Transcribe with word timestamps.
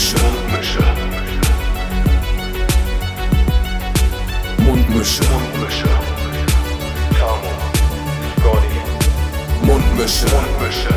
Mundmische. 0.00 0.80
Mundmische. 0.80 0.80
Mundmische. 4.58 5.22
Mundmische. 5.24 5.88
Tamo. 7.18 7.50
Scotty. 8.38 8.78
Mundmische. 9.62 10.26
Mundmische. 10.26 10.94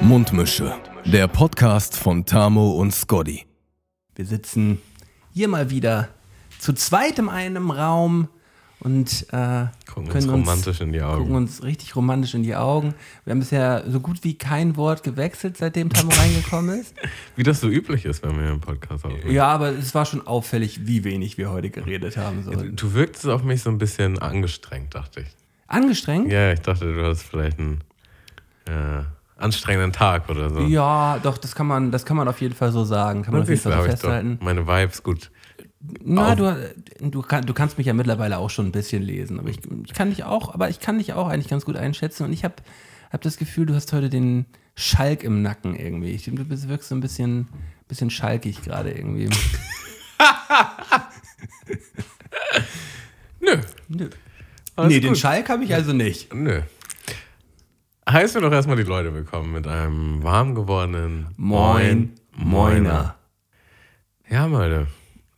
Mundmische. 0.00 0.74
Der 1.04 1.26
Podcast 1.26 1.96
von 1.96 2.24
Tamo 2.24 2.70
und 2.74 2.94
Scotty. 2.94 3.44
Wir 4.14 4.24
sitzen 4.24 4.80
hier 5.34 5.48
mal 5.48 5.70
wieder 5.70 6.10
zu 6.60 6.72
zweit 6.74 7.18
in 7.18 7.28
einem 7.28 7.72
Raum 7.72 8.28
und 8.80 9.26
äh, 9.32 9.66
Gucken 9.86 10.08
können 10.08 10.28
uns 10.30 10.48
romantisch 10.48 10.80
in 10.80 10.92
die 10.92 11.02
Augen. 11.02 11.18
gucken 11.22 11.34
uns 11.36 11.62
richtig 11.64 11.96
romantisch 11.96 12.34
in 12.34 12.44
die 12.44 12.54
Augen. 12.54 12.94
Wir 13.24 13.32
haben 13.32 13.40
bisher 13.40 13.82
so 13.88 13.98
gut 13.98 14.22
wie 14.22 14.38
kein 14.38 14.76
Wort 14.76 15.02
gewechselt, 15.02 15.56
seitdem 15.56 15.90
Tamo 15.90 16.10
reingekommen 16.18 16.78
ist. 16.80 16.94
Wie 17.34 17.42
das 17.42 17.60
so 17.60 17.68
üblich 17.68 18.04
ist, 18.04 18.22
wenn 18.22 18.38
wir 18.38 18.50
im 18.50 18.60
Podcast 18.60 19.04
aufnehmen. 19.04 19.32
Ja, 19.32 19.48
aber 19.48 19.70
es 19.70 19.94
war 19.94 20.04
schon 20.06 20.26
auffällig, 20.26 20.86
wie 20.86 21.02
wenig 21.04 21.38
wir 21.38 21.50
heute 21.50 21.70
geredet 21.70 22.16
haben. 22.16 22.44
So. 22.44 22.52
Du 22.52 22.94
wirktest 22.94 23.26
auf 23.26 23.42
mich 23.42 23.62
so 23.62 23.70
ein 23.70 23.78
bisschen 23.78 24.18
angestrengt, 24.18 24.94
dachte 24.94 25.20
ich. 25.22 25.28
Angestrengt? 25.66 26.30
Ja, 26.30 26.52
ich 26.52 26.60
dachte, 26.60 26.94
du 26.94 27.04
hast 27.04 27.22
vielleicht 27.22 27.58
einen 27.58 27.80
äh, 28.66 29.02
anstrengenden 29.36 29.92
Tag 29.92 30.28
oder 30.28 30.50
so. 30.50 30.60
Ja, 30.60 31.18
doch, 31.22 31.36
das 31.38 31.54
kann 31.54 31.66
man, 31.66 31.90
das 31.90 32.04
kann 32.04 32.16
man 32.16 32.28
auf 32.28 32.40
jeden 32.40 32.54
Fall 32.54 32.72
so 32.72 32.84
sagen. 32.84 33.22
Kann 33.22 33.32
man 33.32 33.40
Und 33.40 33.44
auf 33.44 33.48
jeden 33.50 33.60
Fall 33.60 33.76
so 33.82 33.82
festhalten. 33.82 34.38
meine 34.40 34.66
Vibes 34.66 35.02
gut. 35.02 35.30
Na, 35.80 36.34
du, 36.34 36.56
du, 37.00 37.22
kann, 37.22 37.46
du 37.46 37.54
kannst 37.54 37.78
mich 37.78 37.86
ja 37.86 37.92
mittlerweile 37.92 38.38
auch 38.38 38.50
schon 38.50 38.66
ein 38.66 38.72
bisschen 38.72 39.02
lesen, 39.02 39.38
aber 39.38 39.48
ich, 39.48 39.60
ich 39.84 39.92
kann 39.92 40.10
dich 40.10 40.24
auch, 40.24 40.52
aber 40.52 40.68
ich 40.68 40.80
kann 40.80 40.98
dich 40.98 41.12
auch 41.12 41.28
eigentlich 41.28 41.48
ganz 41.48 41.64
gut 41.64 41.76
einschätzen 41.76 42.24
und 42.24 42.32
ich 42.32 42.42
habe 42.42 42.56
hab 43.12 43.22
das 43.22 43.36
Gefühl, 43.36 43.66
du 43.66 43.74
hast 43.74 43.92
heute 43.92 44.08
den 44.10 44.46
Schalk 44.74 45.22
im 45.22 45.42
Nacken 45.42 45.76
irgendwie. 45.76 46.10
Ich, 46.10 46.24
du 46.24 46.44
bist, 46.44 46.68
wirkst 46.68 46.88
so 46.88 46.96
ein 46.96 47.00
bisschen, 47.00 47.48
bisschen 47.86 48.10
schalkig 48.10 48.62
gerade 48.62 48.90
irgendwie. 48.90 49.28
Nö. 53.40 53.58
Nö. 53.88 54.10
Alles 54.76 54.92
nee, 54.92 55.00
den 55.00 55.10
gut. 55.10 55.18
Schalk 55.18 55.48
habe 55.48 55.64
ich 55.64 55.74
also 55.74 55.92
nicht. 55.92 56.34
Nö. 56.34 56.62
Heißen 58.08 58.40
wir 58.40 58.48
doch 58.48 58.54
erstmal 58.54 58.76
die 58.76 58.84
Leute 58.84 59.12
willkommen 59.14 59.52
mit 59.52 59.66
einem 59.66 60.22
warm 60.22 60.54
gewordenen 60.54 61.28
Moin, 61.36 62.14
Moiner. 62.36 63.16
Ja, 64.28 64.46
Leute. 64.46 64.86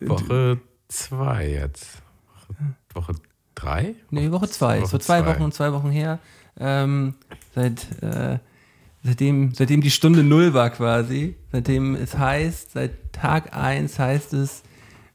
Woche 0.08 0.58
zwei 0.88 1.48
jetzt. 1.48 2.02
Woche, 2.48 2.54
Woche 2.94 3.12
drei? 3.54 3.94
Nee, 4.10 4.30
Woche 4.30 4.48
zwei. 4.48 4.80
Woche 4.80 4.88
so 4.88 4.98
zwei, 4.98 5.20
zwei. 5.22 5.26
Wochen 5.34 5.42
und 5.42 5.54
zwei 5.54 5.72
Wochen 5.72 5.90
her. 5.90 6.18
Ähm, 6.58 7.14
seit, 7.54 7.86
äh, 8.02 8.38
seitdem, 9.04 9.54
seitdem 9.54 9.80
die 9.80 9.90
Stunde 9.90 10.22
null 10.22 10.52
war 10.54 10.70
quasi. 10.70 11.36
Seitdem 11.52 11.94
es 11.94 12.16
heißt, 12.16 12.72
seit 12.72 13.12
Tag 13.12 13.56
eins 13.56 13.98
heißt 13.98 14.32
es, 14.34 14.62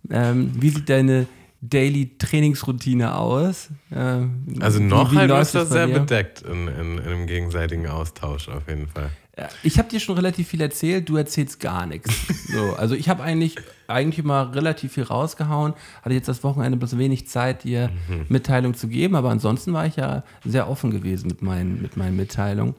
ähm, 0.09 0.51
wie 0.59 0.69
sieht 0.69 0.89
deine 0.89 1.27
Daily 1.61 2.17
Trainingsroutine 2.19 3.15
aus? 3.15 3.69
Ähm, 3.91 4.45
Also 4.59 4.79
wie- 4.79 4.83
noch 4.83 5.11
wie 5.11 5.17
halt 5.17 5.29
läuft 5.29 5.47
ist 5.47 5.55
das 5.55 5.69
sehr 5.69 5.87
dir? 5.87 5.99
bedeckt 5.99 6.41
in, 6.43 6.67
in, 6.67 6.97
in 6.97 6.99
einem 6.99 7.27
gegenseitigen 7.27 7.87
Austausch 7.87 8.47
auf 8.49 8.67
jeden 8.67 8.87
Fall. 8.87 9.09
Ja, 9.37 9.49
Ich 9.63 9.77
habe 9.77 9.89
dir 9.89 9.99
schon 9.99 10.15
relativ 10.15 10.47
viel 10.47 10.61
erzählt, 10.61 11.09
du 11.09 11.17
erzählst 11.17 11.59
gar 11.59 11.85
nichts. 11.85 12.09
So, 12.55 12.73
also 12.77 12.95
ich 12.95 13.09
habe 13.09 13.21
eigentlich, 13.21 13.57
eigentlich 13.87 14.19
immer 14.19 14.55
relativ 14.55 14.93
viel 14.93 15.03
rausgehauen, 15.03 15.73
hatte 16.03 16.13
jetzt 16.15 16.29
das 16.29 16.41
Wochenende 16.43 16.77
bloß 16.77 16.97
wenig 16.97 17.27
Zeit, 17.27 17.63
dir 17.65 17.89
Mhm. 18.07 18.25
Mitteilung 18.29 18.75
zu 18.75 18.87
geben, 18.87 19.15
aber 19.15 19.29
ansonsten 19.29 19.73
war 19.73 19.85
ich 19.85 19.97
ja 19.97 20.23
sehr 20.45 20.69
offen 20.69 20.89
gewesen 20.91 21.27
mit 21.27 21.41
meinen, 21.41 21.81
mit 21.81 21.97
meinen 21.97 22.15
Mitteilungen. 22.15 22.75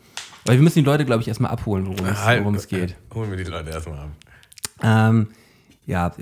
Weil 0.47 0.57
wir 0.57 0.63
müssen 0.63 0.79
die 0.79 0.85
Leute, 0.85 1.05
glaube 1.05 1.21
ich, 1.21 1.29
erstmal 1.29 1.51
abholen, 1.51 1.87
worum 1.89 2.07
es, 2.07 2.25
Halt, 2.25 2.41
worum 2.41 2.55
es 2.55 2.69
geht. 2.69 2.97
Holen 3.15 3.29
wir 3.31 3.37
die 3.37 3.51
Leute 3.51 3.69
erstmal 3.71 3.99
ab. 3.99 4.11
Ähm, 4.83 5.29
ja, 5.85 6.13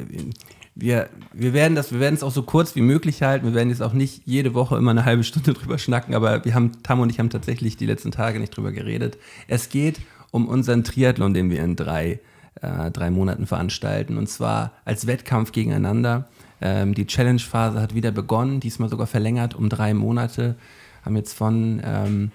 wir, 0.74 1.08
wir 1.32 1.52
werden 1.52 1.76
das, 1.76 1.92
wir 1.92 2.00
werden 2.00 2.14
es 2.16 2.22
auch 2.24 2.32
so 2.32 2.42
kurz 2.42 2.74
wie 2.74 2.80
möglich 2.80 3.22
halten. 3.22 3.46
Wir 3.46 3.54
werden 3.54 3.68
jetzt 3.68 3.82
auch 3.82 3.92
nicht 3.92 4.22
jede 4.24 4.54
Woche 4.54 4.76
immer 4.76 4.90
eine 4.90 5.04
halbe 5.04 5.22
Stunde 5.22 5.52
drüber 5.54 5.78
schnacken, 5.78 6.14
aber 6.14 6.44
wir 6.44 6.54
haben, 6.54 6.82
Tam 6.82 6.98
und 7.00 7.10
ich 7.10 7.18
haben 7.20 7.30
tatsächlich 7.30 7.76
die 7.76 7.86
letzten 7.86 8.10
Tage 8.10 8.40
nicht 8.40 8.56
drüber 8.56 8.72
geredet. 8.72 9.16
Es 9.46 9.68
geht 9.68 10.00
um 10.34 10.48
unseren 10.48 10.82
Triathlon, 10.82 11.32
den 11.32 11.48
wir 11.48 11.62
in 11.62 11.76
drei, 11.76 12.18
äh, 12.60 12.90
drei 12.90 13.10
Monaten 13.10 13.46
veranstalten. 13.46 14.18
Und 14.18 14.28
zwar 14.28 14.72
als 14.84 15.06
Wettkampf 15.06 15.52
gegeneinander. 15.52 16.26
Ähm, 16.60 16.92
die 16.92 17.06
Challenge-Phase 17.06 17.80
hat 17.80 17.94
wieder 17.94 18.10
begonnen, 18.10 18.58
diesmal 18.58 18.88
sogar 18.88 19.06
verlängert 19.06 19.54
um 19.54 19.68
drei 19.68 19.94
Monate. 19.94 20.56
Haben 21.04 21.14
jetzt 21.14 21.34
von 21.34 21.80
ähm, 21.84 22.32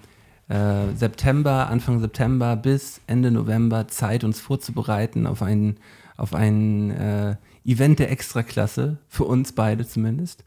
äh, 0.48 0.96
September, 0.96 1.68
Anfang 1.68 2.00
September 2.00 2.56
bis 2.56 3.02
Ende 3.06 3.30
November 3.30 3.86
Zeit, 3.88 4.24
uns 4.24 4.40
vorzubereiten 4.40 5.26
auf 5.26 5.42
ein, 5.42 5.76
auf 6.16 6.34
ein 6.34 6.92
äh, 6.92 7.36
Event 7.66 7.98
der 7.98 8.10
Extraklasse, 8.10 8.96
für 9.10 9.24
uns 9.24 9.52
beide 9.52 9.86
zumindest. 9.86 10.42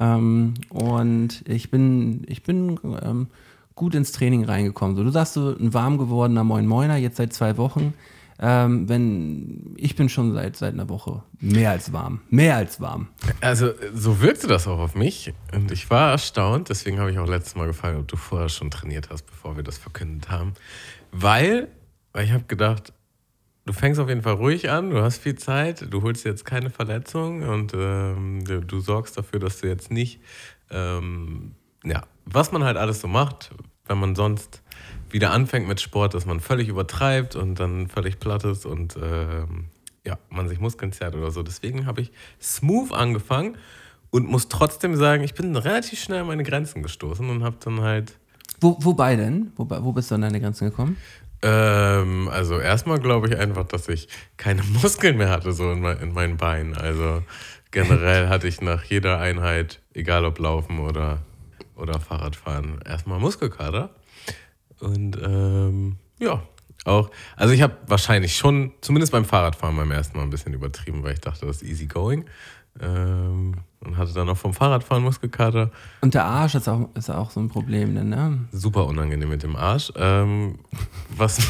Ähm, 0.00 0.54
und 0.70 1.44
ich 1.46 1.70
bin, 1.70 2.24
ich 2.26 2.42
bin 2.42 2.80
ähm, 3.02 3.26
gut 3.76 3.94
ins 3.94 4.10
Training 4.10 4.44
reingekommen. 4.44 4.96
So, 4.96 5.04
du 5.04 5.10
sagst 5.10 5.34
so 5.34 5.50
ein 5.50 5.72
warm 5.72 5.98
gewordener 5.98 6.42
Moin 6.42 6.66
Moiner, 6.66 6.96
jetzt 6.96 7.18
seit 7.18 7.32
zwei 7.32 7.56
Wochen. 7.56 7.94
Ähm, 8.38 8.88
wenn, 8.88 9.74
ich 9.76 9.96
bin 9.96 10.08
schon 10.08 10.34
seit, 10.34 10.56
seit 10.56 10.74
einer 10.74 10.88
Woche 10.90 11.22
mehr 11.38 11.70
als 11.70 11.92
warm. 11.92 12.20
Mehr 12.28 12.56
als 12.56 12.80
warm. 12.80 13.08
Also, 13.40 13.70
so 13.94 14.20
wirkte 14.20 14.46
das 14.46 14.66
auch 14.66 14.78
auf 14.78 14.94
mich. 14.94 15.32
Und 15.54 15.70
ich 15.70 15.88
war 15.88 16.10
erstaunt, 16.10 16.68
deswegen 16.68 16.98
habe 16.98 17.10
ich 17.10 17.18
auch 17.18 17.28
letztes 17.28 17.54
Mal 17.54 17.66
gefragt, 17.66 17.96
ob 17.98 18.08
du 18.08 18.16
vorher 18.16 18.48
schon 18.48 18.70
trainiert 18.70 19.08
hast, 19.10 19.24
bevor 19.24 19.56
wir 19.56 19.62
das 19.62 19.78
verkündet 19.78 20.28
haben. 20.28 20.52
Weil, 21.12 21.68
weil 22.12 22.24
ich 22.24 22.32
habe 22.32 22.44
gedacht, 22.44 22.92
du 23.64 23.72
fängst 23.72 24.00
auf 24.00 24.08
jeden 24.08 24.22
Fall 24.22 24.34
ruhig 24.34 24.70
an, 24.70 24.90
du 24.90 25.02
hast 25.02 25.18
viel 25.18 25.36
Zeit, 25.36 25.86
du 25.90 26.02
holst 26.02 26.24
jetzt 26.24 26.44
keine 26.44 26.68
Verletzung 26.68 27.42
und 27.42 27.72
ähm, 27.74 28.44
du, 28.44 28.60
du 28.60 28.80
sorgst 28.80 29.16
dafür, 29.16 29.40
dass 29.40 29.60
du 29.60 29.68
jetzt 29.68 29.90
nicht, 29.90 30.20
ähm, 30.70 31.52
ja, 31.84 32.02
was 32.26 32.52
man 32.52 32.64
halt 32.64 32.76
alles 32.76 33.00
so 33.00 33.08
macht, 33.08 33.50
wenn 33.86 33.98
man 33.98 34.14
sonst 34.14 34.62
wieder 35.10 35.30
anfängt 35.32 35.68
mit 35.68 35.80
Sport, 35.80 36.14
dass 36.14 36.26
man 36.26 36.40
völlig 36.40 36.68
übertreibt 36.68 37.36
und 37.36 37.58
dann 37.60 37.88
völlig 37.88 38.18
platt 38.20 38.44
ist 38.44 38.66
und 38.66 38.96
ähm, 39.00 39.66
ja, 40.04 40.18
man 40.28 40.48
sich 40.48 40.60
Muskeln 40.60 40.92
zerrt 40.92 41.14
oder 41.14 41.30
so. 41.30 41.42
Deswegen 41.42 41.86
habe 41.86 42.00
ich 42.00 42.12
smooth 42.40 42.92
angefangen 42.92 43.56
und 44.10 44.28
muss 44.28 44.48
trotzdem 44.48 44.96
sagen, 44.96 45.22
ich 45.24 45.34
bin 45.34 45.56
relativ 45.56 46.00
schnell 46.00 46.20
an 46.20 46.26
meine 46.26 46.42
Grenzen 46.42 46.82
gestoßen 46.82 47.28
und 47.28 47.44
habe 47.44 47.56
dann 47.60 47.80
halt 47.80 48.18
Wo, 48.60 48.76
wobei 48.80 49.16
denn? 49.16 49.52
Wobei, 49.56 49.82
wo 49.82 49.92
bist 49.92 50.10
du 50.10 50.16
an 50.16 50.22
deine 50.22 50.40
Grenzen 50.40 50.68
gekommen? 50.68 50.96
ähm, 51.42 52.28
also 52.28 52.58
erstmal 52.58 52.98
glaube 52.98 53.28
ich 53.28 53.38
einfach, 53.38 53.64
dass 53.64 53.88
ich 53.88 54.08
keine 54.36 54.62
Muskeln 54.82 55.16
mehr 55.16 55.30
hatte 55.30 55.52
so 55.52 55.70
in, 55.72 55.80
mein, 55.80 55.98
in 55.98 56.12
meinen 56.12 56.36
Beinen. 56.36 56.76
Also 56.76 57.22
generell 57.70 58.28
hatte 58.28 58.48
ich 58.48 58.60
nach 58.60 58.84
jeder 58.84 59.18
Einheit, 59.18 59.80
egal 59.94 60.24
ob 60.24 60.38
Laufen 60.38 60.80
oder, 60.80 61.18
oder 61.76 62.00
Fahrradfahren, 62.00 62.80
erstmal 62.84 63.18
Muskelkater. 63.18 63.90
Und 64.80 65.16
ähm, 65.22 65.96
ja, 66.18 66.42
auch, 66.84 67.10
also 67.36 67.52
ich 67.52 67.62
habe 67.62 67.76
wahrscheinlich 67.86 68.36
schon, 68.36 68.72
zumindest 68.80 69.12
beim 69.12 69.24
Fahrradfahren 69.24 69.76
beim 69.76 69.90
ersten 69.90 70.16
Mal 70.16 70.24
ein 70.24 70.30
bisschen 70.30 70.54
übertrieben, 70.54 71.02
weil 71.02 71.14
ich 71.14 71.20
dachte, 71.20 71.46
das 71.46 71.62
ist 71.62 71.68
easy 71.68 71.86
going. 71.86 72.24
Ähm, 72.80 73.54
und 73.80 73.96
hatte 73.96 74.12
dann 74.12 74.28
auch 74.28 74.36
vom 74.36 74.52
Fahrradfahren 74.52 75.02
Muskelkater. 75.02 75.70
Und 76.00 76.14
der 76.14 76.24
Arsch 76.24 76.54
ist 76.54 76.68
auch, 76.68 76.90
ist 76.94 77.10
auch 77.10 77.30
so 77.30 77.40
ein 77.40 77.48
Problem, 77.48 77.94
denn, 77.94 78.10
ne? 78.10 78.38
Super 78.52 78.86
unangenehm 78.86 79.28
mit 79.28 79.42
dem 79.42 79.56
Arsch. 79.56 79.92
Ähm, 79.96 80.58
was. 81.16 81.38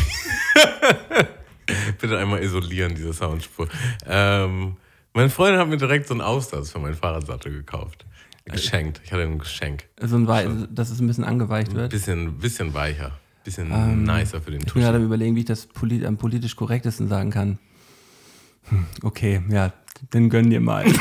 Bitte 2.00 2.16
einmal 2.16 2.42
isolieren, 2.42 2.94
diese 2.94 3.12
Soundspur. 3.12 3.69
Ähm, 4.06 4.76
meine 5.12 5.31
Freundin 5.31 5.60
hat 5.60 5.69
mir 5.69 5.78
direkt 5.78 6.06
so 6.06 6.15
einen 6.15 6.20
Aufsatz 6.20 6.70
für 6.70 6.78
meinen 6.78 6.94
Fahrradsattel 6.94 7.53
gekauft. 7.53 8.06
Geschenkt. 8.51 9.01
Ich 9.05 9.12
hatte 9.12 9.23
ein 9.23 9.39
Geschenk. 9.39 9.84
So 10.01 10.17
ein 10.17 10.27
Wei- 10.29 10.49
dass 10.71 10.91
es 10.91 11.01
ein 11.01 11.07
bisschen 11.07 11.25
angeweicht 11.25 11.75
wird. 11.75 11.91
Bisschen, 11.91 12.39
bisschen 12.39 12.72
weicher. 12.75 13.13
Bisschen 13.45 13.69
nicer 14.04 14.41
für 14.41 14.51
den 14.51 14.60
Ich 14.66 14.72
bin 14.72 14.83
gerade 14.83 14.98
Tusch. 14.98 15.04
überlegen, 15.07 15.34
wie 15.37 15.41
ich 15.41 15.45
das 15.47 15.66
polit 15.66 16.04
am 16.04 16.16
politisch 16.16 16.57
korrektesten 16.57 17.09
sagen 17.09 17.31
kann. 17.31 17.59
Hm, 18.69 18.87
Okay, 19.03 19.43
ja, 19.48 19.72
dann 20.10 20.28
gönn 20.31 20.51
dir 20.51 20.60
mal. 20.60 20.84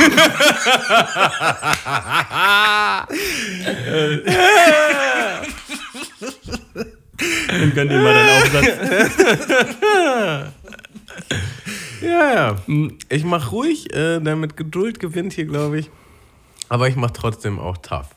dann 7.47 7.73
gönn 7.73 7.89
dir 7.89 7.99
mal 8.01 8.13
deinen 8.13 8.43
Aufsatz. 8.43 8.67
Ja, 12.01 12.33
ja. 12.33 12.55
Ich 13.09 13.23
mache 13.23 13.49
ruhig, 13.49 13.91
äh, 13.95 14.19
der 14.19 14.35
mit 14.35 14.57
Geduld 14.57 14.99
gewinnt 14.99 15.33
hier, 15.33 15.45
glaube 15.45 15.79
ich. 15.79 15.89
Aber 16.69 16.87
ich 16.89 16.95
mache 16.95 17.13
trotzdem 17.13 17.59
auch 17.59 17.77
tough. 17.77 18.15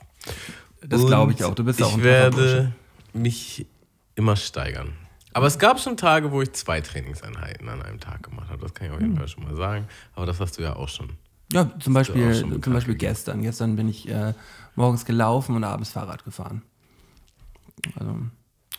Das 0.80 1.04
glaube 1.06 1.32
ich 1.32 1.44
auch. 1.44 1.54
Du 1.54 1.64
bist 1.64 1.80
ich 1.80 1.84
auch 1.86 1.92
ein 1.92 1.98
Ich 1.98 2.04
werde 2.04 2.72
mich 3.12 3.66
immer 4.14 4.36
steigern. 4.36 4.92
Aber 5.32 5.46
es 5.46 5.58
gab 5.58 5.78
schon 5.80 5.96
Tage, 5.96 6.32
wo 6.32 6.42
ich 6.42 6.52
zwei 6.52 6.80
Trainingseinheiten 6.80 7.68
an 7.68 7.82
einem 7.82 8.00
Tag 8.00 8.22
gemacht 8.22 8.48
habe. 8.50 8.62
Das 8.62 8.74
kann 8.74 8.88
ich 8.88 8.92
auf 8.92 9.00
jeden 9.00 9.12
Hm. 9.12 9.18
Fall 9.18 9.28
schon 9.28 9.44
mal 9.44 9.56
sagen. 9.56 9.86
Aber 10.14 10.26
das 10.26 10.40
hast 10.40 10.58
du 10.58 10.62
ja 10.62 10.74
auch 10.76 10.88
schon. 10.88 11.10
Ja, 11.52 11.70
zum 11.80 11.94
Beispiel, 11.94 12.34
zum 12.34 12.50
Beispiel 12.72 12.94
gegeben. 12.94 12.98
gestern. 12.98 13.42
Gestern 13.42 13.76
bin 13.76 13.88
ich 13.88 14.08
äh, 14.08 14.34
morgens 14.74 15.04
gelaufen 15.04 15.56
und 15.56 15.64
abends 15.64 15.90
Fahrrad 15.90 16.24
gefahren. 16.24 16.62
Also, 17.98 18.18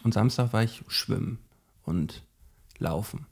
und 0.03 0.13
Samstag 0.13 0.53
war 0.53 0.63
ich 0.63 0.83
schwimmen 0.87 1.39
und 1.83 2.23
laufen. 2.77 3.25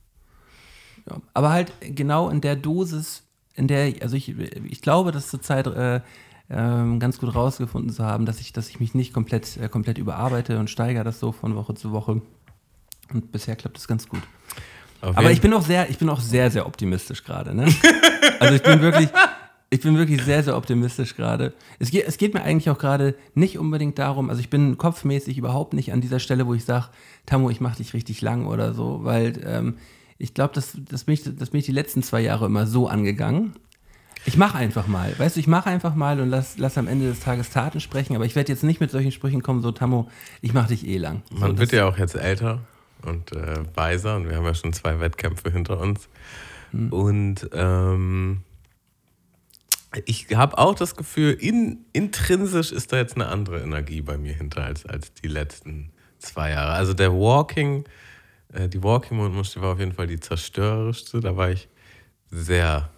Ja. 1.10 1.18
Aber 1.34 1.51
halt 1.51 1.72
genau 1.81 2.30
in 2.30 2.42
der 2.42 2.56
Dosis, 2.56 3.24
in 3.54 3.68
der, 3.68 3.94
also 4.01 4.16
ich, 4.16 4.30
ich 4.38 4.81
glaube, 4.81 5.12
dass 5.12 5.28
zurzeit 5.30 5.68
äh, 5.68 6.01
ähm, 6.50 7.00
ganz 7.00 7.20
gut 7.20 7.36
rausgefunden 7.36 7.92
zu 7.92 8.06
haben, 8.06 8.26
dass 8.26 8.40
ich, 8.40 8.54
dass 8.54 8.70
ich 8.70 8.80
mich 8.80 8.94
nicht 8.94 9.14
komplett, 9.14 9.58
äh, 9.58 9.70
komplett 9.70 9.98
überarbeite 9.98 10.60
und 10.60 10.70
steigere 10.70 11.04
das 11.04 11.20
so 11.20 11.32
von 11.32 11.56
Woche 11.56 11.74
zu 11.74 11.92
Woche. 11.92 12.22
Und 13.14 13.32
bisher 13.32 13.56
klappt 13.56 13.78
das 13.78 13.88
ganz 13.88 14.08
gut. 14.08 14.22
Auf 15.02 15.18
Aber 15.18 15.32
ich 15.32 15.42
bin 15.42 15.54
auch 15.54 15.62
sehr, 15.62 15.90
ich 15.90 15.98
bin 15.98 16.10
auch 16.10 16.20
sehr, 16.20 16.50
sehr 16.50 16.66
optimistisch 16.66 17.24
gerade. 17.24 17.54
Ne? 17.54 17.68
Also 18.40 18.54
ich 18.54 18.62
bin 18.62 18.82
wirklich, 18.82 19.10
ich 19.72 19.82
bin 19.82 19.98
wirklich 19.98 20.24
sehr, 20.24 20.44
sehr 20.44 20.56
optimistisch 20.56 21.16
gerade. 21.16 21.54
Es 21.80 21.90
geht, 21.90 22.08
es 22.08 22.18
geht 22.18 22.36
mir 22.36 22.44
eigentlich 22.44 22.70
auch 22.70 22.78
gerade 22.78 23.16
nicht 23.34 23.58
unbedingt 23.58 23.98
darum, 23.98 24.30
also 24.30 24.40
ich 24.40 24.52
bin 24.52 24.78
kopfmäßig 24.78 25.40
überhaupt 25.40 25.74
nicht 25.74 25.92
an 25.92 26.02
dieser 26.02 26.20
Stelle, 26.20 26.46
wo 26.46 26.54
ich 26.54 26.64
sage, 26.64 26.90
Tammo, 27.26 27.50
ich 27.50 27.62
mache 27.62 27.78
dich 27.78 27.96
richtig 27.96 28.22
lang 28.22 28.46
oder 28.46 28.76
so, 28.76 29.00
weil 29.04 29.42
ähm, 29.44 29.78
ich 30.20 30.36
glaube, 30.36 30.54
das, 30.54 30.78
das, 30.88 31.06
bin 31.06 31.14
ich, 31.14 31.24
das 31.24 31.50
bin 31.50 31.60
ich 31.60 31.66
die 31.66 31.72
letzten 31.72 32.04
zwei 32.04 32.22
Jahre 32.22 32.46
immer 32.46 32.68
so 32.68 32.88
angegangen. 32.88 33.54
Ich 34.27 34.35
mache 34.35 34.57
einfach 34.57 34.88
mal, 34.88 35.18
weißt 35.18 35.38
du, 35.38 35.39
ich 35.39 35.47
mache 35.47 35.69
einfach 35.69 35.95
mal 35.95 36.19
und 36.19 36.29
lass, 36.29 36.57
lass 36.57 36.77
am 36.77 36.89
Ende 36.89 37.07
des 37.07 37.21
Tages 37.21 37.50
Taten 37.50 37.79
sprechen, 37.79 38.13
aber 38.13 38.25
ich 38.25 38.35
werde 38.35 38.51
jetzt 38.51 38.62
nicht 38.62 38.81
mit 38.81 38.91
solchen 38.91 39.13
Sprüchen 39.13 39.41
kommen, 39.41 39.62
so 39.62 39.71
Tammo, 39.71 40.12
ich 40.41 40.53
mache 40.53 40.68
dich 40.68 40.85
eh 40.85 40.97
lang. 40.97 41.24
Man 41.31 41.51
so, 41.51 41.59
wird 41.59 41.71
ja 41.71 41.88
auch 41.88 41.97
jetzt 41.97 42.13
älter 42.13 42.59
und 43.03 43.31
äh, 43.31 43.63
weiser 43.74 44.18
und 44.18 44.27
wir 44.27 44.35
haben 44.35 44.44
ja 44.44 44.53
schon 44.53 44.74
zwei 44.74 45.00
Wettkämpfe 45.00 45.50
hinter 45.50 45.79
uns. 45.79 46.09
Hm. 46.71 46.91
Und 46.91 47.50
ähm, 47.53 48.41
ich 50.03 50.27
habe 50.35 50.57
auch 50.57 50.75
das 50.75 50.97
Gefühl, 50.97 51.31
in, 51.31 51.85
intrinsisch 51.94 52.74
ist 52.74 52.91
da 52.91 52.97
jetzt 52.97 53.15
eine 53.15 53.27
andere 53.27 53.62
Energie 53.62 54.01
bei 54.01 54.18
mir 54.18 54.33
hinter 54.33 54.65
als, 54.65 54.85
als 54.85 55.13
die 55.13 55.29
letzten 55.29 55.94
zwei 56.19 56.50
Jahre. 56.51 56.74
Also 56.74 56.94
der 56.94 57.13
Walking, 57.13 57.85
äh, 58.51 58.68
die 58.68 58.83
Walking 58.83 59.18
die 59.18 59.62
war 59.62 59.71
auf 59.71 59.79
jeden 59.79 59.94
Fall 59.94 60.07
die 60.07 60.19
zerstörerischste. 60.19 61.21
Da 61.21 61.38
war 61.38 61.50
ich 61.50 61.69
sehr 62.29 62.89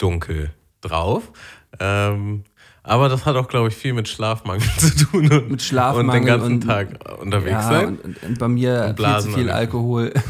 dunkel 0.00 0.50
drauf. 0.80 1.30
Ähm, 1.78 2.44
aber 2.82 3.08
das 3.08 3.26
hat 3.26 3.36
auch, 3.36 3.48
glaube 3.48 3.68
ich, 3.68 3.74
viel 3.76 3.92
mit 3.92 4.08
Schlafmangel 4.08 4.68
zu 4.78 5.06
tun 5.06 5.30
und, 5.30 5.50
Mit 5.50 5.62
Schlafmangel 5.62 6.08
und 6.08 6.14
den 6.14 6.26
ganzen 6.26 6.52
und- 6.54 6.60
Tag 6.66 7.20
unterwegs 7.20 7.50
ja, 7.50 7.62
sein. 7.62 7.98
und, 7.98 8.22
und, 8.22 8.38
bei 8.38 8.48
mir 8.48 8.94
viel 8.96 9.18
zu 9.20 9.30
viel 9.30 9.50
Alkohol. 9.50 10.12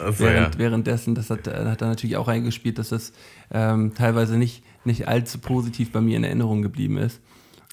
Also, 0.00 0.20
während, 0.20 0.54
ja. 0.54 0.58
Währenddessen, 0.60 1.16
das 1.16 1.28
hat, 1.28 1.48
hat 1.48 1.82
da 1.82 1.88
natürlich 1.88 2.16
auch 2.16 2.28
reingespielt, 2.28 2.78
dass 2.78 2.90
das 2.90 3.12
ähm, 3.50 3.94
teilweise 3.94 4.38
nicht, 4.38 4.62
nicht 4.84 5.08
allzu 5.08 5.38
positiv 5.38 5.90
bei 5.90 6.00
mir 6.00 6.16
in 6.16 6.22
Erinnerung 6.22 6.62
geblieben 6.62 6.98
ist. 6.98 7.20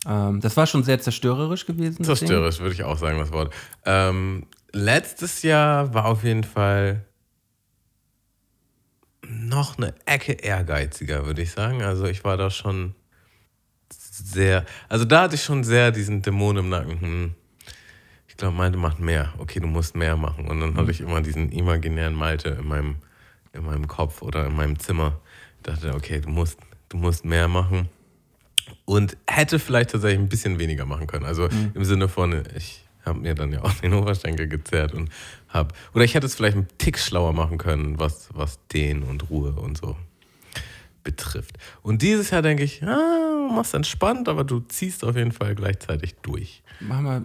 Ähm, 0.08 0.42
das 0.42 0.58
war 0.58 0.66
schon 0.66 0.84
sehr 0.84 1.00
zerstörerisch 1.00 1.68
gewesen. 1.68 2.04
Zerstörerisch, 2.04 2.60
würde 2.62 2.74
ich 2.74 2.84
auch 2.84 2.98
sagen, 2.98 3.20
das 3.20 3.32
Wort. 3.32 3.54
Ähm, 3.86 4.48
letztes 4.72 5.44
Jahr 5.44 5.94
war 5.94 6.06
auf 6.06 6.24
jeden 6.24 6.44
Fall 6.44 7.06
noch 9.30 9.78
eine 9.78 9.94
Ecke 10.06 10.34
ehrgeiziger, 10.34 11.26
würde 11.26 11.42
ich 11.42 11.52
sagen. 11.52 11.82
Also 11.82 12.06
ich 12.06 12.24
war 12.24 12.38
da 12.38 12.50
schon 12.50 12.96
sehr, 13.90 14.66
also 14.90 15.06
da 15.06 15.24
hatte 15.24 15.36
ich 15.36 15.44
schon 15.44 15.64
sehr 15.64 15.92
diesen 15.92 16.22
Dämon 16.22 16.58
im 16.58 16.70
Nacken. 16.70 17.02
Hm, 17.02 17.34
ich 18.28 18.38
glaube, 18.38 18.56
Malte 18.56 18.78
macht 18.78 19.00
mehr. 19.00 19.34
Okay, 19.38 19.60
du 19.60 19.68
musst 19.68 19.96
mehr 19.96 20.18
machen. 20.18 20.48
Und 20.48 20.60
dann 20.60 20.76
hatte 20.76 20.92
ich 20.92 21.02
immer 21.02 21.22
diesen 21.22 21.52
imaginären 21.52 22.14
Malte 22.14 22.50
in 22.50 22.68
meinem, 22.68 22.96
in 23.54 23.64
meinem 23.64 23.88
Kopf 23.88 24.22
oder 24.22 24.46
in 24.46 24.56
meinem 24.56 24.80
Zimmer. 24.80 25.20
Ich 25.58 25.64
dachte, 25.64 25.94
okay, 25.94 26.20
du 26.20 26.30
musst, 26.30 26.60
du 26.90 26.98
musst 26.98 27.26
mehr 27.26 27.48
machen 27.48 27.90
und 28.86 29.18
hätte 29.28 29.60
vielleicht 29.60 29.92
tatsächlich 29.92 30.20
ein 30.20 30.30
bisschen 30.30 30.60
weniger 30.60 30.86
machen 30.86 31.08
können. 31.08 31.26
Also 31.26 31.48
im 31.74 31.86
Sinne 31.86 32.08
von, 32.08 32.44
ich 32.56 32.85
habe 33.06 33.20
mir 33.20 33.36
dann 33.36 33.52
ja 33.52 33.62
auch 33.64 33.74
den 33.76 33.94
Oberschenkel 33.94 34.48
gezerrt 34.48 34.94
und 34.94 35.10
habe, 35.50 35.74
oder 35.94 36.04
ich 36.04 36.14
hätte 36.16 36.26
es 36.26 36.36
vielleicht 36.36 36.58
einen 36.58 36.68
Tick 36.78 36.98
schlauer 37.00 37.34
machen 37.34 37.58
können, 37.58 38.00
was, 38.00 38.30
was 38.34 38.60
den 38.68 39.04
und 39.04 39.30
Ruhe 39.30 39.54
und 39.54 39.78
so 39.78 39.96
betrifft. 41.04 41.58
Und 41.84 42.02
dieses 42.02 42.32
Jahr 42.32 42.42
denke 42.42 42.64
ich, 42.64 42.82
ah, 42.84 43.48
du 43.48 43.54
machst 43.54 43.74
entspannt, 43.74 44.28
aber 44.28 44.44
du 44.44 44.60
ziehst 44.62 45.04
auf 45.04 45.16
jeden 45.16 45.32
Fall 45.32 45.54
gleichzeitig 45.56 46.16
durch. 46.24 46.64
Mach 46.80 47.00
mal, 47.02 47.22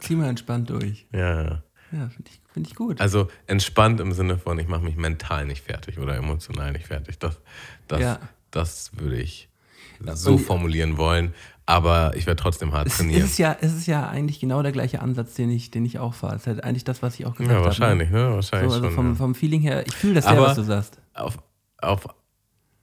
zieh 0.00 0.14
mal 0.14 0.28
entspannt 0.28 0.70
durch. 0.70 1.06
Ja, 1.12 1.42
ja. 1.42 1.62
Finde 1.90 2.30
ich, 2.30 2.40
find 2.52 2.66
ich 2.66 2.74
gut. 2.74 3.00
Also 3.00 3.28
entspannt 3.46 4.00
im 4.00 4.12
Sinne 4.12 4.36
von, 4.36 4.58
ich 4.58 4.68
mache 4.68 4.82
mich 4.82 4.96
mental 4.96 5.46
nicht 5.46 5.64
fertig 5.64 5.98
oder 5.98 6.16
emotional 6.16 6.72
nicht 6.72 6.86
fertig. 6.86 7.18
Das, 7.18 7.40
das, 7.88 8.00
Ja. 8.00 8.18
das 8.50 8.90
würde 8.98 9.16
ich 9.20 9.48
so 10.14 10.36
formulieren 10.38 10.98
wollen. 10.98 11.32
Aber 11.66 12.12
ich 12.14 12.26
werde 12.26 12.40
trotzdem 12.42 12.72
hart 12.72 12.88
es, 12.88 12.98
trainieren. 12.98 13.22
es, 13.22 13.30
ist 13.32 13.38
ja, 13.38 13.56
es 13.60 13.72
ist 13.72 13.86
ja 13.86 14.06
eigentlich 14.08 14.38
genau 14.38 14.62
der 14.62 14.72
gleiche 14.72 15.00
Ansatz, 15.00 15.34
den 15.34 15.48
ich, 15.50 15.70
den 15.70 15.84
ich 15.86 15.98
auch 15.98 16.12
fahre. 16.12 16.34
Es 16.36 16.42
ist 16.42 16.46
halt 16.46 16.64
eigentlich 16.64 16.84
das, 16.84 17.02
was 17.02 17.18
ich 17.18 17.24
auch 17.24 17.32
gesagt 17.34 17.48
Ja, 17.50 17.56
habe. 17.56 17.64
wahrscheinlich, 17.66 18.10
ne? 18.10 18.28
So, 18.28 18.34
Wahrscheinlich 18.34 18.72
also 18.72 18.84
schon. 18.84 18.94
vom, 18.94 19.08
ja. 19.10 19.14
vom 19.14 19.34
Feeling 19.34 19.62
her, 19.62 19.86
ich 19.86 19.94
fühle 19.94 20.14
das 20.14 20.26
Aber- 20.26 20.42
was 20.42 20.56
du 20.56 20.62
sagst. 20.62 20.98
Auf, 21.14 21.38
auf 21.80 22.06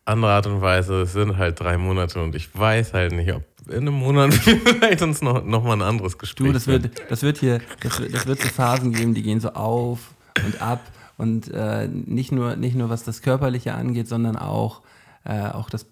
andere 0.06 0.32
Art 0.32 0.48
und 0.48 0.62
Weise, 0.62 1.02
es 1.04 1.14
sind 1.14 1.38
halt 1.38 1.60
drei 1.60 1.78
Monate 1.78 2.24
und 2.24 2.34
ich 2.36 2.58
weiß 2.58 2.94
halt 2.94 3.12
nicht, 3.12 3.32
ob 3.34 3.44
in 3.68 3.82
einem 3.82 3.94
Monat 3.94 4.34
vielleicht 4.34 5.04
uns 5.04 5.22
noch, 5.22 5.44
noch 5.46 5.64
mal 5.64 5.74
ein 5.74 5.84
anderes 5.84 6.18
Gespräch 6.18 6.48
Du, 6.48 6.52
das 6.54 6.66
wird, 6.66 6.90
das 7.12 7.22
wird 7.22 7.38
hier, 7.38 7.62
das 7.82 8.00
wird, 8.00 8.14
das 8.16 8.26
wird 8.26 8.42
so 8.42 8.48
Phasen 8.48 8.94
geben, 8.94 9.14
die 9.14 9.22
gehen 9.22 9.40
so 9.40 9.50
auf 9.54 10.00
und 10.44 10.60
ab 10.60 10.82
und 11.18 11.50
äh, 11.54 11.88
nicht, 11.88 12.32
nur, 12.32 12.56
nicht 12.56 12.76
nur 12.76 12.90
was 12.90 13.04
das 13.04 13.22
Körperliche 13.22 13.76
angeht, 13.76 14.08
sondern 14.08 14.38
auch, 14.38 14.82
äh, 15.24 15.50
auch 15.50 15.70
das, 15.70 15.86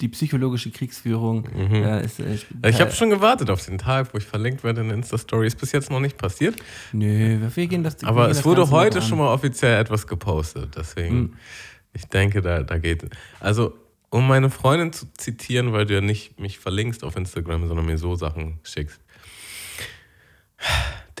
die 0.00 0.08
psychologische 0.08 0.70
Kriegsführung. 0.70 1.46
Äh, 1.46 2.04
ist, 2.04 2.18
Mhm. 2.18 2.38
Ich 2.66 2.80
habe 2.80 2.90
schon 2.92 3.10
gewartet 3.10 3.50
auf 3.50 3.64
den 3.64 3.78
Tag, 3.78 4.12
wo 4.12 4.18
ich 4.18 4.24
verlinkt 4.24 4.64
werde 4.64 4.80
in 4.80 4.90
Insta-Story. 4.90 5.46
Ist 5.46 5.56
bis 5.60 5.72
jetzt 5.72 5.90
noch 5.90 6.00
nicht 6.00 6.18
passiert. 6.18 6.56
Nö, 6.92 7.38
wir 7.54 7.66
gehen 7.66 7.82
das 7.84 8.02
Aber 8.04 8.28
es 8.28 8.38
das 8.38 8.46
wurde 8.46 8.62
Ganze 8.62 8.72
heute 8.72 9.02
schon 9.02 9.18
mal 9.18 9.32
offiziell 9.32 9.80
etwas 9.80 10.06
gepostet. 10.06 10.74
Deswegen, 10.76 11.16
Hm. 11.16 11.34
ich 11.92 12.06
denke, 12.06 12.42
da, 12.42 12.62
da 12.62 12.78
geht. 12.78 13.04
Also, 13.40 13.74
um 14.10 14.26
meine 14.26 14.50
Freundin 14.50 14.92
zu 14.92 15.06
zitieren, 15.14 15.72
weil 15.72 15.86
du 15.86 15.94
ja 15.94 16.00
nicht 16.00 16.38
mich 16.40 16.58
verlinkst 16.58 17.02
auf 17.04 17.16
Instagram, 17.16 17.66
sondern 17.66 17.86
mir 17.86 17.98
so 17.98 18.14
Sachen 18.16 18.58
schickst. 18.62 19.00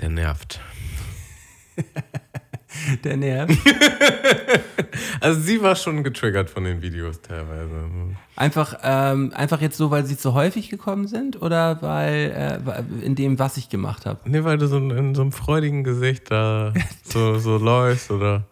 Der 0.00 0.08
nervt. 0.10 0.60
Der 3.04 3.16
Nerv. 3.16 3.50
Also 5.20 5.40
sie 5.40 5.62
war 5.62 5.74
schon 5.74 6.04
getriggert 6.04 6.50
von 6.50 6.64
den 6.64 6.82
Videos 6.82 7.20
teilweise. 7.22 7.70
Einfach, 8.36 8.76
ähm, 8.82 9.32
einfach 9.34 9.60
jetzt 9.60 9.76
so, 9.76 9.90
weil 9.90 10.04
sie 10.04 10.16
zu 10.18 10.34
häufig 10.34 10.68
gekommen 10.68 11.06
sind 11.08 11.40
oder 11.40 11.80
weil 11.82 12.60
äh, 13.02 13.04
in 13.04 13.14
dem, 13.14 13.38
was 13.38 13.56
ich 13.56 13.68
gemacht 13.68 14.06
habe? 14.06 14.20
Nee, 14.24 14.44
weil 14.44 14.58
du 14.58 14.66
so 14.68 14.76
in 14.76 15.14
so 15.14 15.22
einem 15.22 15.32
freudigen 15.32 15.82
Gesicht 15.82 16.30
da 16.30 16.72
so, 17.04 17.38
so 17.38 17.56
läufst 17.56 18.10
oder. 18.10 18.44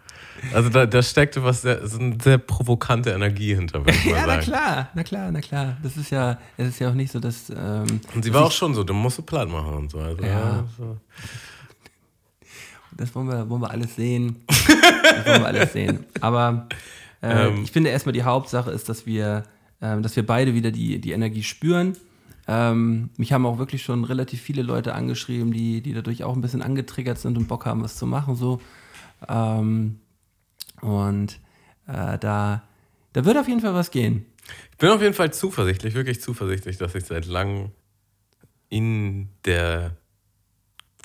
Also 0.55 0.71
da, 0.71 0.87
da 0.87 1.03
steckte 1.03 1.45
was 1.45 1.63
sehr, 1.63 1.87
so 1.87 1.99
eine 2.01 2.17
sehr 2.21 2.39
provokante 2.39 3.11
Energie 3.11 3.55
hinter, 3.55 3.81
würde 3.81 3.93
ich 3.93 4.05
mal 4.11 4.13
Ja, 4.17 4.21
na 4.27 4.27
sagen. 4.35 4.43
klar, 4.45 4.89
na 4.95 5.03
klar, 5.05 5.31
na 5.33 5.41
klar. 5.41 5.77
Das 5.83 5.97
ist 5.97 6.11
ja, 6.11 6.39
es 6.57 6.69
ist 6.69 6.79
ja 6.81 6.89
auch 6.91 6.95
nicht 6.95 7.13
so, 7.13 7.21
dass. 7.21 7.51
Ähm, 7.51 8.01
Und 8.15 8.25
sie 8.25 8.33
war 8.35 8.45
auch 8.47 8.53
schon 8.53 8.75
so, 8.75 8.83
du 8.83 8.95
musst 8.95 9.19
du 9.19 9.23
platt 9.23 9.49
machen 9.49 9.75
und 9.75 9.91
so. 9.91 9.99
Also, 9.99 10.23
Ja. 10.25 10.65
so. 10.77 10.97
Das 12.97 13.15
wollen 13.15 13.29
wir, 13.29 13.49
wollen 13.49 13.63
wir 13.63 13.71
alles 13.71 13.97
sehen. 13.97 14.37
Das 15.03 15.27
wollen 15.27 15.43
wir 15.43 15.47
alles 15.47 15.73
sehen. 15.73 16.05
Aber 16.21 16.69
äh, 17.23 17.49
Ähm. 17.49 17.63
ich 17.65 17.71
finde 17.71 17.91
erstmal 17.91 18.13
die 18.15 18.23
Hauptsache 18.23 18.71
ist, 18.71 18.89
dass 18.89 19.05
wir, 19.07 19.43
ähm, 19.83 20.03
dass 20.03 20.17
wir 20.17 20.25
beide 20.25 20.55
wieder 20.55 20.71
die, 20.71 21.01
die 21.01 21.13
Energie 21.13 21.43
spüren. 21.43 21.97
Ähm, 22.49 23.11
mich 23.19 23.33
haben 23.33 23.45
auch 23.47 23.59
wirklich 23.59 23.83
schon 23.83 24.05
relativ 24.05 24.41
viele 24.41 24.63
Leute 24.63 24.95
angeschrieben, 24.95 25.53
die, 25.53 25.81
die 25.83 25.93
dadurch 25.93 26.25
auch 26.25 26.35
ein 26.35 26.41
bisschen 26.41 26.63
angetriggert 26.63 27.19
sind 27.19 27.37
und 27.37 27.47
Bock 27.47 27.67
haben, 27.67 27.83
was 27.83 27.97
zu 27.97 28.07
machen. 28.07 28.35
So. 28.37 28.61
Ähm, 29.29 30.01
und 30.81 31.39
äh, 31.87 32.19
da, 32.19 32.63
da 33.13 33.25
wird 33.25 33.37
auf 33.37 33.49
jeden 33.49 33.61
Fall 33.61 33.75
was 33.75 33.91
gehen. 33.91 34.27
Ich 34.73 34.79
bin 34.79 34.89
auf 34.89 35.03
jeden 35.03 35.15
Fall 35.15 35.33
zuversichtlich, 35.33 35.95
wirklich 35.95 36.21
zuversichtlich, 36.21 36.79
dass 36.79 36.95
ich 36.95 37.05
seit 37.05 37.27
langem 37.27 37.71
in 38.71 39.29
der 39.45 39.93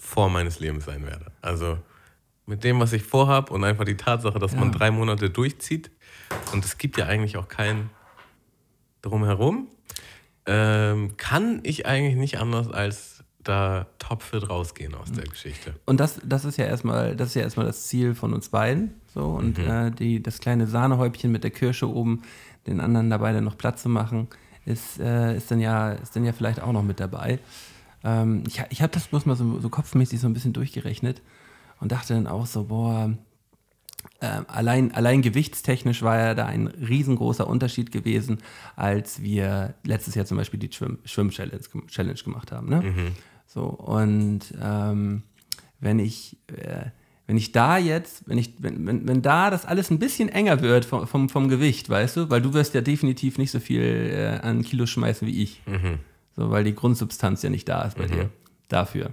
Form 0.08 0.34
meines 0.34 0.60
Lebens 0.60 0.86
sein 0.86 1.06
werde. 1.06 1.26
Also 1.42 1.78
mit 2.46 2.64
dem, 2.64 2.80
was 2.80 2.94
ich 2.94 3.04
vorhab 3.04 3.52
und 3.52 3.64
einfach 3.66 3.84
die 3.84 3.98
Tatsache, 3.98 4.40
dass 4.40 4.56
man 4.56 4.72
Ja. 4.72 4.78
drei 4.78 4.92
Monate 4.92 5.30
durchzieht 5.30 5.92
und 6.54 6.64
es 6.64 6.78
gibt 6.78 6.98
ja 6.98 7.06
eigentlich 7.06 7.36
auch 7.38 7.50
keinen 7.50 7.90
drumherum, 9.02 9.68
ähm, 10.46 11.18
kann 11.18 11.60
ich 11.64 11.86
eigentlich 11.86 12.16
nicht 12.16 12.40
anders 12.40 12.72
als 12.72 13.24
da 13.44 13.88
topfit 14.00 14.50
rausgehen 14.50 14.94
aus 14.96 15.12
der 15.12 15.26
Geschichte. 15.26 15.74
Und 15.86 16.00
das, 16.00 16.20
das 16.24 16.46
ist 16.46 16.58
ja 16.58 16.66
erstmal, 16.66 17.16
das 17.16 17.30
ist 17.30 17.36
ja 17.36 17.42
erstmal 17.44 17.66
das 17.66 17.88
Ziel 17.88 18.16
von 18.16 18.34
uns 18.34 18.50
beiden. 18.50 18.94
So, 19.14 19.26
und 19.26 19.58
äh, 19.60 19.92
die, 19.92 20.22
das 20.22 20.40
kleine 20.40 20.68
Sahnehäubchen 20.68 21.32
mit 21.32 21.44
der 21.44 21.52
Kirsche 21.52 21.90
oben, 21.90 22.24
den 22.66 22.80
anderen 22.82 23.10
dabei 23.10 23.32
dann 23.34 23.46
noch 23.46 23.58
Platz 23.58 23.84
zu 23.84 23.90
machen, 23.90 24.28
ist, 24.66 25.00
äh, 25.00 25.36
ist, 25.38 25.50
dann 25.50 25.60
ja, 25.62 25.92
ist 25.94 26.16
dann 26.16 26.26
ja 26.26 26.34
vielleicht 26.34 26.62
auch 26.62 26.74
noch 26.74 26.84
mit 26.84 27.00
dabei. 27.00 27.40
Ähm, 28.04 28.44
ich 28.48 28.62
ich 28.70 28.82
habe 28.82 28.94
das 28.94 29.08
bloß 29.08 29.26
mal 29.26 29.36
so, 29.36 29.60
so 29.60 29.70
kopfmäßig 29.70 30.20
so 30.20 30.28
ein 30.28 30.34
bisschen 30.34 30.54
durchgerechnet 30.54 31.22
und 31.80 31.92
dachte 31.92 32.14
dann 32.14 32.28
auch 32.28 32.46
so, 32.46 32.66
boah, 32.66 33.14
ähm, 34.22 34.46
allein, 34.48 34.92
allein 34.94 35.22
gewichtstechnisch 35.22 36.02
war 36.02 36.18
ja 36.18 36.34
da 36.34 36.46
ein 36.46 36.68
riesengroßer 36.68 37.48
Unterschied 37.48 37.92
gewesen, 37.92 38.40
als 38.76 39.22
wir 39.22 39.76
letztes 39.84 40.16
Jahr 40.16 40.26
zum 40.26 40.38
Beispiel 40.38 40.60
die 40.60 40.70
Schwimm- 40.70 41.00
Schwimm-Challenge 41.06 41.62
Challenge 41.88 42.20
gemacht 42.24 42.52
haben. 42.52 42.70
Ne? 42.70 42.84
So, 43.46 43.64
und 43.66 44.42
ähm, 44.62 45.24
wenn 45.80 46.00
ich, 46.00 46.38
äh, 46.56 46.86
wenn 47.28 47.38
ich 47.38 47.52
da 47.52 47.78
jetzt, 47.78 48.28
wenn 48.28 48.38
ich, 48.38 48.54
wenn, 48.60 48.88
wenn, 48.88 49.08
wenn 49.08 49.22
da 49.22 49.50
das 49.50 49.66
alles 49.66 49.92
ein 49.92 50.00
bisschen 50.00 50.30
enger 50.30 50.62
wird 50.62 50.86
vom, 50.86 51.06
vom, 51.08 51.30
vom 51.30 51.48
Gewicht, 51.50 51.90
weißt 51.90 52.18
du, 52.18 52.30
weil 52.30 52.42
du 52.42 52.54
wirst 52.54 52.74
ja 52.74 52.82
definitiv 52.82 53.38
nicht 53.38 53.52
so 53.52 53.60
viel 53.60 53.82
äh, 53.82 54.40
an 54.46 54.64
Kilo 54.64 54.86
schmeißen 54.86 55.28
wie 55.28 55.44
ich. 55.44 55.62
So, 56.38 56.50
weil 56.50 56.64
die 56.64 56.76
Grundsubstanz 56.76 57.42
ja 57.42 57.50
nicht 57.50 57.68
da 57.68 57.82
ist 57.82 57.98
bei 57.98 58.06
dir 58.06 58.30
dafür. 58.70 59.12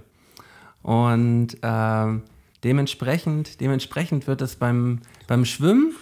Und 0.83 1.57
ähm, 1.63 2.21
dementsprechend, 2.63 3.59
dementsprechend 3.59 4.27
wird 4.27 4.41
es 4.41 4.55
beim, 4.55 5.01
beim 5.27 5.43
Schwimmen, 5.43 5.95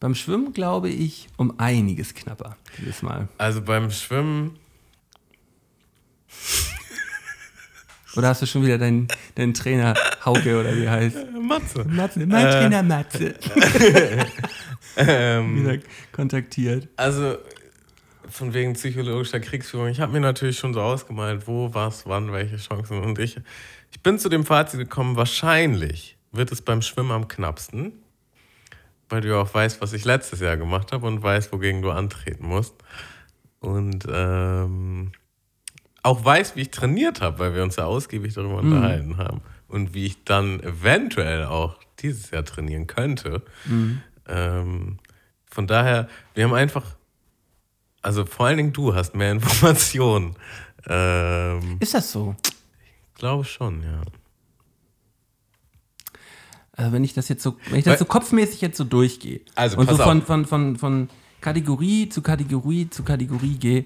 beim 0.00 0.14
Schwimmen 0.16 0.52
glaube 0.52 0.88
ich, 0.88 1.28
um 1.36 1.60
einiges 1.60 2.14
knapper 2.14 2.56
dieses 2.78 3.02
Mal. 3.02 3.28
Also 3.38 3.62
beim 3.62 3.90
Schwimmen, 3.90 4.58
Oder 8.14 8.28
hast 8.28 8.42
du 8.42 8.46
schon 8.46 8.62
wieder 8.62 8.76
deinen, 8.78 9.08
deinen 9.36 9.54
Trainer 9.54 9.94
Hauke 10.24 10.60
oder 10.60 10.76
wie 10.76 10.88
heißt? 10.88 11.16
Matze. 11.40 11.84
Matze, 11.84 12.26
mein 12.26 12.50
Trainer 12.50 12.82
Matze. 12.82 13.34
Ähm, 14.94 15.64
wieder 15.64 15.78
kontaktiert. 16.12 16.86
Also 16.96 17.38
von 18.32 18.54
wegen 18.54 18.72
psychologischer 18.72 19.40
Kriegsführung. 19.40 19.88
Ich 19.88 20.00
habe 20.00 20.12
mir 20.12 20.20
natürlich 20.20 20.58
schon 20.58 20.72
so 20.74 20.80
ausgemalt, 20.80 21.46
wo, 21.46 21.72
was, 21.74 22.06
wann, 22.06 22.32
welche 22.32 22.56
Chancen. 22.56 23.00
Und 23.00 23.18
ich, 23.18 23.38
ich 23.90 24.00
bin 24.02 24.18
zu 24.18 24.28
dem 24.28 24.44
Fazit 24.44 24.80
gekommen, 24.80 25.16
wahrscheinlich 25.16 26.16
wird 26.32 26.50
es 26.50 26.62
beim 26.62 26.80
Schwimmen 26.80 27.10
am 27.10 27.28
knappsten, 27.28 27.92
weil 29.08 29.20
du 29.20 29.28
ja 29.28 29.36
auch 29.36 29.52
weißt, 29.52 29.82
was 29.82 29.92
ich 29.92 30.04
letztes 30.04 30.40
Jahr 30.40 30.56
gemacht 30.56 30.92
habe 30.92 31.06
und 31.06 31.22
weißt, 31.22 31.52
wogegen 31.52 31.82
du 31.82 31.90
antreten 31.90 32.46
musst. 32.46 32.74
Und 33.60 34.06
ähm, 34.10 35.12
auch 36.02 36.24
weiß, 36.24 36.56
wie 36.56 36.62
ich 36.62 36.70
trainiert 36.70 37.20
habe, 37.20 37.38
weil 37.38 37.54
wir 37.54 37.62
uns 37.62 37.76
ja 37.76 37.84
ausgiebig 37.84 38.34
darüber 38.34 38.56
unterhalten 38.56 39.18
haben. 39.18 39.42
Und 39.68 39.94
wie 39.94 40.06
ich 40.06 40.24
dann 40.24 40.60
eventuell 40.60 41.44
auch 41.44 41.78
dieses 42.00 42.30
Jahr 42.30 42.44
trainieren 42.44 42.86
könnte. 42.86 43.42
Ähm, 44.26 44.98
von 45.46 45.66
daher, 45.66 46.08
wir 46.34 46.44
haben 46.44 46.54
einfach, 46.54 46.96
also 48.02 48.24
vor 48.26 48.46
allen 48.46 48.56
Dingen 48.56 48.72
du 48.72 48.94
hast 48.94 49.14
mehr 49.14 49.32
Informationen. 49.32 50.34
Ähm, 50.86 51.76
Ist 51.80 51.94
das 51.94 52.10
so? 52.12 52.34
glaube 53.14 53.44
schon, 53.44 53.82
ja. 53.84 54.02
Also 56.72 56.92
wenn 56.92 57.04
ich 57.04 57.14
das 57.14 57.28
jetzt 57.28 57.42
so, 57.42 57.56
wenn 57.70 57.78
ich 57.78 57.84
das 57.84 57.92
Weil- 57.92 57.98
so 57.98 58.04
kopfmäßig 58.06 58.60
jetzt 58.62 58.76
so 58.78 58.84
durchgehe 58.84 59.40
Also, 59.54 59.76
und 59.78 59.88
so 59.88 59.96
von, 59.96 60.20
auf. 60.22 60.26
von, 60.26 60.44
von, 60.46 60.76
von 60.76 61.08
Kategorie 61.40 62.08
zu 62.08 62.22
Kategorie 62.22 62.88
zu 62.90 63.02
Kategorie 63.04 63.56
gehe, 63.58 63.84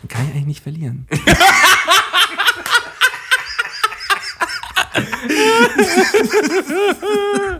dann 0.00 0.08
kann 0.08 0.24
ich 0.28 0.30
eigentlich 0.34 0.46
nicht 0.46 0.62
verlieren. 0.62 1.06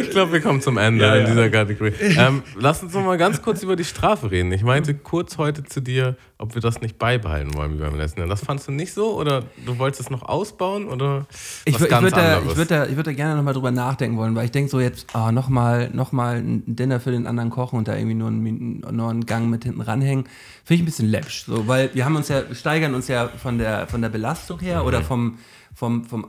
Ich 0.00 0.10
glaube, 0.10 0.32
wir 0.32 0.40
kommen 0.40 0.60
zum 0.60 0.76
Ende 0.78 1.04
in 1.20 1.26
dieser 1.26 1.48
Kategorie. 1.50 1.92
Ähm, 2.00 2.42
lass 2.58 2.82
uns 2.82 2.92
noch 2.94 3.04
mal 3.04 3.16
ganz 3.18 3.42
kurz 3.42 3.62
über 3.62 3.76
die 3.76 3.84
Strafe 3.84 4.30
reden. 4.30 4.52
Ich 4.52 4.62
meinte 4.62 4.94
kurz 4.94 5.38
heute 5.38 5.64
zu 5.64 5.80
dir, 5.80 6.16
ob 6.38 6.54
wir 6.54 6.60
das 6.62 6.80
nicht 6.80 6.98
beibehalten 6.98 7.54
wollen 7.54 7.74
wie 7.74 7.80
beim 7.82 7.96
letzten 7.96 8.20
Jahr. 8.20 8.28
Das 8.28 8.44
fandst 8.44 8.68
du 8.68 8.72
nicht 8.72 8.92
so 8.92 9.18
oder 9.18 9.44
du 9.64 9.78
wolltest 9.78 10.02
es 10.02 10.10
noch 10.10 10.22
ausbauen 10.22 10.88
oder 10.88 11.26
Ich, 11.64 11.74
was 11.74 11.82
ich 11.82 11.88
ganz 11.88 12.02
würde 12.02 12.16
da, 12.16 12.36
anderes? 12.36 12.52
ich 12.52 12.56
würd 12.58 12.70
da, 12.70 12.86
ich 12.86 12.96
würd 12.96 13.06
da 13.06 13.12
gerne 13.12 13.36
nochmal 13.36 13.54
drüber 13.54 13.70
nachdenken 13.70 14.16
wollen, 14.16 14.34
weil 14.34 14.44
ich 14.44 14.50
denke 14.50 14.70
so 14.70 14.80
jetzt, 14.80 15.14
ah, 15.14 15.32
nochmal 15.32 15.90
noch 15.92 16.12
mal 16.12 16.36
ein 16.36 16.62
Dinner 16.66 17.00
für 17.00 17.10
den 17.10 17.26
anderen 17.26 17.50
kochen 17.50 17.78
und 17.78 17.88
da 17.88 17.96
irgendwie 17.96 18.14
nur 18.14 18.28
einen, 18.28 18.80
nur 18.92 19.10
einen 19.10 19.24
Gang 19.26 19.48
mit 19.48 19.64
hinten 19.64 19.80
ranhängen, 19.80 20.24
finde 20.64 20.74
ich 20.74 20.82
ein 20.82 20.86
bisschen 20.86 21.08
läppsch. 21.08 21.44
So, 21.46 21.66
weil 21.68 21.90
wir 21.94 22.04
haben 22.04 22.16
uns 22.16 22.28
ja, 22.28 22.42
steigern 22.54 22.94
uns 22.94 23.08
ja 23.08 23.28
von 23.28 23.58
der, 23.58 23.86
von 23.86 24.02
der 24.02 24.08
Belastung 24.10 24.60
her 24.60 24.84
oder 24.84 25.00
Mhm. 25.00 25.04
vom, 25.04 25.38
vom, 25.74 26.04
vom 26.04 26.26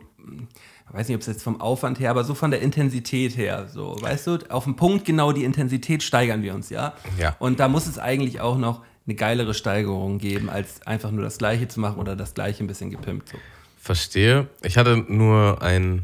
ich 0.77 0.77
weiß 0.94 1.08
nicht, 1.08 1.16
ob 1.16 1.22
es 1.22 1.28
jetzt 1.28 1.44
vom 1.44 1.60
Aufwand 1.60 2.00
her, 2.00 2.12
aber 2.12 2.24
so 2.24 2.34
von 2.34 2.52
der 2.52 2.62
Intensität 2.62 3.36
her, 3.38 3.68
so, 3.68 3.98
weißt 4.00 4.28
du, 4.28 4.38
auf 4.50 4.64
den 4.64 4.76
Punkt 4.76 5.06
genau 5.06 5.32
die 5.32 5.44
Intensität 5.44 6.02
steigern 6.04 6.42
wir 6.44 6.54
uns, 6.54 6.70
ja? 6.70 6.94
Ja. 7.18 7.36
Und 7.40 7.60
da 7.60 7.68
muss 7.68 7.88
es 7.88 8.00
eigentlich 8.00 8.40
auch 8.40 8.58
noch 8.58 8.84
eine 9.06 9.16
geilere 9.16 9.54
Steigerung 9.54 10.18
geben, 10.18 10.50
als 10.50 10.86
einfach 10.86 11.12
nur 11.12 11.24
das 11.24 11.38
Gleiche 11.38 11.68
zu 11.68 11.80
machen 11.80 12.00
oder 12.00 12.16
das 12.16 12.34
Gleiche 12.34 12.64
ein 12.64 12.68
bisschen 12.68 12.90
gepimpt. 12.90 13.30
So. 13.30 13.38
Verstehe. 13.80 14.48
Ich 14.64 14.78
hatte 14.78 14.98
nur 14.98 15.62
ein, 15.62 16.04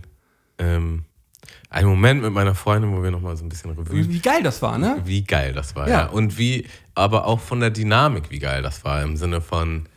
ähm, 0.58 1.04
einen 1.70 1.88
Moment 1.90 2.22
mit 2.22 2.32
meiner 2.32 2.56
Freundin, 2.56 2.96
wo 2.96 3.04
wir 3.04 3.12
noch 3.12 3.20
mal 3.22 3.36
so 3.36 3.44
ein 3.44 3.50
bisschen 3.50 3.72
Revue 3.72 4.08
Wie 4.08 4.20
geil 4.20 4.44
das 4.44 4.62
war, 4.62 4.78
ne? 4.78 5.02
wie 5.06 5.24
geil 5.24 5.54
das 5.54 5.76
war, 5.76 5.88
Ja. 5.90 6.02
ja. 6.02 6.06
Und 6.08 6.38
wie, 6.38 6.66
aber 6.96 7.26
auch 7.26 7.40
von 7.40 7.60
der 7.60 7.72
Dynamik, 7.72 8.30
wie 8.30 8.40
geil 8.40 8.62
das 8.62 8.84
war, 8.86 9.02
im 9.04 9.18
Sinne 9.18 9.42
von, 9.42 9.88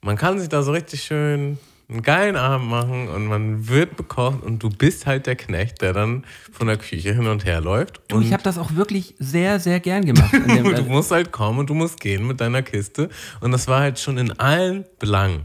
man 0.00 0.16
kann 0.16 0.38
sich 0.38 0.48
da 0.48 0.62
so 0.62 0.72
richtig 0.72 1.02
schön 1.02 1.58
einen 1.90 2.02
geilen 2.02 2.36
Abend 2.36 2.68
machen 2.68 3.08
und 3.08 3.26
man 3.26 3.68
wird 3.68 3.96
bekocht 3.96 4.42
und 4.42 4.62
du 4.62 4.70
bist 4.70 5.06
halt 5.06 5.26
der 5.26 5.36
Knecht, 5.36 5.82
der 5.82 5.92
dann 5.92 6.24
von 6.52 6.68
der 6.68 6.76
Küche 6.76 7.12
hin 7.12 7.26
und 7.26 7.44
her 7.44 7.60
läuft. 7.60 8.12
Und 8.12 8.22
ich 8.22 8.32
habe 8.32 8.42
das 8.42 8.58
auch 8.58 8.74
wirklich 8.74 9.14
sehr, 9.18 9.58
sehr 9.60 9.80
gern 9.80 10.04
gemacht. 10.04 10.30
Du 10.70 10.84
musst 10.84 11.10
halt 11.10 11.32
kommen 11.32 11.58
und 11.58 11.70
du 11.70 11.74
musst 11.74 12.00
gehen 12.00 12.26
mit 12.26 12.40
deiner 12.40 12.62
Kiste. 12.62 13.08
Und 13.40 13.52
das 13.52 13.66
war 13.66 13.80
halt 13.80 13.98
schon 13.98 14.18
in 14.18 14.38
allen 14.38 14.84
Belangen 14.98 15.44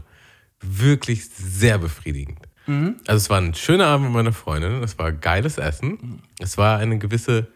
wirklich 0.60 1.28
sehr 1.28 1.78
befriedigend. 1.78 2.38
Also 3.06 3.16
es 3.16 3.30
war 3.30 3.38
ein 3.38 3.54
schöner 3.54 3.86
Abend 3.86 4.06
mit 4.06 4.14
meiner 4.14 4.32
Freundin, 4.32 4.82
es 4.82 4.98
war 4.98 5.12
geiles 5.12 5.58
Essen, 5.58 6.20
es 6.40 6.58
war 6.58 6.78
eine 6.78 6.98
gewisse 6.98 7.46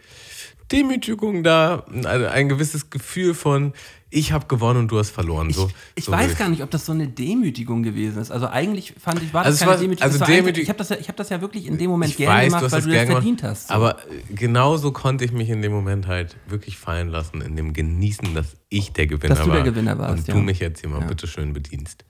Demütigung 0.70 1.42
da, 1.42 1.85
ein 2.04 2.49
gewisses 2.49 2.90
Gefühl 2.90 3.35
von, 3.35 3.73
ich 4.12 4.32
habe 4.32 4.46
gewonnen 4.46 4.80
und 4.80 4.88
du 4.88 4.98
hast 4.98 5.10
verloren. 5.10 5.50
So, 5.52 5.70
ich 5.94 6.04
so 6.06 6.12
weiß 6.12 6.36
gar 6.36 6.48
nicht, 6.48 6.62
ob 6.62 6.70
das 6.70 6.84
so 6.84 6.92
eine 6.92 7.06
Demütigung 7.08 7.82
gewesen 7.84 8.20
ist. 8.20 8.30
Also 8.30 8.48
eigentlich 8.48 8.94
fand 8.98 9.22
ich, 9.22 9.32
war 9.32 9.44
Also 9.44 9.52
das 9.52 9.54
es 9.54 9.60
keine 9.60 9.72
war- 9.72 9.80
Demütigung. 9.80 10.12
also 10.12 10.24
Demütig- 10.24 10.62
ich 10.62 10.68
habe 10.68 10.78
das, 10.78 10.88
ja, 10.88 10.96
ich 10.96 11.08
hab 11.08 11.16
das 11.16 11.28
ja 11.28 11.40
wirklich 11.40 11.66
in 11.66 11.78
dem 11.78 11.90
Moment 11.90 12.10
ich 12.10 12.16
gerne 12.16 12.46
gemacht, 12.46 12.64
du 12.66 12.72
weil 12.72 12.82
du 12.82 12.90
das 12.90 13.04
verdient 13.06 13.42
hast. 13.44 13.68
So. 13.68 13.74
Aber 13.74 13.98
äh, 14.00 14.34
genauso 14.34 14.90
konnte 14.92 15.24
ich 15.24 15.32
mich 15.32 15.48
in 15.48 15.62
dem 15.62 15.72
Moment 15.72 16.06
halt 16.08 16.36
wirklich 16.48 16.76
fallen 16.76 17.08
lassen, 17.08 17.40
in 17.40 17.54
dem 17.56 17.72
Genießen, 17.72 18.34
dass 18.34 18.56
ich 18.68 18.92
der 18.92 19.06
Gewinner 19.06 19.34
Dass 19.36 19.44
du 19.44 19.50
war. 19.50 19.56
der 19.62 19.64
Gewinner 19.64 19.96
warst, 19.98 20.18
Und 20.20 20.28
ja. 20.28 20.34
du 20.34 20.40
mich 20.40 20.58
jetzt 20.58 20.80
hier 20.80 20.90
mal 20.90 21.00
bitte 21.06 21.26
schön 21.26 21.52
bedienst. 21.52 22.04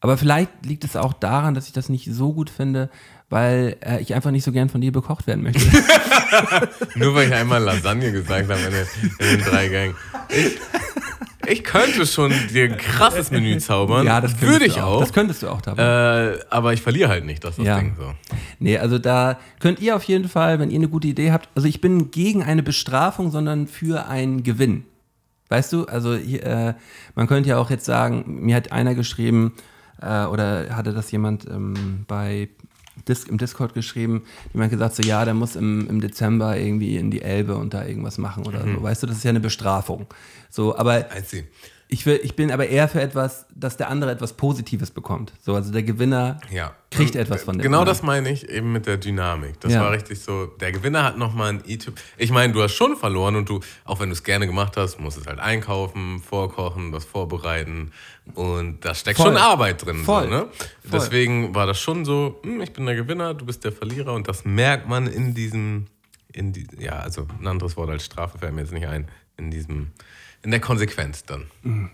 Aber 0.00 0.18
vielleicht 0.18 0.50
liegt 0.66 0.84
es 0.84 0.96
auch 0.96 1.14
daran, 1.14 1.54
dass 1.54 1.66
ich 1.66 1.72
das 1.72 1.88
nicht 1.88 2.06
so 2.12 2.32
gut 2.34 2.50
finde, 2.50 2.90
weil 3.34 3.74
äh, 3.84 4.00
ich 4.00 4.14
einfach 4.14 4.30
nicht 4.30 4.44
so 4.44 4.52
gern 4.52 4.68
von 4.68 4.80
dir 4.80 4.92
bekocht 4.92 5.26
werden 5.26 5.42
möchte. 5.42 5.60
Nur 6.94 7.16
weil 7.16 7.26
ich 7.26 7.34
einmal 7.34 7.60
Lasagne 7.60 8.12
gesagt 8.12 8.48
habe 8.48 8.60
in 8.60 9.38
den, 9.40 9.44
drei 9.44 9.66
Gängen. 9.66 9.96
Ich, 10.28 10.56
ich 11.50 11.64
könnte 11.64 12.06
schon 12.06 12.32
dir 12.52 12.66
ein 12.66 12.76
krasses 12.76 13.32
Menü 13.32 13.58
zaubern. 13.58 14.06
könntest 14.06 14.40
Würde 14.40 14.66
ich 14.66 14.74
du 14.74 14.84
auch. 14.84 15.00
Das 15.00 15.12
könntest 15.12 15.42
du 15.42 15.48
auch 15.48 15.60
dabei. 15.62 16.34
äh, 16.34 16.38
aber 16.48 16.74
ich 16.74 16.82
verliere 16.82 17.08
halt 17.08 17.24
nicht, 17.24 17.42
das 17.42 17.58
ist 17.58 17.58
das 17.58 17.66
Ja. 17.66 17.78
Ding 17.80 17.96
so. 17.98 18.14
Nee, 18.60 18.78
also 18.78 19.00
da 19.00 19.40
könnt 19.58 19.80
ihr 19.80 19.96
auf 19.96 20.04
jeden 20.04 20.28
Fall, 20.28 20.60
wenn 20.60 20.70
ihr 20.70 20.78
eine 20.78 20.88
gute 20.88 21.08
Idee 21.08 21.32
habt, 21.32 21.48
also 21.56 21.66
ich 21.66 21.80
bin 21.80 22.12
gegen 22.12 22.44
eine 22.44 22.62
Bestrafung, 22.62 23.32
sondern 23.32 23.66
für 23.66 24.06
einen 24.06 24.44
Gewinn. 24.44 24.84
Weißt 25.48 25.72
du, 25.72 25.86
also 25.86 26.14
äh, 26.14 26.74
man 27.16 27.26
könnte 27.26 27.48
ja 27.48 27.58
auch 27.58 27.70
jetzt 27.70 27.84
sagen, 27.84 28.44
mir 28.44 28.54
hat 28.54 28.70
einer 28.70 28.94
geschrieben, 28.94 29.54
äh, 30.00 30.24
oder 30.26 30.76
hatte 30.76 30.92
das 30.92 31.10
jemand 31.10 31.46
ähm, 31.48 32.04
bei 32.06 32.48
Dis 33.08 33.24
im 33.24 33.38
Discord 33.38 33.74
geschrieben, 33.74 34.22
jemand 34.52 34.70
gesagt 34.70 34.94
so, 34.96 35.02
ja, 35.02 35.24
der 35.24 35.34
muss 35.34 35.56
im, 35.56 35.88
im 35.88 36.00
Dezember 36.00 36.56
irgendwie 36.56 36.96
in 36.96 37.10
die 37.10 37.22
Elbe 37.22 37.56
und 37.56 37.74
da 37.74 37.84
irgendwas 37.84 38.18
machen 38.18 38.46
oder 38.46 38.64
Mhm. 38.64 38.76
so. 38.76 38.82
Weißt 38.82 39.02
du, 39.02 39.06
das 39.06 39.18
ist 39.18 39.24
ja 39.24 39.30
eine 39.30 39.40
Bestrafung. 39.40 40.06
So, 40.50 40.76
aber. 40.76 41.06
Ich, 41.94 42.06
will, 42.06 42.18
ich 42.24 42.34
bin 42.34 42.50
aber 42.50 42.66
eher 42.66 42.88
für 42.88 43.00
etwas, 43.00 43.46
dass 43.54 43.76
der 43.76 43.88
andere 43.88 44.10
etwas 44.10 44.32
Positives 44.32 44.90
bekommt. 44.90 45.32
So, 45.40 45.54
also 45.54 45.70
der 45.72 45.84
Gewinner 45.84 46.40
Ja. 46.50 46.74
kriegt 46.90 47.14
etwas 47.14 47.44
von 47.44 47.56
dem 47.56 47.62
Genau 47.62 47.78
anderen. 47.82 47.96
das 47.96 48.02
meine 48.02 48.30
ich 48.30 48.48
eben 48.48 48.72
mit 48.72 48.86
der 48.86 48.96
Dynamik. 48.96 49.60
Das 49.60 49.72
Ja. 49.72 49.80
war 49.82 49.92
richtig 49.92 50.18
so. 50.20 50.46
Der 50.46 50.72
Gewinner 50.72 51.04
hat 51.04 51.16
nochmal 51.18 51.50
ein 51.50 51.62
E-Typ. 51.64 51.94
Ich 52.18 52.32
meine, 52.32 52.52
du 52.52 52.60
hast 52.62 52.72
schon 52.74 52.96
verloren 52.96 53.36
und 53.36 53.48
du, 53.48 53.60
auch 53.84 54.00
wenn 54.00 54.08
du 54.08 54.12
es 54.14 54.24
gerne 54.24 54.48
gemacht 54.48 54.76
hast, 54.76 54.98
musst 54.98 55.18
es 55.18 55.26
halt 55.28 55.38
einkaufen, 55.38 56.18
vorkochen, 56.20 56.90
was 56.92 57.04
vorbereiten. 57.04 57.92
Und 58.34 58.84
da 58.84 58.92
steckt 58.92 59.18
Voll. 59.18 59.26
schon 59.26 59.36
Arbeit 59.36 59.86
drin. 59.86 59.98
Voll. 59.98 60.24
So, 60.24 60.28
ne? 60.30 60.48
Voll. 60.50 60.90
Deswegen 60.90 61.54
war 61.54 61.68
das 61.68 61.78
schon 61.78 62.04
so, 62.04 62.40
hm, 62.42 62.60
ich 62.60 62.72
bin 62.72 62.86
der 62.86 62.96
Gewinner, 62.96 63.34
du 63.34 63.46
bist 63.46 63.62
der 63.62 63.70
Verlierer. 63.70 64.14
Und 64.14 64.26
das 64.26 64.44
merkt 64.44 64.88
man 64.88 65.06
in 65.06 65.32
diesem, 65.34 65.86
in 66.32 66.52
die, 66.52 66.66
ja, 66.76 66.98
also 66.98 67.28
ein 67.40 67.46
anderes 67.46 67.76
Wort 67.76 67.90
als 67.90 68.04
Strafe 68.04 68.36
fällt 68.38 68.52
mir 68.52 68.62
jetzt 68.62 68.72
nicht 68.72 68.88
ein, 68.88 69.06
in 69.36 69.52
diesem, 69.52 69.92
in 70.44 70.50
der 70.50 70.60
Konsequenz 70.60 71.24
dann. 71.24 71.46
Mhm. 71.62 71.90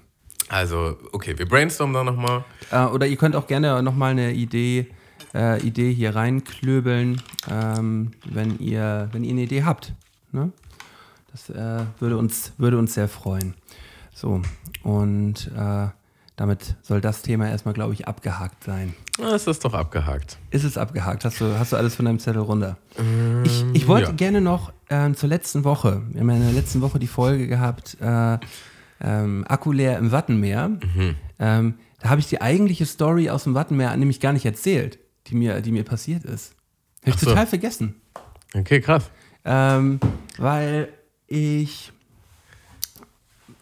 Also, 0.49 0.99
okay, 1.13 1.39
wir 1.39 1.49
brainstormen 1.49 1.95
da 1.95 2.05
nochmal. 2.05 2.45
Äh, 2.71 2.85
oder 2.87 3.07
ihr 3.07 3.17
könnt 3.17 3.37
auch 3.37 3.47
gerne 3.47 3.83
nochmal 3.83 4.11
eine 4.11 4.33
Idee, 4.33 4.89
äh, 5.33 5.61
Idee 5.63 5.93
hier 5.93 6.17
reinklöbeln, 6.17 7.23
ähm, 7.49 8.11
wenn, 8.27 8.59
ihr, 8.59 9.09
wenn 9.13 9.23
ihr 9.23 9.31
eine 9.31 9.43
Idee 9.43 9.63
habt. 9.63 9.95
Ne? 10.33 10.51
Das 11.31 11.51
äh, 11.51 11.85
würde, 12.01 12.19
uns, 12.19 12.53
würde 12.59 12.79
uns 12.79 12.95
sehr 12.95 13.09
freuen. 13.09 13.55
So, 14.13 14.43
und 14.83 15.51
äh, 15.57 15.87
damit 16.41 16.75
soll 16.81 17.03
das 17.03 17.21
Thema 17.21 17.51
erstmal, 17.51 17.75
glaube 17.75 17.93
ich, 17.93 18.09
abgehakt 18.09 18.65
sein. 18.65 18.95
Na, 19.19 19.35
ist 19.35 19.47
das 19.47 19.59
doch 19.59 19.75
abgehakt. 19.75 20.39
Ist 20.51 20.65
es 20.65 20.79
abgehakt? 20.79 21.27
Hast 21.27 21.39
du, 21.39 21.59
hast 21.59 21.75
du 21.75 21.77
alles 21.77 21.95
von 21.95 22.07
deinem 22.07 22.19
Zettel 22.19 22.41
runter? 22.41 22.79
ich 23.45 23.63
ich 23.75 23.87
wollte 23.87 24.09
ja. 24.09 24.17
gerne 24.17 24.41
noch 24.41 24.73
ähm, 24.89 25.15
zur 25.15 25.29
letzten 25.29 25.65
Woche, 25.65 26.01
wir 26.09 26.23
haben 26.23 26.31
ja 26.31 26.37
in 26.37 26.43
der 26.43 26.53
letzten 26.53 26.81
Woche 26.81 26.99
die 26.99 27.09
Folge 27.09 27.47
gehabt, 27.47 27.99
äh, 28.01 28.39
ähm, 29.03 29.45
Akku 29.49 29.71
leer 29.71 29.99
im 29.99 30.13
Wattenmeer. 30.13 30.79
Ähm, 31.39 31.75
da 32.01 32.09
habe 32.09 32.21
ich 32.21 32.29
die 32.29 32.41
eigentliche 32.41 32.87
Story 32.87 33.29
aus 33.29 33.45
dem 33.45 33.53
Wattenmeer 33.53 33.95
nämlich 33.99 34.19
gar 34.19 34.33
nicht 34.33 34.47
erzählt, 34.47 34.99
die 35.27 35.35
mir, 35.35 35.61
die 35.61 35.73
mir 35.73 35.85
passiert 35.85 36.25
ist. 36.25 36.55
Habe 37.03 37.11
ich 37.11 37.21
so. 37.21 37.27
total 37.27 37.47
vergessen. 37.47 37.97
Okay, 38.55 38.81
krass. 38.81 39.11
Ähm, 39.45 40.01
weil 40.39 40.89
ich 41.27 41.93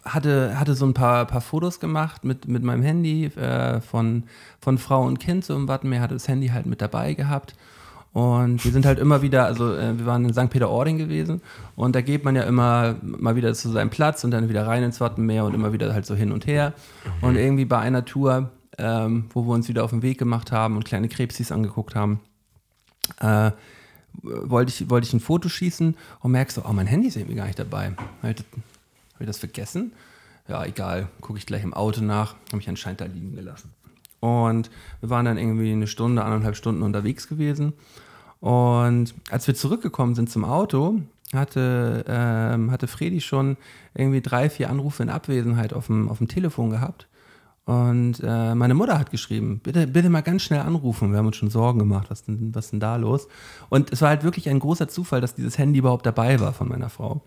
hatte, 0.03 0.59
hatte 0.59 0.75
so 0.75 0.85
ein 0.85 0.93
paar, 0.93 1.25
paar 1.25 1.41
Fotos 1.41 1.79
gemacht 1.79 2.23
mit, 2.23 2.47
mit 2.47 2.63
meinem 2.63 2.83
Handy 2.83 3.25
äh, 3.25 3.81
von, 3.81 4.23
von 4.59 4.77
Frau 4.77 5.03
und 5.03 5.19
Kind 5.19 5.45
so 5.45 5.55
im 5.55 5.67
Wattenmeer, 5.67 6.01
hatte 6.01 6.15
das 6.15 6.27
Handy 6.27 6.47
halt 6.47 6.65
mit 6.65 6.81
dabei 6.81 7.13
gehabt. 7.13 7.55
Und 8.11 8.65
wir 8.65 8.71
sind 8.71 8.85
halt 8.85 8.97
immer 8.97 9.21
wieder, 9.21 9.45
also 9.45 9.75
äh, 9.75 9.97
wir 9.97 10.05
waren 10.05 10.25
in 10.25 10.33
St. 10.33 10.49
Peter-Ording 10.49 10.97
gewesen 10.97 11.41
und 11.75 11.95
da 11.95 12.01
geht 12.01 12.25
man 12.25 12.35
ja 12.35 12.43
immer 12.43 12.95
mal 13.01 13.35
wieder 13.35 13.53
zu 13.53 13.69
seinem 13.69 13.91
Platz 13.91 14.23
und 14.23 14.31
dann 14.31 14.49
wieder 14.49 14.65
rein 14.65 14.81
ins 14.83 14.99
Wattenmeer 14.99 15.45
und 15.45 15.53
immer 15.53 15.73
wieder 15.73 15.93
halt 15.93 16.05
so 16.07 16.15
hin 16.15 16.31
und 16.31 16.47
her. 16.47 16.73
Und 17.21 17.35
irgendwie 17.35 17.65
bei 17.65 17.77
einer 17.77 18.05
Tour, 18.05 18.49
ähm, 18.79 19.25
wo 19.33 19.43
wir 19.43 19.53
uns 19.53 19.67
wieder 19.69 19.83
auf 19.83 19.91
den 19.91 20.01
Weg 20.01 20.17
gemacht 20.17 20.51
haben 20.51 20.75
und 20.75 20.85
kleine 20.85 21.07
Krebsis 21.07 21.51
angeguckt 21.51 21.95
haben, 21.95 22.19
äh, 23.21 23.51
wollte 24.23 24.71
ich, 24.71 24.89
wollte 24.89 25.05
ich 25.07 25.13
ein 25.13 25.19
Foto 25.19 25.47
schießen 25.47 25.95
und 26.21 26.31
merkst 26.31 26.55
so, 26.55 26.63
oh, 26.67 26.73
mein 26.73 26.87
Handy 26.87 27.07
ist 27.07 27.15
irgendwie 27.15 27.35
gar 27.35 27.45
nicht 27.45 27.59
dabei. 27.59 27.93
Habe 29.19 29.25
ich, 29.25 29.27
das- 29.27 29.37
vergessen? 29.39 29.91
Ja, 30.47 30.63
egal, 30.65 31.09
gucke 31.19 31.37
ich 31.37 31.45
gleich 31.45 31.63
im 31.63 31.73
Auto 31.73 32.01
nach, 32.01 32.35
habe 32.51 32.61
ich 32.61 32.69
anscheinend 32.69 33.01
da 33.01 33.05
liegen 33.05 33.35
gelassen. 33.35 33.71
Und 34.21 34.71
wir 35.01 35.09
waren 35.09 35.25
dann 35.25 35.37
irgendwie 35.37 35.73
eine 35.73 35.87
Stunde, 35.87 36.23
anderthalb 36.23 36.55
Stunden 36.55 36.83
unterwegs 36.83 37.27
gewesen. 37.27 37.73
Und 38.39 39.13
als 39.29 39.45
wir 39.45 39.55
zurückgekommen 39.55 40.15
sind 40.15 40.29
zum 40.29 40.45
Auto, 40.45 41.01
hatte, 41.33 42.05
ähm, 42.07 42.71
hatte 42.71 42.87
Fredi 42.87 43.19
schon 43.19 43.57
irgendwie 43.93 44.21
drei, 44.21 44.49
vier 44.49 44.69
Anrufe 44.69 45.03
in 45.03 45.09
Abwesenheit 45.09 45.73
auf 45.73 45.87
dem, 45.87 46.07
auf 46.07 46.19
dem 46.19 46.29
Telefon 46.29 46.69
gehabt. 46.69 47.07
Und 47.65 48.21
äh, 48.23 48.55
meine 48.55 48.73
Mutter 48.73 48.97
hat 48.97 49.11
geschrieben, 49.11 49.59
bitte, 49.61 49.85
bitte 49.85 50.09
mal 50.09 50.21
ganz 50.21 50.41
schnell 50.43 50.61
anrufen. 50.61 51.11
Wir 51.11 51.19
haben 51.19 51.27
uns 51.27 51.35
schon 51.35 51.51
Sorgen 51.51 51.77
gemacht, 51.77 52.09
was 52.09 52.23
denn, 52.23 52.55
was 52.55 52.71
denn 52.71 52.79
da 52.79 52.95
los? 52.95 53.27
Und 53.67 53.91
es 53.91 54.01
war 54.01 54.09
halt 54.09 54.23
wirklich 54.23 54.49
ein 54.49 54.59
großer 54.59 54.87
Zufall, 54.87 55.21
dass 55.21 55.35
dieses 55.35 55.57
Handy 55.59 55.77
überhaupt 55.79 56.05
dabei 56.05 56.39
war 56.39 56.53
von 56.53 56.67
meiner 56.69 56.89
Frau. 56.89 57.21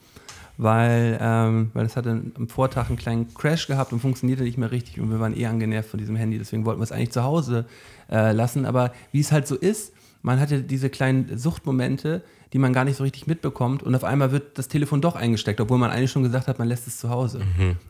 Weil, 0.59 1.18
ähm, 1.21 1.71
weil 1.73 1.87
es 1.87 1.97
hatte 1.97 2.23
am 2.35 2.49
Vortag 2.49 2.88
einen 2.88 2.99
kleinen 2.99 3.32
Crash 3.35 3.66
gehabt 3.66 3.92
und 3.92 4.00
funktionierte 4.00 4.44
nicht 4.44 4.59
mehr 4.59 4.71
richtig 4.71 5.00
und 5.00 5.11
wir 5.11 5.18
waren 5.18 5.37
eh 5.37 5.47
angenervt 5.47 5.90
von 5.90 5.99
diesem 5.99 6.14
Handy. 6.14 6.38
Deswegen 6.38 6.64
wollten 6.64 6.80
wir 6.80 6.85
es 6.85 6.92
eigentlich 6.92 7.11
zu 7.11 7.25
Hause 7.25 7.64
äh, 8.11 8.32
lassen. 8.32 8.66
Aber 8.66 8.92
wie 9.12 9.21
es 9.21 9.32
halt 9.32 9.47
so 9.47 9.56
ist, 9.56 9.92
man 10.23 10.38
hatte 10.38 10.62
diese 10.62 10.88
kleinen 10.88 11.37
Suchtmomente, 11.37 12.23
die 12.52 12.59
man 12.59 12.73
gar 12.73 12.85
nicht 12.85 12.97
so 12.97 13.02
richtig 13.02 13.26
mitbekommt 13.26 13.82
und 13.82 13.94
auf 13.94 14.04
einmal 14.04 14.30
wird 14.30 14.59
das 14.59 14.68
Telefon 14.68 15.00
doch 15.00 15.16
eingesteckt, 15.16 15.61
obwohl 15.61 15.78
man 15.78 15.90
eigentlich 15.90 16.11
schon 16.11 16.23
gesagt 16.23 16.49
hat, 16.49 16.59
man 16.59 16.68
lässt 16.68 16.87
es 16.87 16.99
zu 16.99 17.09
Hause. 17.09 17.40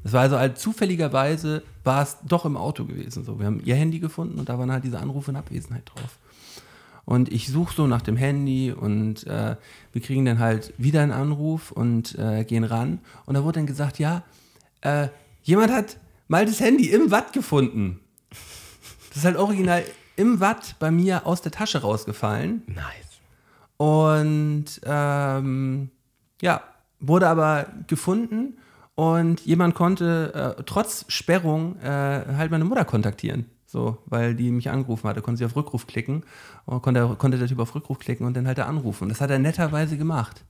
Das 0.05 0.13
war 0.13 0.23
also 0.23 0.39
halt 0.39 0.57
zufälligerweise 0.57 1.63
war 1.85 2.03
es 2.03 2.17
doch 2.27 2.47
im 2.47 2.57
Auto 2.57 2.85
gewesen. 2.85 3.25
So, 3.25 3.39
wir 3.39 3.47
haben 3.47 3.61
ihr 3.65 3.75
Handy 3.75 3.99
gefunden 3.99 4.39
und 4.39 4.49
da 4.49 4.59
waren 4.59 4.71
halt 4.71 4.85
diese 4.85 4.99
Anrufe 4.99 5.33
in 5.33 5.37
Abwesenheit 5.37 5.83
drauf. 5.93 6.19
Und 7.05 7.33
ich 7.33 7.49
suche 7.49 7.75
so 7.75 7.87
nach 7.87 8.03
dem 8.03 8.17
Handy 8.17 8.73
und 8.73 9.27
äh, 9.27 9.57
wir 9.93 10.03
kriegen 10.03 10.25
dann 10.25 10.39
halt 10.39 10.73
wieder 10.79 11.03
einen 11.03 11.13
Anruf 11.13 11.73
und 11.73 12.17
äh, 12.19 12.45
gehen 12.45 12.65
ran. 12.65 13.01
Und 13.27 13.35
da 13.35 13.43
wurde 13.43 13.59
dann 13.59 13.67
gesagt, 13.67 13.99
ja, 13.99 14.23
äh, 14.83 15.09
jemand 15.43 15.73
hat 15.73 15.99
mal 16.29 16.47
das 16.47 16.61
Handy 16.61 16.91
im 16.91 17.11
Watt 17.11 17.33
gefunden. 17.33 18.01
Das 19.09 19.19
ist 19.19 19.25
halt 19.25 19.37
original 19.37 19.85
im 20.17 20.41
Watt 20.41 20.77
bei 20.79 20.91
mir 20.91 21.27
aus 21.27 21.43
der 21.43 21.53
Tasche 21.53 21.83
rausgefallen. 21.83 22.63
Nice. 22.67 23.21
Und 23.77 24.81
ähm, 24.85 25.91
ja, 26.41 26.63
wurde 27.01 27.29
aber 27.29 27.67
gefunden 27.89 28.59
und 28.95 29.41
jemand 29.41 29.75
konnte 29.75 30.57
äh, 30.59 30.63
trotz 30.65 31.05
Sperrung 31.09 31.79
äh, 31.81 31.89
halt 31.89 32.51
meine 32.51 32.65
Mutter 32.65 32.85
kontaktieren. 32.85 33.47
So, 33.73 33.97
weil 34.05 34.35
die 34.35 34.51
mich 34.51 34.69
angerufen 34.69 35.09
hatte, 35.09 35.23
konnte 35.23 35.39
sie 35.39 35.47
auf 35.47 35.57
Rückruf 35.57 35.87
klicken 35.87 36.25
und 36.67 36.83
konnte, 36.83 37.17
konnte 37.17 37.39
der 37.39 37.49
Typ 37.49 37.59
auf 37.59 37.75
Rückruf 37.75 37.99
klicken 37.99 38.27
und 38.27 38.37
dann 38.37 38.47
halt 38.47 38.59
da 38.59 38.67
anrufen. 38.67 39.09
Das 39.09 39.23
hat 39.23 39.31
er 39.31 39.39
netterweise 39.39 39.97
gemacht. 39.97 40.45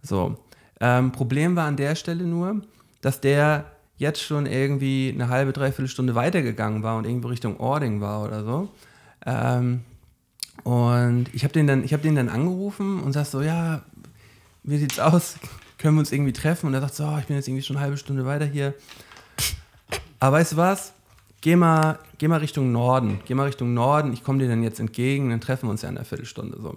So, 0.00 0.36
ähm, 0.78 1.10
Problem 1.10 1.56
war 1.56 1.66
an 1.66 1.74
der 1.76 1.96
Stelle 1.96 2.22
nur, 2.22 2.62
dass 3.00 3.20
der 3.20 3.64
jetzt 3.98 4.22
schon 4.22 4.46
irgendwie 4.46 5.10
eine 5.12 5.28
halbe, 5.28 5.52
dreiviertel 5.52 5.88
Stunde 5.88 6.14
weitergegangen 6.14 6.84
war 6.84 6.96
und 6.96 7.04
irgendwo 7.04 7.26
Richtung 7.26 7.58
Ording 7.58 8.00
war 8.00 8.22
oder 8.22 8.44
so. 8.44 8.68
Ähm, 9.26 9.80
und 10.62 11.26
ich 11.34 11.42
habe 11.42 11.52
den, 11.52 11.66
dann- 11.66 11.82
hab 11.82 12.02
den 12.02 12.14
dann 12.14 12.28
angerufen 12.28 13.00
und 13.02 13.12
sag 13.12 13.26
so, 13.26 13.42
ja, 13.42 13.82
wie 14.62 14.78
sieht's 14.78 15.00
aus? 15.00 15.34
Können 15.78 15.96
wir 15.96 16.00
uns 16.00 16.12
irgendwie 16.12 16.32
treffen? 16.32 16.68
Und 16.68 16.74
er 16.74 16.80
sagt 16.80 16.94
so, 16.94 17.06
oh, 17.06 17.18
ich 17.18 17.26
bin 17.26 17.34
jetzt 17.34 17.48
irgendwie 17.48 17.64
schon 17.64 17.74
eine 17.76 17.84
halbe 17.86 17.96
Stunde 17.96 18.24
weiter 18.24 18.44
hier. 18.46 18.72
Aber 20.20 20.36
weißt 20.36 20.52
du 20.52 20.56
was? 20.58 20.92
Geh 21.40 21.54
mal, 21.56 21.98
geh 22.18 22.28
mal 22.28 22.38
Richtung 22.40 22.72
Norden. 22.72 23.20
Geh 23.26 23.34
mal 23.34 23.44
Richtung 23.44 23.74
Norden. 23.74 24.12
Ich 24.12 24.24
komme 24.24 24.38
dir 24.38 24.48
dann 24.48 24.62
jetzt 24.62 24.80
entgegen. 24.80 25.30
Dann 25.30 25.40
treffen 25.40 25.66
wir 25.66 25.70
uns 25.70 25.82
ja 25.82 25.88
in 25.88 25.96
einer 25.96 26.04
Viertelstunde 26.04 26.58
so. 26.60 26.76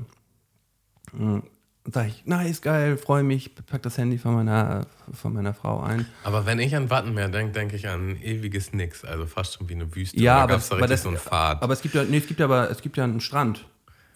Und 1.17 1.43
sag 1.91 2.08
ich, 2.08 2.24
nice, 2.26 2.62
geil, 2.62 2.98
freue 2.98 3.24
mich. 3.24 3.56
Pack 3.65 3.82
das 3.84 3.98
Handy 3.98 4.17
von 4.19 4.36
meiner, 4.36 4.86
von 5.13 5.34
meiner 5.34 5.54
Frau 5.54 5.80
ein. 5.82 6.06
Aber 6.24 6.45
wenn 6.45 6.60
ich 6.60 6.76
an 6.76 6.89
Wattenmeer 6.89 7.30
denke, 7.30 7.54
denke 7.54 7.76
ich 7.78 7.88
an 7.88 8.12
ein 8.12 8.22
ewiges 8.22 8.74
Nix, 8.74 9.04
also 9.04 9.26
fast 9.26 9.56
schon 9.56 9.69
wie 9.69 9.74
eine 9.76 9.95
Wüste. 9.95 10.19
Ja, 10.19 10.39
aber, 10.43 10.54
gab's 10.54 10.69
da 10.69 10.76
aber, 10.76 10.84
richtig 10.84 10.95
das, 10.98 11.04
so 11.04 11.10
einen 11.10 11.17
Pfad. 11.17 11.63
aber 11.63 11.74
es 11.74 11.82
gibt 11.82 11.95
ja, 11.95 12.04
nee, 12.04 12.17
es 12.17 12.28
gibt 12.28 12.39
ja 12.39 12.45
aber, 12.45 12.69
es 12.69 12.82
gibt 12.82 12.98
ja 12.98 13.06
einen 13.06 13.22
Strand 13.22 13.65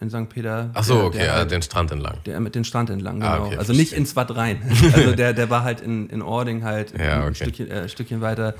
in 0.01 0.09
St. 0.09 0.29
Peter. 0.29 0.69
Ach 0.73 0.83
so, 0.83 0.95
der- 0.97 1.03
okay, 1.05 1.17
der 1.19 1.25
ja, 1.27 1.33
halt- 1.35 1.51
den 1.51 1.61
Strand 1.63 1.91
entlang. 1.91 2.17
Der 2.25 2.39
mit 2.41 2.53
den 2.53 2.65
Strand 2.65 2.89
entlang, 2.91 3.23
Ah, 3.23 3.37
genau. 3.37 3.47
okay, 3.47 3.57
also 3.57 3.71
nicht 3.71 3.79
verstehe. 3.89 3.99
ins 3.99 4.15
Watt 4.15 4.35
rein. 4.35 4.61
Also 4.93 5.15
der, 5.15 5.33
der 5.33 5.49
war 5.49 5.63
halt 5.63 5.81
in, 5.81 6.09
in 6.09 6.21
Ording 6.21 6.63
halt 6.63 6.93
Ja, 6.99 7.21
ein 7.21 7.29
okay. 7.29 7.35
Stückchen, 7.35 7.71
äh, 7.71 7.89
Stückchen 7.89 8.21
weiter 8.21 8.53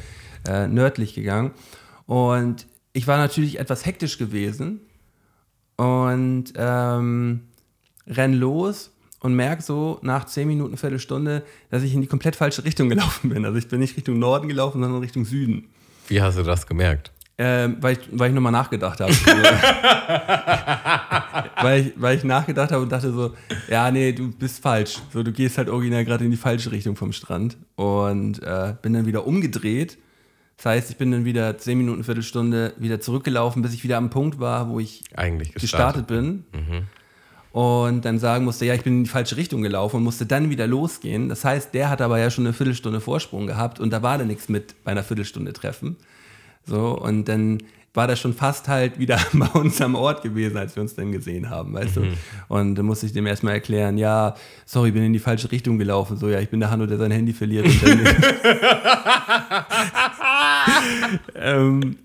äh, 0.47 0.67
nördlich 0.67 1.13
gegangen. 1.13 1.51
Und 2.05 2.67
ich 2.93 3.07
war 3.07 3.17
natürlich 3.17 3.59
etwas 3.59 3.85
hektisch 3.85 4.17
gewesen 4.17 4.81
und 5.77 6.53
ähm, 6.55 7.41
renn 8.07 8.33
los 8.33 8.91
und 9.19 9.35
merke 9.35 9.63
so 9.63 9.99
nach 10.01 10.25
10 10.25 10.47
Minuten, 10.47 10.77
Viertelstunde, 10.77 11.43
dass 11.69 11.83
ich 11.83 11.93
in 11.93 12.01
die 12.01 12.07
komplett 12.07 12.35
falsche 12.35 12.65
Richtung 12.65 12.89
gelaufen 12.89 13.29
bin. 13.29 13.45
Also 13.45 13.57
ich 13.57 13.67
bin 13.67 13.79
nicht 13.79 13.95
Richtung 13.95 14.19
Norden 14.19 14.47
gelaufen, 14.47 14.81
sondern 14.81 15.01
Richtung 15.01 15.25
Süden. 15.25 15.69
Wie 16.07 16.21
hast 16.21 16.37
du 16.37 16.43
das 16.43 16.67
gemerkt? 16.67 17.11
Ähm, 17.35 17.77
weil, 17.81 17.93
ich, 17.93 17.99
weil 18.11 18.29
ich 18.29 18.35
nochmal 18.35 18.51
nachgedacht 18.51 18.99
habe. 18.99 19.11
weil, 21.61 21.81
ich, 21.81 21.93
weil 21.95 22.17
ich 22.17 22.23
nachgedacht 22.23 22.71
habe 22.71 22.83
und 22.83 22.91
dachte 22.91 23.11
so, 23.11 23.33
ja, 23.67 23.89
nee, 23.89 24.11
du 24.11 24.31
bist 24.31 24.61
falsch. 24.61 24.99
So, 25.11 25.23
du 25.23 25.31
gehst 25.31 25.57
halt 25.57 25.67
original 25.67 26.05
gerade 26.05 26.25
in 26.25 26.31
die 26.31 26.37
falsche 26.37 26.71
Richtung 26.71 26.95
vom 26.95 27.11
Strand. 27.11 27.57
Und 27.75 28.43
äh, 28.43 28.75
bin 28.81 28.93
dann 28.93 29.07
wieder 29.07 29.25
umgedreht. 29.25 29.97
Das 30.63 30.71
heißt, 30.71 30.91
ich 30.91 30.97
bin 30.97 31.11
dann 31.11 31.25
wieder 31.25 31.57
10 31.57 31.77
Minuten, 31.77 32.05
Viertelstunde 32.05 32.73
wieder 32.77 33.01
zurückgelaufen, 33.01 33.61
bis 33.61 33.73
ich 33.73 33.83
wieder 33.83 33.97
am 33.97 34.09
Punkt 34.09 34.39
war, 34.39 34.69
wo 34.69 34.79
ich 34.79 35.03
Eigentlich 35.13 35.53
gestartet 35.53 36.07
gestartet. 36.07 36.07
bin. 36.07 36.45
Und 37.51 38.05
dann 38.05 38.17
sagen 38.17 38.45
musste, 38.45 38.65
ja, 38.65 38.73
ich 38.73 38.81
bin 38.81 38.99
in 38.99 39.03
die 39.03 39.09
falsche 39.09 39.35
Richtung 39.35 39.61
gelaufen 39.61 39.97
und 39.97 40.03
musste 40.03 40.25
dann 40.25 40.49
wieder 40.49 40.65
losgehen. 40.65 41.27
Das 41.27 41.43
heißt, 41.43 41.73
der 41.73 41.89
hat 41.89 42.01
aber 42.01 42.17
ja 42.17 42.29
schon 42.29 42.45
eine 42.45 42.53
Viertelstunde 42.53 43.01
Vorsprung 43.01 43.45
gehabt 43.45 43.81
und 43.81 43.91
da 43.91 44.01
war 44.03 44.17
dann 44.17 44.27
nichts 44.27 44.47
mit 44.47 44.81
bei 44.85 44.91
einer 44.91 45.03
Viertelstunde 45.03 45.51
Treffen. 45.51 45.97
So, 46.65 46.97
und 46.97 47.27
dann 47.27 47.59
war 47.93 48.07
das 48.07 48.19
schon 48.19 48.33
fast 48.33 48.67
halt 48.67 48.97
wieder 48.97 49.19
bei 49.33 49.47
uns 49.47 49.79
am 49.81 49.95
Ort 49.95 50.23
gewesen, 50.23 50.57
als 50.57 50.75
wir 50.75 50.81
uns 50.81 50.95
dann 50.95 51.11
gesehen 51.11 51.49
haben, 51.49 51.73
weißt 51.73 51.97
du? 51.97 52.01
Und 52.47 52.75
dann 52.75 52.85
musste 52.85 53.05
ich 53.05 53.13
dem 53.13 53.27
erstmal 53.27 53.53
erklären, 53.53 53.97
ja, 53.97 54.35
sorry, 54.65 54.91
bin 54.91 55.03
in 55.03 55.13
die 55.13 55.19
falsche 55.19 55.51
Richtung 55.51 55.77
gelaufen. 55.77 56.17
So, 56.17 56.29
ja, 56.29 56.39
ich 56.39 56.49
bin 56.49 56.59
der 56.59 56.71
Hanno, 56.71 56.85
der 56.85 56.97
sein 56.97 57.11
Handy 57.11 57.33
verliert. 57.33 57.65
Und 57.65 57.83
dann 57.83 57.99
ähm, 61.35 61.97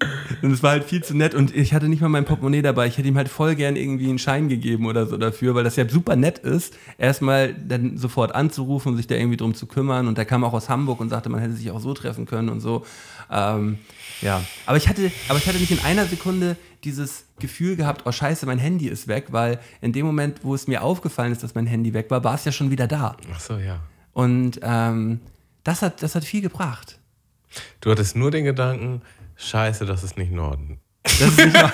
und 0.43 0.53
es 0.53 0.63
war 0.63 0.73
halt 0.73 0.85
viel 0.85 1.03
zu 1.03 1.17
nett 1.17 1.35
und 1.35 1.55
ich 1.55 1.75
hatte 1.75 1.89
nicht 1.89 2.01
mal 2.01 2.09
mein 2.09 2.25
Portemonnaie 2.25 2.63
dabei. 2.63 2.87
Ich 2.87 2.99
hätte 2.99 3.09
ihm 3.09 3.17
halt 3.17 3.29
voll 3.29 3.55
gern 3.55 3.77
irgendwie 3.77 4.09
einen 4.09 4.19
Schein 4.19 4.49
gegeben 4.49 4.87
oder 4.87 5.07
so 5.07 5.17
dafür, 5.17 5.55
weil 5.55 5.65
das 5.65 5.77
ja 5.77 5.89
super 5.89 6.17
nett 6.17 6.39
ist, 6.39 6.75
erstmal 6.99 7.55
dann 7.55 7.99
sofort 7.99 8.35
anzurufen 8.35 8.93
und 8.93 8.97
sich 8.97 9.07
da 9.07 9.15
irgendwie 9.15 9.37
drum 9.37 9.55
zu 9.55 9.67
kümmern. 9.67 10.09
Und 10.09 10.19
der 10.19 10.25
kam 10.25 10.45
auch 10.45 10.53
aus 10.53 10.69
Hamburg 10.69 11.01
und 11.01 11.09
sagte, 11.09 11.29
man 11.29 11.41
hätte 11.41 11.55
sich 11.55 11.71
auch 11.71 11.81
so 11.81 11.95
treffen 11.95 12.27
können 12.27 12.49
und 12.49 12.61
so. 12.61 12.85
Ähm, 13.31 13.79
ja, 14.21 14.43
aber 14.67 14.77
ich 14.77 14.89
hatte, 14.89 15.13
aber 15.29 15.39
ich 15.39 15.47
hatte 15.47 15.59
nicht 15.59 15.71
in 15.71 15.81
einer 15.81 16.07
Sekunde 16.07 16.57
dieses 16.85 17.25
Gefühl 17.39 17.77
gehabt, 17.77 18.03
oh 18.07 18.13
scheiße, 18.13 18.47
mein 18.47 18.59
Handy 18.59 18.89
ist 18.89 19.09
weg, 19.09 19.27
weil 19.31 19.61
in 19.81 19.93
dem 19.93 20.07
Moment, 20.07 20.41
wo 20.43 20.55
es 20.55 20.67
mir 20.67 20.83
aufgefallen 20.83 21.33
ist, 21.33 21.43
dass 21.43 21.55
mein 21.55 21.67
Handy 21.67 21.95
weg 21.95 22.11
war, 22.11 22.25
war 22.25 22.35
es 22.35 22.45
ja 22.45 22.53
schon 22.53 22.71
wieder 22.71 22.87
da. 22.87 23.17
Ach 23.33 23.41
so, 23.41 23.59
ja. 23.59 23.81
Und 24.13 24.61
ähm, 24.63 25.21
das, 25.65 25.83
hat, 25.83 26.03
das 26.03 26.15
hat 26.15 26.25
viel 26.25 26.41
gebracht. 26.41 26.98
Du 27.81 27.91
hattest 27.91 28.17
nur 28.17 28.31
den 28.31 28.45
Gedanken, 28.45 29.03
scheiße, 29.37 29.87
das 29.87 30.05
ist 30.05 30.17
nicht 30.19 30.33
Norden. 30.33 30.81
Das 31.03 31.21
ist 31.21 31.39
nicht 31.39 31.53
mal, 31.55 31.73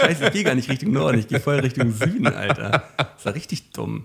Scheiße, 0.00 0.26
ich 0.26 0.32
gehe 0.32 0.44
gar 0.44 0.54
nicht 0.54 0.70
Richtung 0.70 0.92
Norden, 0.92 1.18
ich 1.18 1.28
gehe 1.28 1.40
voll 1.40 1.58
Richtung 1.60 1.92
Süden, 1.92 2.26
Alter. 2.26 2.84
Das 2.96 3.24
war 3.26 3.34
richtig 3.34 3.70
dumm. 3.72 4.04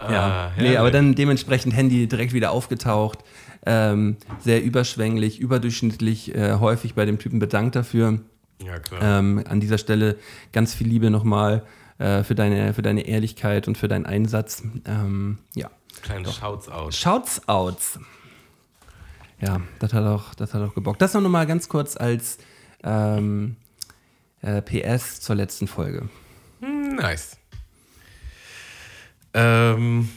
Ja, 0.00 0.48
Ah, 0.48 0.52
nee, 0.58 0.76
aber 0.76 0.90
dann 0.90 1.14
dementsprechend 1.14 1.74
Handy 1.74 2.06
direkt 2.08 2.32
wieder 2.32 2.50
aufgetaucht. 2.52 3.18
Ähm, 3.66 4.16
sehr 4.40 4.62
überschwänglich, 4.62 5.38
überdurchschnittlich, 5.38 6.34
äh, 6.34 6.54
häufig 6.54 6.94
bei 6.94 7.04
dem 7.04 7.18
Typen 7.18 7.38
bedankt 7.38 7.76
dafür. 7.76 8.20
Ja, 8.64 8.78
klar. 8.78 9.02
Ähm, 9.02 9.44
an 9.46 9.60
dieser 9.60 9.76
Stelle 9.78 10.16
ganz 10.52 10.74
viel 10.74 10.88
Liebe 10.88 11.10
nochmal 11.10 11.62
äh, 11.98 12.22
für, 12.22 12.34
deine, 12.34 12.72
für 12.72 12.82
deine 12.82 13.06
Ehrlichkeit 13.06 13.68
und 13.68 13.76
für 13.76 13.88
deinen 13.88 14.06
Einsatz. 14.06 14.62
Ähm, 14.86 15.38
ja. 15.54 15.70
Kleine 16.02 16.28
Shouts 16.94 17.46
aus. 17.48 17.98
Ja, 19.40 19.60
das 19.78 19.92
hat 19.94 20.04
auch, 20.04 20.34
das 20.34 20.54
hat 20.54 20.62
auch 20.62 20.74
gebockt. 20.74 21.00
Das 21.00 21.14
noch 21.14 21.20
mal 21.22 21.46
ganz 21.46 21.68
kurz 21.68 21.96
als 21.96 22.38
ähm, 22.84 23.56
äh, 24.42 24.62
PS 24.62 25.20
zur 25.20 25.36
letzten 25.36 25.66
Folge. 25.66 26.08
Nice. 26.60 27.38
Ähm, 29.32 30.08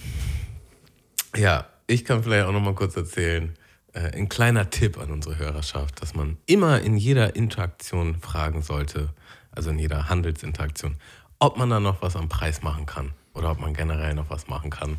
ja, 1.35 1.67
ich 1.87 2.03
kann 2.05 2.23
vielleicht 2.23 2.45
auch 2.45 2.51
noch 2.51 2.61
mal 2.61 2.75
kurz 2.75 2.95
erzählen, 2.95 3.55
äh, 3.93 4.17
ein 4.17 4.27
kleiner 4.27 4.69
Tipp 4.69 4.97
an 4.97 5.11
unsere 5.11 5.37
Hörerschaft, 5.37 6.01
dass 6.01 6.15
man 6.15 6.37
immer 6.45 6.81
in 6.81 6.97
jeder 6.97 7.35
Interaktion 7.35 8.19
fragen 8.19 8.61
sollte, 8.61 9.09
also 9.51 9.69
in 9.69 9.79
jeder 9.79 10.09
Handelsinteraktion, 10.09 10.97
ob 11.39 11.57
man 11.57 11.69
da 11.69 11.79
noch 11.79 12.01
was 12.01 12.15
am 12.15 12.29
Preis 12.29 12.61
machen 12.61 12.85
kann 12.85 13.13
oder 13.33 13.51
ob 13.51 13.59
man 13.59 13.73
generell 13.73 14.15
noch 14.15 14.29
was 14.29 14.47
machen 14.47 14.69
kann. 14.69 14.97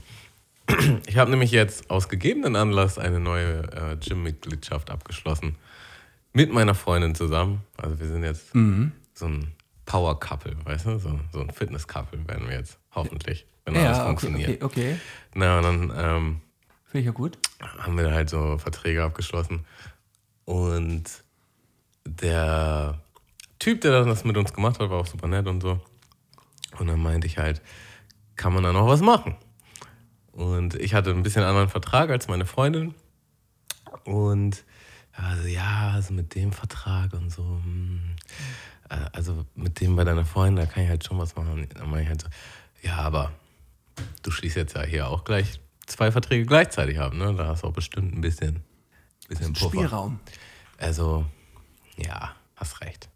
Ich 1.07 1.17
habe 1.19 1.31
nämlich 1.31 1.51
jetzt 1.51 1.91
aus 1.91 2.09
gegebenen 2.09 2.57
Anlass 2.57 2.99
eine 2.99 3.21
neue 3.21 3.63
äh, 3.73 3.97
Gym-Mitgliedschaft 3.97 4.91
abgeschlossen. 4.91 5.57
Mit 6.33 6.53
meiner 6.53 6.75
Freundin 6.75 7.15
zusammen. 7.15 7.63
Also 7.77 8.01
wir 8.01 8.07
sind 8.09 8.25
jetzt 8.25 8.53
so 9.15 9.27
ein 9.27 9.53
Power-Couple, 9.87 10.57
weißt 10.65 10.87
du? 10.87 10.99
So, 10.99 11.21
so 11.33 11.41
ein 11.41 11.51
Fitness-Couple 11.51 12.27
werden 12.27 12.49
wir 12.49 12.57
jetzt, 12.57 12.79
hoffentlich, 12.95 13.47
wenn 13.65 13.77
alles 13.77 13.87
Ja, 13.87 13.95
okay, 14.03 14.07
funktioniert. 14.07 14.63
okay, 14.63 14.65
okay. 14.91 14.97
Na, 15.35 15.59
und 15.59 15.63
dann 15.65 15.83
ähm, 15.97 16.41
Finde 16.87 17.01
ich 17.01 17.07
ja 17.07 17.13
gut. 17.13 17.39
haben 17.79 17.97
wir 17.99 18.11
halt 18.13 18.31
so 18.31 18.59
Verträge 18.59 19.05
abgeschlossen. 19.05 19.65
Und 20.47 21.05
der 22.07 23.01
Typ, 23.59 23.81
der 23.83 24.05
das 24.05 24.25
mit 24.25 24.37
uns 24.37 24.53
gemacht 24.53 24.81
hat, 24.81 24.91
war 24.91 24.99
auch 24.99 25.07
super 25.07 25.29
nett 25.29 25.47
und 25.47 25.61
so. 25.61 25.81
Und 26.79 26.89
dann 26.89 27.01
meinte 27.01 27.27
ich 27.27 27.39
halt, 27.39 27.63
kann 28.37 28.53
man 28.53 28.65
da 28.65 28.73
noch 28.73 28.87
was 28.89 29.01
machen? 29.01 29.37
Und 30.35 30.75
ich 30.75 30.95
hatte 30.95 31.11
ein 31.11 31.23
bisschen 31.23 31.45
anderen 31.45 31.69
Vertrag 31.69 32.11
als 32.11 32.27
meine 32.27 32.45
Freundin. 32.45 32.95
Und 34.05 34.65
also, 35.13 35.47
ja, 35.47 35.93
also 35.95 36.13
mit 36.13 36.35
dem 36.35 36.53
Vertrag 36.53 37.13
und 37.13 37.31
so, 37.31 37.43
hm, 37.43 38.17
äh, 38.91 38.97
also 39.13 39.47
mit 39.55 39.81
dem 39.81 39.95
bei 39.95 40.03
deiner 40.03 40.25
Freundin, 40.25 40.65
da 40.65 40.71
kann 40.71 40.83
ich 40.83 40.89
halt 40.89 41.05
schon 41.05 41.19
was 41.19 41.37
machen. 41.37 41.69
Dann 41.75 41.89
meine 41.89 42.03
ich 42.03 42.09
halt 42.09 42.23
so, 42.23 42.29
ja, 42.83 42.97
aber 42.97 43.31
du 44.23 44.33
schließt 44.33 44.57
jetzt 44.57 44.75
ja 44.75 44.83
hier 44.83 45.09
auch 45.09 45.23
gleich 45.23 45.61
zwei 45.87 46.11
Verträge 46.11 46.47
gleichzeitig 46.47 46.99
haben, 46.99 47.19
ne? 47.19 47.33
Da 47.35 47.47
hast 47.47 47.63
du 47.63 47.69
auch 47.69 47.73
bestimmt 47.73 48.13
ein 48.13 48.21
bisschen, 48.21 48.65
bisschen 49.29 49.53
Puffer. 49.53 49.69
Spielraum. 49.69 50.19
Also, 50.79 51.25
ja, 51.97 52.35
hast 52.57 52.81
recht. 52.81 53.09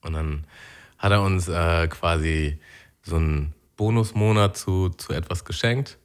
Und 0.00 0.14
dann 0.14 0.46
hat 0.96 1.12
er 1.12 1.20
uns 1.20 1.46
äh, 1.48 1.88
quasi 1.88 2.58
so 3.02 3.16
einen 3.16 3.52
Bonusmonat 3.76 4.56
zu, 4.56 4.88
zu 4.88 5.12
etwas 5.12 5.44
geschenkt 5.44 5.98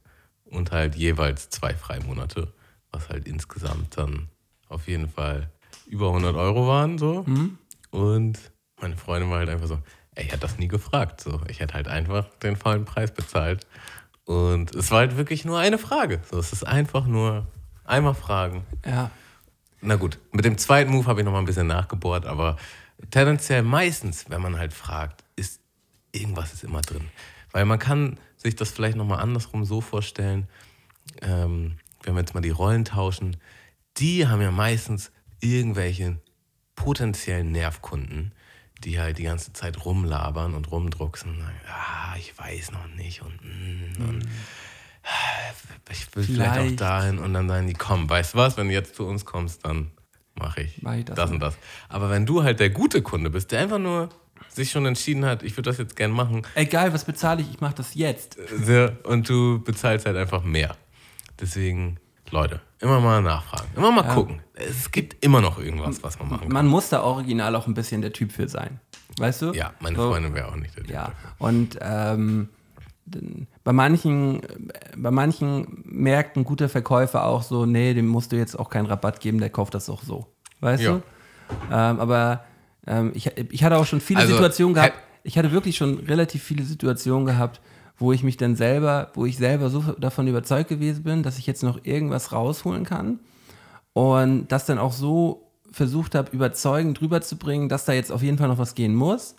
und 0.50 0.72
halt 0.72 0.94
jeweils 0.94 1.50
zwei 1.50 1.74
Freimonate, 1.74 2.52
was 2.90 3.08
halt 3.08 3.26
insgesamt 3.26 3.96
dann 3.96 4.28
auf 4.68 4.88
jeden 4.88 5.08
Fall 5.08 5.50
über 5.86 6.08
100 6.08 6.36
Euro 6.36 6.66
waren 6.66 6.98
so. 6.98 7.24
Und 7.90 8.38
meine 8.80 8.96
Freundin 8.96 9.30
war 9.30 9.38
halt 9.38 9.48
einfach 9.48 9.66
so, 9.66 9.78
ey, 10.14 10.24
ich 10.24 10.32
hätte 10.32 10.42
das 10.42 10.58
nie 10.58 10.68
gefragt. 10.68 11.20
So. 11.20 11.40
Ich 11.48 11.60
hätte 11.60 11.74
halt 11.74 11.88
einfach 11.88 12.26
den 12.42 12.56
vollen 12.56 12.84
Preis 12.84 13.12
bezahlt. 13.12 13.66
Und 14.24 14.74
es 14.74 14.90
war 14.90 14.98
halt 14.98 15.16
wirklich 15.16 15.44
nur 15.44 15.58
eine 15.58 15.78
Frage. 15.78 16.20
So, 16.30 16.38
es 16.38 16.52
ist 16.52 16.64
einfach 16.64 17.06
nur 17.06 17.46
einmal 17.84 18.14
fragen. 18.14 18.64
Ja. 18.86 19.10
Na 19.80 19.96
gut, 19.96 20.18
mit 20.30 20.44
dem 20.44 20.58
zweiten 20.58 20.90
Move 20.90 21.06
habe 21.06 21.20
ich 21.20 21.24
noch 21.24 21.32
mal 21.32 21.38
ein 21.38 21.46
bisschen 21.46 21.66
nachgebohrt, 21.66 22.26
aber 22.26 22.56
tendenziell 23.10 23.62
meistens, 23.62 24.26
wenn 24.28 24.42
man 24.42 24.58
halt 24.58 24.72
fragt, 24.72 25.24
ist 25.36 25.60
irgendwas 26.12 26.52
ist 26.52 26.64
immer 26.64 26.82
drin. 26.82 27.08
Weil 27.50 27.64
man 27.64 27.78
kann 27.78 28.18
sich 28.42 28.56
das 28.56 28.70
vielleicht 28.70 28.96
noch 28.96 29.04
mal 29.06 29.18
andersrum 29.18 29.64
so 29.64 29.80
vorstellen, 29.80 30.48
ähm, 31.22 31.76
wenn 32.02 32.14
wir 32.14 32.20
jetzt 32.20 32.34
mal 32.34 32.40
die 32.40 32.50
Rollen 32.50 32.84
tauschen, 32.84 33.36
die 33.98 34.26
haben 34.26 34.40
ja 34.40 34.50
meistens 34.50 35.12
irgendwelche 35.40 36.18
potenziellen 36.74 37.52
Nervkunden, 37.52 38.32
die 38.84 38.98
halt 38.98 39.18
die 39.18 39.24
ganze 39.24 39.52
Zeit 39.52 39.84
rumlabern 39.84 40.54
und 40.54 40.70
rumdrucksen. 40.70 41.32
und 41.32 41.40
sagen, 41.40 41.60
Ah, 41.68 42.14
ich 42.18 42.36
weiß 42.38 42.72
noch 42.72 42.86
nicht 42.96 43.20
und, 43.22 43.38
mm, 43.44 44.02
und 44.08 44.28
ich 45.90 46.14
will 46.16 46.24
vielleicht. 46.24 46.50
auch 46.52 46.54
Vielleicht. 46.56 46.80
dahin 46.80 47.18
und 47.18 47.34
dann 47.34 47.48
sagen 47.48 47.66
die, 47.66 47.74
komm, 47.74 48.08
weißt 48.08 48.34
du 48.34 48.38
was, 48.38 48.56
wenn 48.56 48.68
du 48.68 48.74
jetzt 48.74 48.94
zu 48.94 49.06
uns 49.06 49.24
kommst, 49.24 49.64
dann 49.64 49.90
mache 50.34 50.62
ich, 50.62 50.80
Mach 50.82 50.94
ich 50.94 51.04
das 51.04 51.16
das, 51.16 51.30
und 51.30 51.40
das. 51.40 51.58
Aber 51.88 52.08
wenn 52.10 52.24
du 52.26 52.42
halt 52.42 52.60
der 52.60 52.70
gute 52.70 53.02
Kunde 53.02 53.28
bist, 53.30 53.52
der 53.52 53.60
einfach 53.60 53.78
nur 53.78 54.08
sich 54.52 54.70
schon 54.70 54.84
entschieden 54.86 55.24
hat, 55.24 55.42
ich 55.42 55.56
würde 55.56 55.70
das 55.70 55.78
jetzt 55.78 55.96
gern 55.96 56.10
machen, 56.10 56.42
Egal, 56.54 56.92
was 56.92 57.04
bezahle 57.04 57.40
ich, 57.42 57.50
ich 57.50 57.60
mache 57.60 57.74
das 57.76 57.94
jetzt. 57.94 58.36
und 59.04 59.28
du 59.28 59.62
bezahlst 59.62 60.06
halt 60.06 60.16
einfach 60.16 60.42
mehr. 60.44 60.76
Deswegen, 61.40 61.98
Leute, 62.30 62.60
immer 62.80 63.00
mal 63.00 63.22
nachfragen, 63.22 63.68
immer 63.76 63.90
mal 63.92 64.02
gucken. 64.02 64.40
Es 64.54 64.90
gibt 64.90 65.24
immer 65.24 65.40
noch 65.40 65.58
irgendwas, 65.58 66.02
was 66.02 66.18
man 66.18 66.28
machen 66.28 66.40
kann. 66.42 66.52
Man 66.52 66.66
muss 66.66 66.88
da 66.90 67.02
original 67.02 67.54
auch 67.56 67.66
ein 67.66 67.74
bisschen 67.74 68.02
der 68.02 68.12
Typ 68.12 68.32
für 68.32 68.48
sein. 68.48 68.80
Weißt 69.18 69.42
du? 69.42 69.52
Ja, 69.52 69.72
meine 69.80 69.96
So. 69.96 70.10
Freundin 70.10 70.34
wäre 70.34 70.48
auch 70.48 70.56
nicht 70.56 70.76
der 70.76 70.84
Typ. 70.84 70.92
Ja, 70.92 71.04
dafür. 71.04 71.30
und 71.38 71.78
ähm, 71.80 72.48
bei 73.64 73.72
manchen, 73.72 74.40
bei 74.96 75.10
manchen 75.10 75.82
merkt 75.84 76.36
ein 76.36 76.44
guter 76.44 76.68
Verkäufer 76.68 77.24
auch 77.24 77.42
so, 77.42 77.66
nee, 77.66 77.92
dem 77.94 78.06
musst 78.06 78.30
du 78.32 78.36
jetzt 78.36 78.56
auch 78.58 78.68
keinen 78.70 78.86
Rabatt 78.86 79.20
geben, 79.20 79.38
der 79.38 79.50
kauft 79.50 79.74
das 79.74 79.90
auch 79.90 80.02
so. 80.02 80.26
Weißt 80.60 80.82
Ja. 80.82 80.92
du? 80.92 81.02
Ähm, 81.72 81.98
aber 82.00 82.44
ähm, 82.90 83.12
ich, 83.14 83.30
ich 83.50 83.64
hatte 83.64 83.78
auch 83.78 83.86
schon 83.86 84.00
viele 84.00 84.20
Also, 84.20 84.34
Situationen 84.34 84.74
gehabt, 84.74 84.94
ich 85.22 85.38
hatte 85.38 85.52
wirklich 85.52 85.76
schon 85.76 86.00
relativ 86.00 86.42
viele 86.42 86.64
Situationen 86.64 87.24
gehabt, 87.24 87.60
wo 87.96 88.12
ich 88.12 88.22
mich 88.22 88.36
dann 88.36 88.56
selber, 88.56 89.10
wo 89.14 89.26
ich 89.26 89.36
selber 89.36 89.70
so 89.70 89.80
davon 89.98 90.26
überzeugt 90.26 90.68
gewesen 90.68 91.04
bin, 91.04 91.22
dass 91.22 91.38
ich 91.38 91.46
jetzt 91.46 91.62
noch 91.62 91.84
irgendwas 91.84 92.32
rausholen 92.32 92.84
kann 92.84 93.20
und 93.92 94.48
das 94.48 94.66
dann 94.66 94.78
auch 94.78 94.92
so 94.92 95.46
versucht 95.70 96.14
habe, 96.14 96.32
überzeugend 96.32 97.00
rüberzubringen, 97.00 97.68
dass 97.68 97.84
da 97.84 97.92
jetzt 97.92 98.10
auf 98.10 98.22
jeden 98.22 98.38
Fall 98.38 98.48
noch 98.48 98.58
was 98.58 98.74
gehen 98.74 98.94
muss. 98.94 99.36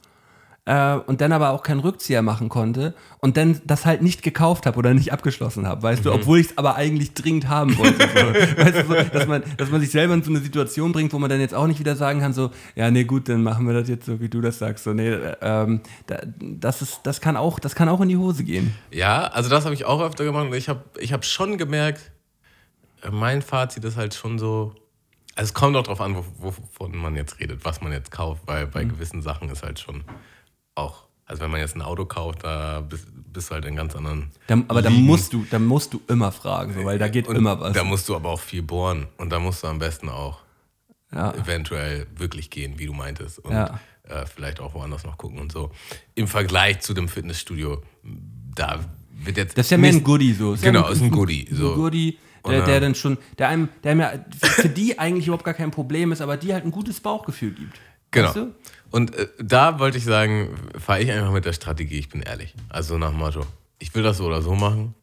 Äh, 0.65 0.93
und 1.08 1.21
dann 1.21 1.32
aber 1.32 1.50
auch 1.50 1.63
keinen 1.63 1.80
Rückzieher 1.80 2.21
machen 2.21 2.47
konnte 2.47 2.93
und 3.17 3.36
dann 3.36 3.60
das 3.65 3.88
halt 3.88 4.04
nicht 4.04 4.21
gekauft 4.21 4.67
habe 4.67 4.78
oder 4.78 4.93
nicht 4.93 5.12
abgeschlossen 5.12 5.65
habe, 5.65 5.82
weißt 5.82 6.06
du, 6.06 6.13
obwohl 6.13 6.38
ich 6.38 6.52
es 6.52 6.58
aber 6.60 6.76
eigentlich 6.76 7.15
dringend 7.15 7.50
haben 7.50 7.76
wollte. 7.80 7.97
So. 8.08 8.08
weißt 8.63 8.76
du, 8.78 8.86
so, 8.86 8.93
dass, 9.12 9.26
man, 9.28 9.43
dass 9.58 9.71
man 9.71 9.82
sich 9.82 9.89
selber 9.89 10.13
in 10.13 10.21
so 10.21 10.30
eine 10.30 10.39
Situation 10.39 10.91
bringt, 10.91 11.13
wo 11.13 11.17
man 11.19 11.32
dann 11.32 11.39
jetzt 11.39 11.56
auch 11.56 11.65
nicht 11.65 11.80
wieder 11.80 11.95
sagen 11.95 12.19
kann, 12.19 12.34
so, 12.34 12.52
ja, 12.76 12.91
nee, 12.91 13.06
gut, 13.06 13.28
dann 13.28 13.41
machen 13.41 13.65
wir 13.65 13.74
das 13.74 13.89
jetzt 13.89 14.06
so, 14.06 14.19
wie 14.19 14.30
du 14.30 14.39
das 14.39 14.60
sagst. 14.60 14.84
So, 14.84 14.93
nee, 14.93 15.10
äh, 15.10 15.36
ähm, 15.41 15.82
da, 16.06 16.19
das, 16.39 16.84
ist, 16.84 17.00
das, 17.06 17.21
kann 17.21 17.38
auch, 17.38 17.58
das 17.60 17.74
kann 17.74 17.89
auch 17.89 18.00
in 18.02 18.10
die 18.10 18.17
Hose 18.17 18.43
gehen. 18.43 18.76
Ja, 18.91 19.24
also 19.30 19.50
das 19.50 19.65
habe 19.65 19.74
ich 19.74 19.86
auch 19.86 20.00
öfter 20.00 20.26
gemacht 20.26 20.45
und 20.45 20.54
ich 20.54 20.69
habe 20.69 20.84
ich 21.00 21.12
hab 21.12 21.26
schon 21.26 21.58
gemerkt, 21.58 22.12
äh, 23.02 23.10
mein 23.10 23.41
Fazit 23.41 23.84
ist 23.84 23.97
halt 23.97 24.13
schon 24.13 24.38
so, 24.38 24.76
also 25.36 25.47
es 25.50 25.54
kommt 25.56 25.76
auch 25.76 25.84
drauf 25.84 26.02
an, 26.02 26.15
wo- 26.15 26.26
wovon 26.38 26.95
man 26.97 27.15
jetzt 27.15 27.39
redet, 27.39 27.65
was 27.65 27.82
man 27.82 27.91
jetzt 27.91 28.12
kauft, 28.12 28.43
weil 28.45 28.67
bei 28.67 28.84
gewissen 28.84 29.24
Sachen 29.24 29.50
ist 29.50 29.63
halt 29.63 29.80
schon 29.80 30.04
auch, 30.75 31.03
also 31.25 31.41
wenn 31.41 31.51
man 31.51 31.60
jetzt 31.60 31.75
ein 31.75 31.81
Auto 31.81 32.05
kauft, 32.05 32.43
da 32.43 32.81
bist, 32.81 33.07
bist 33.34 33.49
du 33.49 33.53
halt 33.55 33.65
in 33.65 33.75
ganz 33.75 33.95
anderen. 33.95 34.31
Da, 34.47 34.55
aber 34.67 34.81
da 34.81 34.89
musst, 34.89 35.34
du, 35.34 35.45
da 35.49 35.60
musst 35.60 35.93
du 35.93 36.01
immer 36.07 36.31
fragen, 36.31 36.73
so, 36.73 36.84
weil 36.84 36.97
da 36.99 37.07
geht 37.07 37.27
Und 37.27 37.36
immer 37.36 37.60
was. 37.60 37.73
Da 37.73 37.84
musst 37.84 38.07
du 38.10 38.15
aber 38.15 38.29
auch 38.29 38.39
viel 38.39 38.62
bohren 38.63 39.07
und 39.17 39.29
da 39.31 39.39
musst 39.39 39.63
du 39.63 39.67
am 39.67 39.79
besten 39.79 40.10
auch 40.10 40.39
Ja. 41.13 41.34
eventuell 41.34 42.07
wirklich 42.15 42.49
gehen, 42.49 42.73
wie 42.79 42.86
du 42.86 42.93
meintest. 42.93 43.39
Und 43.39 43.51
Ja. 43.53 43.79
äh, 44.03 44.25
vielleicht 44.25 44.60
auch 44.60 44.73
woanders 44.73 45.03
noch 45.03 45.17
gucken 45.17 45.39
und 45.39 45.51
so. 45.51 45.71
Im 46.15 46.27
Vergleich 46.27 46.79
zu 46.81 46.93
dem 46.93 47.07
Fitnessstudio, 47.07 47.81
da 48.55 48.79
wird 49.23 49.38
jetzt. 49.38 49.57
Das 49.57 49.67
ist 49.67 49.71
ja 49.71 49.77
mehr 49.77 49.91
ein 49.91 50.03
Goodie 50.03 50.34
so. 50.34 50.53
Ist 50.53 50.63
Genau, 50.63 50.84
ja 50.84 50.89
ist 50.89 51.01
ein 51.01 51.12
Goodie. 51.12 51.47
Ein 51.49 51.55
So. 51.55 51.75
Goodie, 51.75 52.17
Und, 52.43 52.51
der, 52.53 52.65
der 52.65 52.77
äh, 52.77 52.79
dann 52.81 52.95
schon, 52.95 53.17
der 53.38 53.49
einem, 53.49 53.69
der 53.84 53.95
ja 53.95 54.13
für 54.41 54.67
die 54.69 54.97
eigentlich 54.99 55.27
überhaupt 55.27 55.45
gar 55.45 55.53
kein 55.53 55.69
Problem 55.71 56.12
ist, 56.12 56.21
aber 56.21 56.38
die 56.38 56.53
halt 56.53 56.65
ein 56.65 56.71
gutes 56.71 56.99
Bauchgefühl 56.99 57.51
gibt. 57.51 57.79
Genau. 58.12 58.28
Weißt 58.28 58.36
du? 58.38 58.56
Und 58.91 59.15
äh, 59.15 59.28
da 59.39 59.80
wollte 59.80 59.97
ich 59.97 60.04
sagen, 60.04 60.50
fahre 60.78 61.02
ich 61.02 61.12
einfach 61.12 61.32
mit 61.32 61.45
der 61.45 61.54
Strategie, 61.54 61.97
ich 62.00 62.10
bin 62.10 62.21
ehrlich. 62.21 62.54
Also 62.69 62.97
nach 62.97 63.12
Motto, 63.13 63.45
ich 63.80 63.95
will 63.95 64.04
das 64.04 64.17
so 64.17 64.26
oder 64.26 64.41
so 64.41 64.54
machen, 64.54 64.93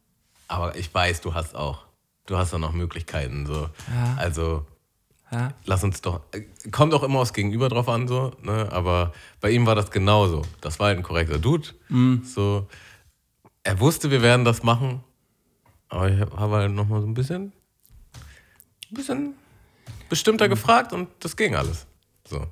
aber 0.46 0.76
ich 0.76 0.92
weiß, 0.92 1.20
du 1.22 1.32
hast 1.34 1.54
auch, 1.54 1.84
du 2.26 2.36
hast 2.36 2.52
da 2.52 2.58
noch 2.58 2.72
Möglichkeiten. 2.72 3.46
So. 3.46 3.70
Ja. 3.94 4.14
Also 4.18 4.66
Ja. 5.32 5.52
lass 5.64 5.82
uns 5.84 6.02
doch, 6.02 6.20
äh, 6.32 6.42
kommt 6.70 6.92
auch 6.92 7.02
immer 7.02 7.20
aufs 7.20 7.32
Gegenüber 7.32 7.68
drauf 7.70 7.88
an, 7.88 8.08
so, 8.08 8.32
ne? 8.42 8.68
aber 8.72 9.12
bei 9.40 9.50
ihm 9.50 9.64
war 9.66 9.74
das 9.74 9.90
genauso. 9.90 10.42
Das 10.60 10.78
war 10.78 10.88
halt 10.88 10.98
ein 10.98 11.02
korrekter 11.02 11.38
Dude. 11.38 11.68
Mhm. 11.88 12.22
So, 12.24 12.66
er 13.62 13.80
wusste, 13.80 14.10
wir 14.10 14.20
werden 14.22 14.44
das 14.44 14.62
machen, 14.62 15.02
aber 15.88 16.10
ich 16.10 16.20
habe 16.20 16.56
halt 16.56 16.72
nochmal 16.72 17.00
so 17.00 17.06
ein 17.06 17.14
bisschen, 17.14 17.52
ein 18.90 18.94
bisschen 18.94 19.34
bestimmter 20.10 20.44
Mhm. 20.46 20.50
gefragt 20.50 20.92
und 20.92 21.08
das 21.20 21.36
ging 21.36 21.54
alles. 21.54 21.86
So. 22.28 22.46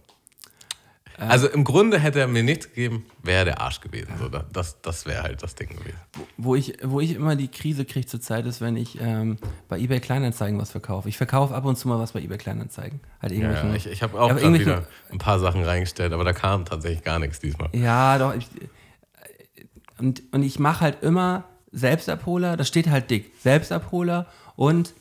Äh. 1.18 1.22
Also 1.22 1.48
im 1.48 1.64
Grunde 1.64 1.98
hätte 1.98 2.20
er 2.20 2.26
mir 2.26 2.42
nichts 2.42 2.68
gegeben, 2.68 3.06
wäre 3.22 3.44
der 3.46 3.60
Arsch 3.60 3.80
gewesen. 3.80 4.12
So, 4.18 4.28
da- 4.28 4.44
das 4.52 4.80
das 4.82 5.06
wäre 5.06 5.22
halt 5.22 5.42
das 5.42 5.54
Ding 5.54 5.68
gewesen. 5.70 5.96
Wo 6.36 6.54
ich, 6.54 6.76
wo 6.82 7.00
ich 7.00 7.12
immer 7.14 7.36
die 7.36 7.48
Krise 7.48 7.84
kriege 7.84 8.06
zurzeit 8.06 8.44
ist, 8.46 8.60
wenn 8.60 8.76
ich 8.76 9.00
ähm, 9.00 9.38
bei 9.68 9.78
eBay 9.78 10.00
Kleinanzeigen 10.00 10.58
was 10.60 10.70
verkaufe. 10.70 11.08
Ich 11.08 11.16
verkaufe 11.16 11.54
ab 11.54 11.64
und 11.64 11.76
zu 11.76 11.88
mal 11.88 11.98
was 11.98 12.12
bei 12.12 12.20
eBay 12.20 12.38
Kleinanzeigen. 12.38 13.00
Halt 13.22 13.32
Ja, 13.32 13.74
ich 13.74 13.86
ich 13.86 14.02
habe 14.02 14.20
auch 14.20 14.28
irgendwelchen- 14.28 14.60
wieder 14.60 14.86
ein 15.10 15.18
paar 15.18 15.38
Sachen 15.38 15.62
reingestellt, 15.64 16.12
aber 16.12 16.24
da 16.24 16.32
kam 16.34 16.64
tatsächlich 16.66 17.02
gar 17.02 17.18
nichts 17.18 17.40
diesmal. 17.40 17.70
Ja, 17.72 18.18
doch. 18.18 18.34
Ich, 18.34 18.48
und, 19.98 20.22
und 20.32 20.42
ich 20.42 20.58
mache 20.58 20.80
halt 20.82 21.02
immer 21.02 21.44
Selbstabholer, 21.72 22.56
das 22.56 22.68
steht 22.68 22.88
halt 22.88 23.10
dick. 23.10 23.32
Selbstabholer 23.40 24.26
und 24.56 24.94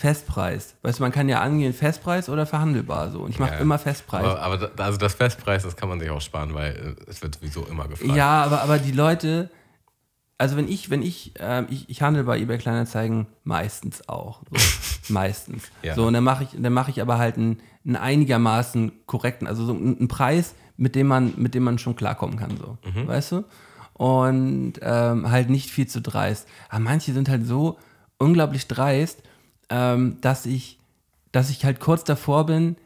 Festpreis. 0.00 0.76
Weißt 0.80 0.98
du, 0.98 1.02
man 1.02 1.12
kann 1.12 1.28
ja 1.28 1.42
angehen, 1.42 1.74
Festpreis 1.74 2.30
oder 2.30 2.46
verhandelbar 2.46 3.10
so. 3.10 3.20
Und 3.20 3.30
ich 3.30 3.38
mache 3.38 3.52
Ja, 3.52 3.58
immer 3.58 3.78
Festpreis. 3.78 4.24
Aber, 4.24 4.40
aber 4.40 4.70
also 4.78 4.96
das 4.96 5.12
Festpreis, 5.12 5.62
das 5.62 5.76
kann 5.76 5.90
man 5.90 6.00
sich 6.00 6.08
auch 6.08 6.22
sparen, 6.22 6.54
weil 6.54 6.96
äh, 7.06 7.10
es 7.10 7.20
wird 7.20 7.34
sowieso 7.34 7.66
immer 7.66 7.86
gefragt. 7.86 8.16
Ja, 8.16 8.42
aber, 8.42 8.62
aber 8.62 8.78
die 8.78 8.92
Leute, 8.92 9.50
also 10.38 10.56
wenn 10.56 10.68
ich, 10.68 10.88
wenn 10.88 11.02
ich, 11.02 11.38
äh, 11.38 11.64
ich, 11.68 11.90
ich 11.90 12.00
handle 12.00 12.24
bei 12.24 12.38
eBay 12.38 12.56
Kleinanzeigen 12.56 13.26
meistens 13.44 14.08
auch. 14.08 14.40
So, 14.50 15.12
meistens. 15.12 15.64
Ja. 15.82 15.94
So, 15.94 16.06
und 16.06 16.14
dann 16.14 16.24
mache 16.24 16.44
ich, 16.44 16.50
dann 16.58 16.72
mache 16.72 16.90
ich 16.90 17.02
aber 17.02 17.18
halt 17.18 17.36
einen, 17.36 17.60
einen 17.84 17.96
einigermaßen 17.96 18.92
korrekten, 19.04 19.46
also 19.46 19.66
so 19.66 19.74
einen, 19.74 19.98
einen 19.98 20.08
Preis, 20.08 20.54
mit 20.78 20.94
dem 20.94 21.08
man, 21.08 21.34
mit 21.36 21.54
dem 21.54 21.62
man 21.64 21.78
schon 21.78 21.94
klarkommen 21.94 22.38
kann, 22.38 22.56
so. 22.56 22.78
Weißt 23.06 23.32
du? 23.32 23.44
Und 23.92 24.80
ähm, 24.80 25.30
halt 25.30 25.50
nicht 25.50 25.68
viel 25.68 25.86
zu 25.86 26.00
dreist. 26.00 26.48
Aber 26.70 26.80
manche 26.80 27.12
sind 27.12 27.28
halt 27.28 27.46
so 27.46 27.76
unglaublich 28.16 28.66
dreist, 28.66 29.22
ähm, 29.70 30.16
dass 30.20 30.46
ich, 30.46 30.78
dass 31.32 31.50
ich 31.50 31.64
halt 31.64 31.80
kurz 31.80 32.04
davor 32.04 32.46
bin, 32.46 32.76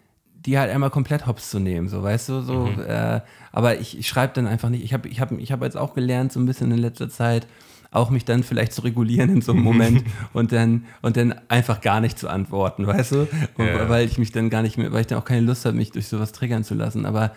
die 0.47 0.59
halt 0.59 0.71
einmal 0.71 0.91
komplett 0.91 1.27
hops 1.27 1.51
zu 1.51 1.59
nehmen, 1.59 1.89
so 1.89 2.03
weißt 2.03 2.29
du, 2.29 2.41
so. 2.43 2.69
Äh, 2.87 3.21
aber 3.51 3.79
ich, 3.81 3.99
ich 3.99 4.07
schreibe 4.07 4.35
dann 4.35 4.47
einfach 4.47 4.69
nicht. 4.69 4.85
Ich 4.85 4.93
habe 4.93 5.09
ich 5.09 5.21
hab, 5.21 5.33
ich 5.33 5.51
hab 5.53 5.63
jetzt 5.63 5.77
auch 5.77 5.95
gelernt, 5.95 6.33
so 6.33 6.41
ein 6.41 6.45
bisschen 6.47 6.71
in 6.71 6.79
letzter 6.79 7.09
Zeit, 7.09 7.47
auch 7.91 8.11
mich 8.11 8.25
dann 8.27 8.43
vielleicht 8.43 8.73
zu 8.73 8.83
regulieren 8.83 9.31
in 9.31 9.41
so 9.41 9.53
einem 9.53 9.63
Moment 9.71 10.05
und 10.35 10.53
dann 10.53 10.85
und 11.01 11.17
dann 11.17 11.35
einfach 11.49 11.81
gar 11.81 12.01
nicht 12.01 12.19
zu 12.19 12.29
antworten, 12.29 12.87
weißt 12.87 13.13
du, 13.13 13.29
Ja. 13.57 13.89
weil 13.89 14.05
ich 14.07 14.19
mich 14.19 14.33
dann 14.33 14.51
gar 14.51 14.61
nicht 14.63 14.77
mehr, 14.77 14.93
weil 14.93 15.03
ich 15.03 15.07
dann 15.07 15.19
auch 15.19 15.25
keine 15.25 15.41
Lust 15.47 15.65
habe, 15.65 15.77
mich 15.77 15.93
durch 15.93 16.09
sowas 16.09 16.33
triggern 16.33 16.65
zu 16.65 16.75
lassen. 16.75 17.07
Aber 17.07 17.33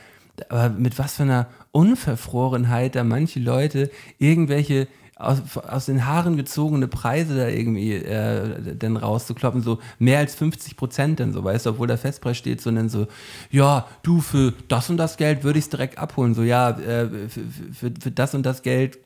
aber 0.49 0.69
mit 0.69 0.99
was 0.99 1.15
für 1.15 1.23
einer 1.23 1.47
Unverfrorenheit 1.71 2.95
da 2.95 3.03
manche 3.03 3.39
Leute 3.39 3.89
irgendwelche 4.19 4.87
aus, 5.19 5.41
aus 5.67 5.85
den 5.87 6.05
Haaren 6.05 6.37
gezogene 6.37 6.87
Preise 6.87 7.35
da 7.35 7.47
irgendwie 7.47 7.93
äh, 7.93 8.75
dann 8.75 8.97
rauszukloppen, 8.97 9.61
so 9.61 9.79
mehr 9.99 10.19
als 10.19 10.35
50 10.35 10.77
Prozent 10.77 11.19
dann 11.19 11.33
so, 11.33 11.43
weißt 11.43 11.65
du, 11.65 11.71
obwohl 11.71 11.87
der 11.87 11.97
Festpreis 11.97 12.37
steht, 12.37 12.61
sondern 12.61 12.89
so, 12.89 13.07
ja, 13.49 13.87
du, 14.03 14.21
für 14.21 14.53
das 14.67 14.89
und 14.89 14.97
das 14.97 15.17
Geld 15.17 15.43
würde 15.43 15.59
ich 15.59 15.65
es 15.65 15.69
direkt 15.69 15.97
abholen, 15.97 16.35
so, 16.35 16.43
ja, 16.43 16.69
äh, 16.69 17.07
für, 17.29 17.41
für, 17.73 17.93
für 17.99 18.11
das 18.11 18.35
und 18.35 18.45
das 18.45 18.61
Geld 18.61 18.99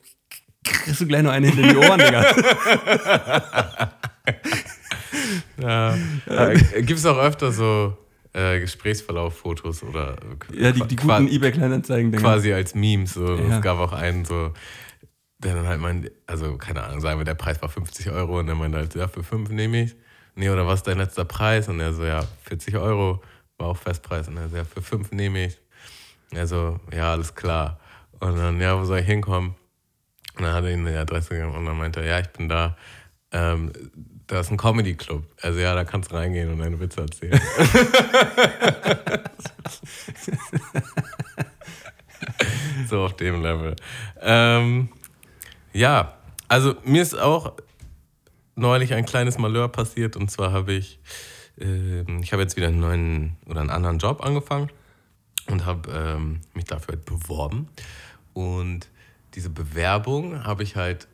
kriegst 0.64 1.00
du 1.00 1.06
gleich 1.06 1.22
noch 1.22 1.32
eine 1.32 1.48
hinter 1.48 1.68
die 1.68 1.76
Ohren, 1.76 1.98
Digga. 1.98 2.24
Ja. 5.60 5.94
Äh, 6.26 6.82
Gibt 6.82 6.98
es 6.98 7.06
auch 7.06 7.18
öfter 7.18 7.52
so 7.52 7.96
äh, 8.32 8.60
Gesprächsverlauf-Fotos 8.60 9.82
oder 9.82 10.16
äh, 10.52 10.62
Ja, 10.64 10.72
die, 10.72 10.82
die 10.82 10.96
guten 10.96 11.28
Ebay-Kleinanzeigen, 11.28 12.10
Digga. 12.10 12.22
quasi 12.22 12.52
als 12.52 12.74
Memes. 12.74 13.14
So. 13.14 13.36
Ja. 13.36 13.56
Es 13.56 13.62
gab 13.62 13.78
auch 13.78 13.92
einen 13.92 14.24
so, 14.24 14.52
der 15.42 15.54
dann 15.54 15.66
halt 15.66 15.80
meint, 15.80 16.10
also 16.26 16.56
keine 16.56 16.84
Ahnung, 16.84 17.00
sagen 17.00 17.18
wir, 17.18 17.24
der 17.24 17.34
Preis 17.34 17.60
war 17.62 17.68
50 17.68 18.10
Euro 18.10 18.38
und 18.38 18.46
der 18.46 18.54
meinte 18.54 18.78
halt, 18.78 18.94
ja, 18.94 19.08
für 19.08 19.22
5 19.22 19.50
nehme 19.50 19.82
ich. 19.82 19.96
Nee, 20.34 20.48
oder 20.48 20.66
was 20.66 20.80
ist 20.80 20.86
dein 20.86 20.98
letzter 20.98 21.24
Preis? 21.24 21.68
Und 21.68 21.80
er 21.80 21.92
so, 21.92 22.04
ja, 22.04 22.24
40 22.44 22.76
Euro 22.76 23.22
war 23.58 23.68
auch 23.68 23.76
Festpreis. 23.76 24.28
Und 24.28 24.36
er 24.36 24.48
so, 24.48 24.56
ja, 24.56 24.64
für 24.64 24.80
5 24.80 25.12
nehme 25.12 25.46
ich. 25.46 25.58
Er 26.30 26.46
so, 26.46 26.80
ja, 26.92 27.12
alles 27.12 27.34
klar. 27.34 27.78
Und 28.20 28.36
dann, 28.36 28.60
ja, 28.60 28.78
wo 28.78 28.84
soll 28.84 29.00
ich 29.00 29.06
hinkommen? 29.06 29.54
Und 30.36 30.44
dann 30.44 30.54
hat 30.54 30.64
er 30.64 30.72
ihm 30.72 30.86
eine 30.86 30.98
Adresse 30.98 31.30
gegeben 31.30 31.54
und 31.54 31.66
dann 31.66 31.76
meinte 31.76 32.00
er, 32.00 32.06
ja, 32.06 32.20
ich 32.20 32.28
bin 32.28 32.48
da. 32.48 32.76
Ähm, 33.32 33.72
da 34.26 34.40
ist 34.40 34.50
ein 34.50 34.56
Comedy-Club. 34.56 35.24
Also 35.42 35.60
ja, 35.60 35.74
da 35.74 35.84
kannst 35.84 36.10
du 36.10 36.14
reingehen 36.14 36.50
und 36.50 36.58
deine 36.58 36.80
Witze 36.80 37.02
erzählen. 37.02 37.38
so 42.88 43.04
auf 43.04 43.16
dem 43.16 43.42
Level. 43.42 43.76
Ähm, 44.20 44.88
ja, 45.72 46.14
also 46.48 46.74
mir 46.84 47.02
ist 47.02 47.18
auch 47.18 47.54
neulich 48.54 48.94
ein 48.94 49.06
kleines 49.06 49.38
Malheur 49.38 49.68
passiert 49.68 50.16
und 50.16 50.30
zwar 50.30 50.52
habe 50.52 50.72
ich, 50.72 50.98
ähm, 51.58 52.20
ich 52.22 52.32
habe 52.32 52.42
jetzt 52.42 52.56
wieder 52.56 52.68
einen 52.68 52.80
neuen 52.80 53.36
oder 53.46 53.60
einen 53.60 53.70
anderen 53.70 53.98
Job 53.98 54.24
angefangen 54.24 54.70
und 55.48 55.66
habe 55.66 55.90
ähm, 55.92 56.40
mich 56.54 56.64
dafür 56.64 56.94
halt 56.94 57.04
beworben. 57.04 57.68
Und 58.34 58.88
diese 59.34 59.50
Bewerbung 59.50 60.44
habe 60.44 60.62
ich 60.62 60.76
halt 60.76 61.08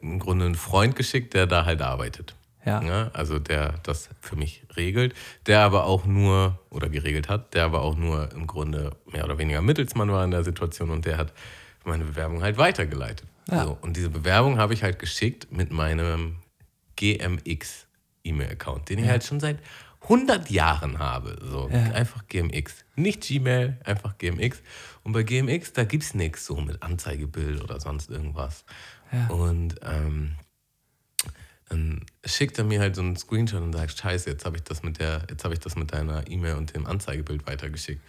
im 0.00 0.18
Grunde 0.18 0.46
einen 0.46 0.54
Freund 0.54 0.96
geschickt, 0.96 1.34
der 1.34 1.46
da 1.46 1.64
halt 1.64 1.82
arbeitet. 1.82 2.34
Ja. 2.64 2.82
Ja, 2.82 3.10
also 3.12 3.38
der 3.38 3.74
das 3.84 4.08
für 4.20 4.34
mich 4.34 4.64
regelt, 4.76 5.14
der 5.46 5.60
aber 5.60 5.84
auch 5.84 6.04
nur, 6.04 6.58
oder 6.70 6.88
geregelt 6.88 7.28
hat, 7.28 7.54
der 7.54 7.64
aber 7.64 7.82
auch 7.82 7.96
nur 7.96 8.32
im 8.32 8.48
Grunde 8.48 8.90
mehr 9.06 9.24
oder 9.24 9.38
weniger 9.38 9.62
Mittelsmann 9.62 10.10
war 10.10 10.24
in 10.24 10.32
der 10.32 10.42
Situation 10.42 10.90
und 10.90 11.06
der 11.06 11.16
hat 11.16 11.32
meine 11.84 12.04
Bewerbung 12.04 12.42
halt 12.42 12.58
weitergeleitet. 12.58 13.28
Ja. 13.50 13.64
So, 13.64 13.78
und 13.80 13.96
diese 13.96 14.10
Bewerbung 14.10 14.58
habe 14.58 14.74
ich 14.74 14.82
halt 14.82 14.98
geschickt 14.98 15.52
mit 15.52 15.70
meinem 15.70 16.36
GMX 16.96 17.86
E-Mail-Account, 18.24 18.88
den 18.88 18.98
ich 18.98 19.08
halt 19.08 19.22
schon 19.24 19.38
seit 19.38 19.58
100 20.02 20.50
Jahren 20.50 20.98
habe. 20.98 21.38
So, 21.42 21.68
Ja. 21.68 21.92
einfach 21.92 22.26
GMX. 22.28 22.84
Nicht 22.96 23.22
Gmail, 23.22 23.78
einfach 23.84 24.18
GMX. 24.18 24.62
Und 25.04 25.12
bei 25.12 25.22
GMX, 25.22 25.72
da 25.72 25.84
gibt 25.84 26.02
es 26.04 26.14
nichts 26.14 26.46
so 26.46 26.56
mit 26.60 26.82
Anzeigebild 26.82 27.62
oder 27.62 27.78
sonst 27.80 28.10
irgendwas. 28.10 28.64
Ja. 29.12 29.28
Und 29.28 29.76
ähm, 29.82 30.36
dann 31.68 32.04
schickt 32.24 32.58
er 32.58 32.64
mir 32.64 32.80
halt 32.80 32.94
so 32.96 33.02
einen 33.02 33.16
Screenshot 33.16 33.60
und 33.60 33.72
sagt, 33.72 33.98
scheiße, 33.98 34.30
jetzt 34.30 34.44
habe 34.44 34.56
ich 34.56 34.62
das 34.62 34.82
mit 34.82 34.98
der, 35.00 35.26
jetzt 35.28 35.44
habe 35.44 35.54
ich 35.54 35.60
das 35.60 35.76
mit 35.76 35.92
deiner 35.92 36.28
E-Mail 36.28 36.54
und 36.54 36.74
dem 36.74 36.86
Anzeigebild 36.86 37.46
weitergeschickt. 37.46 38.02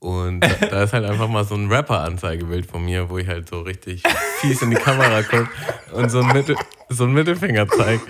Und 0.00 0.40
da, 0.40 0.82
ist 0.82 0.94
halt 0.94 1.04
einfach 1.04 1.28
mal 1.28 1.44
so 1.44 1.54
ein 1.54 1.70
Rapper-Anzeigebild 1.70 2.66
von 2.66 2.84
mir, 2.84 3.10
wo 3.10 3.18
ich 3.18 3.28
halt 3.28 3.48
so 3.48 3.60
richtig 3.60 4.02
fies 4.40 4.62
in 4.62 4.70
die 4.70 4.76
Kamera 4.76 5.22
gucke 5.22 5.48
und 5.92 6.08
so 6.10 6.20
ein, 6.20 6.32
Mittel, 6.32 6.56
so 6.88 7.04
ein 7.04 7.12
Mittelfinger 7.12 7.68
zeige. 7.68 8.02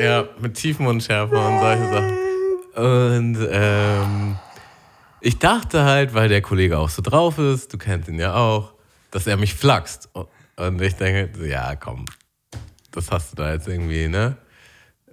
Ja, 0.00 0.28
mit 0.40 0.54
Tiefmundschärfe 0.54 1.36
und 1.36 1.60
solche 1.60 1.84
Sachen. 1.88 2.18
Und 2.74 3.48
ähm, 3.50 4.36
ich 5.20 5.38
dachte 5.38 5.84
halt, 5.84 6.14
weil 6.14 6.28
der 6.28 6.42
Kollege 6.42 6.78
auch 6.78 6.88
so 6.88 7.00
drauf 7.00 7.38
ist, 7.38 7.72
du 7.72 7.78
kennst 7.78 8.08
ihn 8.08 8.18
ja 8.18 8.34
auch, 8.34 8.72
dass 9.12 9.28
er 9.28 9.36
mich 9.36 9.54
flaxt. 9.54 10.08
Und 10.12 10.82
ich 10.82 10.96
denke, 10.96 11.46
ja, 11.46 11.76
komm, 11.76 12.06
das 12.90 13.12
hast 13.12 13.32
du 13.32 13.36
da 13.36 13.52
jetzt 13.52 13.68
irgendwie, 13.68 14.08
ne? 14.08 14.36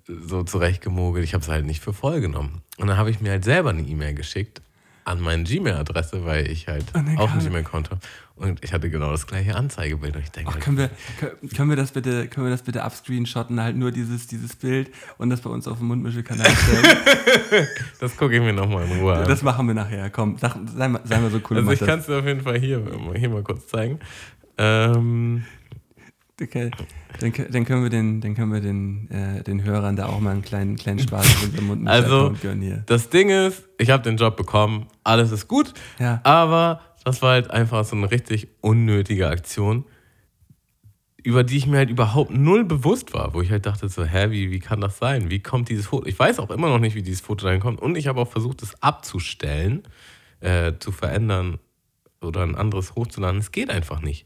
So 0.08 0.44
zurechtgemogelt. 0.44 1.24
Ich 1.24 1.34
habe 1.34 1.44
es 1.44 1.50
halt 1.50 1.66
nicht 1.66 1.84
für 1.84 1.94
voll 1.94 2.22
genommen. 2.22 2.64
Und 2.78 2.88
dann 2.88 2.98
habe 2.98 3.12
ich 3.12 3.22
mir 3.22 3.32
halt 3.32 3.44
selber 3.44 3.70
eine 3.70 3.82
E-Mail 3.82 4.14
geschickt 4.16 4.62
an 5.06 5.22
meine 5.22 5.44
Gmail-Adresse, 5.44 6.26
weil 6.26 6.50
ich 6.50 6.68
halt 6.68 6.86
dann 6.94 7.18
auch 7.18 7.32
ein 7.32 7.40
Gmail-Konto 7.40 7.92
habe. 7.92 8.02
Und 8.36 8.62
ich 8.66 8.74
hatte 8.74 8.90
genau 8.90 9.12
das 9.12 9.28
gleiche 9.28 9.56
Anzeigebild. 9.56 10.16
Und 10.16 10.24
ich 10.24 10.32
denke, 10.32 10.50
Ach, 10.50 10.56
halt, 10.56 10.64
können 10.64 10.78
wir, 10.78 10.90
können- 11.48 11.70
wir 11.70 11.76
das 11.78 11.92
bitte, 11.92 12.28
können 12.28 12.48
wir 12.48 12.52
das 12.52 12.64
bitte 12.64 12.84
abscreenshotten, 12.84 13.62
halt 13.62 13.78
nur 13.78 13.92
dieses, 13.92 14.28
dieses 14.28 14.56
Bild 14.56 14.92
und 15.18 15.30
das 15.30 15.40
bei 15.42 15.50
uns 15.50 15.68
auf 15.68 15.78
dem 15.78 15.88
Mundmischelkanal 15.88 16.48
stellen? 16.50 17.68
das 18.00 18.18
gucke 18.18 18.36
ich 18.36 18.42
mir 18.42 18.52
nochmal 18.52 18.86
in 18.86 19.00
Ruhe 19.00 19.14
an. 19.16 19.28
das 19.28 19.42
machen 19.44 19.68
wir 19.68 19.76
nachher, 19.76 20.10
komm, 20.10 20.38
sag, 20.38 20.58
sei, 20.76 20.88
mal, 20.88 21.02
sei 21.06 21.20
mal 21.20 21.30
so 21.32 21.40
cool. 21.50 21.58
also 21.58 21.72
ich 21.72 21.80
kann 21.80 22.00
es 22.00 22.08
dir 22.08 22.18
auf 22.18 22.26
jeden 22.26 22.42
Fall 22.42 22.60
hier, 22.60 22.84
hier 23.16 23.30
mal 23.30 23.44
kurz 23.44 23.68
zeigen. 23.68 24.00
Ähm, 24.58 25.46
Okay. 26.42 26.70
Dann, 27.22 27.32
dann 27.50 27.64
können 27.66 27.84
wir 27.84 27.90
den, 27.90 28.20
dann 28.20 28.36
können 28.36 28.52
wir 28.52 28.60
den, 28.60 29.10
äh, 29.10 29.42
den 29.44 29.64
Hörern 29.64 29.96
da 29.96 30.08
auch 30.08 30.20
mal 30.20 30.32
einen 30.32 30.42
kleinen, 30.42 30.76
kleinen 30.76 31.00
Spaß 31.00 31.26
auf 31.26 31.44
unserem 31.44 31.68
Mund 31.68 31.88
Also- 31.88 32.34
gönnen 32.42 32.62
hier. 32.62 32.84
Das 32.88 33.10
Ding 33.10 33.30
ist, 33.30 33.64
ich 33.78 33.90
habe 33.90 34.04
den 34.04 34.18
Job 34.18 34.36
bekommen, 34.36 34.88
alles 35.06 35.32
ist 35.32 35.48
gut, 35.48 35.74
Ja. 35.98 36.20
aber 36.24 36.82
das 37.06 37.22
war 37.22 37.32
halt 37.32 37.52
einfach 37.52 37.86
so 37.86 37.96
eine 37.96 38.12
richtig 38.12 38.50
unnötige 38.60 39.30
Aktion, 39.30 39.86
über 41.24 41.44
die 41.46 41.56
ich 41.58 41.68
mir 41.68 41.78
halt 41.78 41.90
überhaupt 41.90 42.32
null 42.32 42.66
bewusst 42.66 43.14
war, 43.14 43.34
wo 43.34 43.42
ich 43.42 43.50
halt 43.50 43.66
dachte 43.66 43.88
so, 43.88 44.04
hä, 44.04 44.30
wie, 44.32 44.52
wie 44.52 44.60
kann 44.60 44.82
das 44.82 44.98
sein? 44.98 45.30
Wie 45.30 45.40
kommt 45.40 45.70
dieses 45.70 45.88
Foto? 45.88 46.06
Ich 46.06 46.20
weiß 46.20 46.40
auch 46.40 46.50
immer 46.52 46.68
noch 46.68 46.80
nicht, 46.80 46.96
wie 46.96 47.02
dieses 47.02 47.22
Foto 47.22 47.46
dahin 47.46 47.62
kommt 47.62 47.82
und 47.82 47.96
ich 47.98 48.08
habe 48.08 48.20
auch 48.20 48.30
versucht, 48.30 48.62
es 48.62 48.82
abzustellen, 48.84 49.84
äh, 50.42 50.74
zu 50.80 50.92
verändern 50.92 51.60
oder 52.22 52.44
ein 52.44 52.56
anderes 52.56 52.94
hochzuladen. 52.96 53.40
Es 53.40 53.52
geht 53.54 53.70
einfach 53.70 54.02
nicht. 54.02 54.26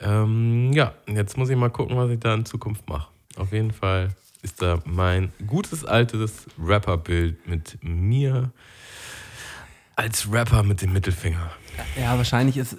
Ähm, 0.00 0.72
ja, 0.72 0.94
jetzt 1.06 1.36
muss 1.36 1.48
ich 1.48 1.56
mal 1.56 1.70
gucken, 1.70 1.96
was 1.96 2.10
ich 2.10 2.20
da 2.20 2.34
in 2.34 2.44
Zukunft 2.44 2.88
mache. 2.88 3.10
Auf 3.36 3.52
jeden 3.52 3.72
Fall 3.72 4.14
ist 4.42 4.62
da 4.62 4.80
mein 4.84 5.32
gutes 5.46 5.84
altes 5.84 6.46
Rapper-Bild 6.58 7.46
mit 7.46 7.78
mir 7.82 8.52
als 9.96 10.30
Rapper 10.30 10.62
mit 10.62 10.80
dem 10.82 10.92
Mittelfinger. 10.92 11.50
Ja, 11.96 12.16
wahrscheinlich 12.16 12.56
ist. 12.56 12.76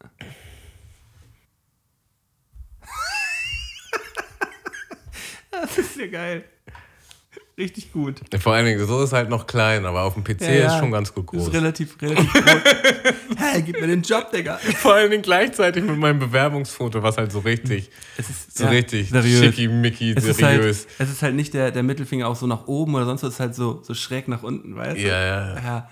das 5.50 5.76
ist 5.76 5.96
ja 5.96 6.06
geil. 6.06 6.44
Richtig 7.58 7.92
gut. 7.92 8.20
Vor 8.40 8.52
allen 8.54 8.64
Dingen, 8.66 8.86
so 8.86 9.02
ist 9.02 9.12
halt 9.12 9.28
noch 9.28 9.46
klein, 9.48 9.84
aber 9.84 10.02
auf 10.04 10.14
dem 10.14 10.22
PC 10.22 10.42
Ja, 10.42 10.52
ja. 10.52 10.66
ist 10.68 10.78
schon 10.78 10.92
ganz 10.92 11.12
gut 11.12 11.26
groß. 11.26 11.48
ist 11.48 11.52
relativ, 11.52 12.00
relativ 12.00 12.32
groß. 12.32 12.44
Hä, 13.36 13.62
gib 13.62 13.80
mir 13.80 13.88
den 13.88 14.02
Job, 14.02 14.30
Digga. 14.30 14.58
Vor 14.58 14.94
allen 14.94 15.10
Dingen 15.10 15.22
gleichzeitig 15.24 15.82
mit 15.82 15.98
meinem 15.98 16.20
Bewerbungsfoto, 16.20 17.02
was 17.02 17.16
halt 17.16 17.32
so 17.32 17.40
richtig, 17.40 17.90
Es 18.16 18.30
ist 18.30 18.56
so 18.58 18.64
ja, 18.64 18.70
richtig 18.70 19.10
seriös. 19.10 19.40
schickimicki, 19.40 20.12
Es 20.16 20.24
ist, 20.24 20.40
halt, 20.42 20.56
seriös. 20.60 20.86
es 20.98 21.10
ist 21.10 21.22
halt 21.22 21.34
nicht 21.34 21.52
der, 21.52 21.72
der 21.72 21.82
Mittelfinger 21.82 22.28
auch 22.28 22.36
so 22.36 22.46
nach 22.46 22.68
oben 22.68 22.94
oder 22.94 23.06
sonst 23.06 23.22
was, 23.24 23.30
es 23.30 23.34
ist 23.34 23.40
halt 23.40 23.54
so, 23.56 23.82
so 23.82 23.92
schräg 23.92 24.28
nach 24.28 24.44
unten, 24.44 24.76
weißt 24.76 24.96
du? 24.96 25.02
Ja, 25.08 25.56
ja. 25.56 25.88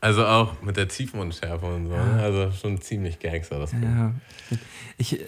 Also 0.00 0.26
auch 0.26 0.60
mit 0.62 0.76
der 0.76 0.88
Tiefmundschärfe 0.88 1.64
und 1.66 1.86
so. 1.88 1.92
ne? 1.96 2.20
Also 2.22 2.52
schon 2.52 2.80
ziemlich 2.80 3.18
Gangster, 3.18 3.58
das 3.58 3.70
Bild. 3.70 3.82
ja. 3.84 4.12
Ich, 4.98 5.18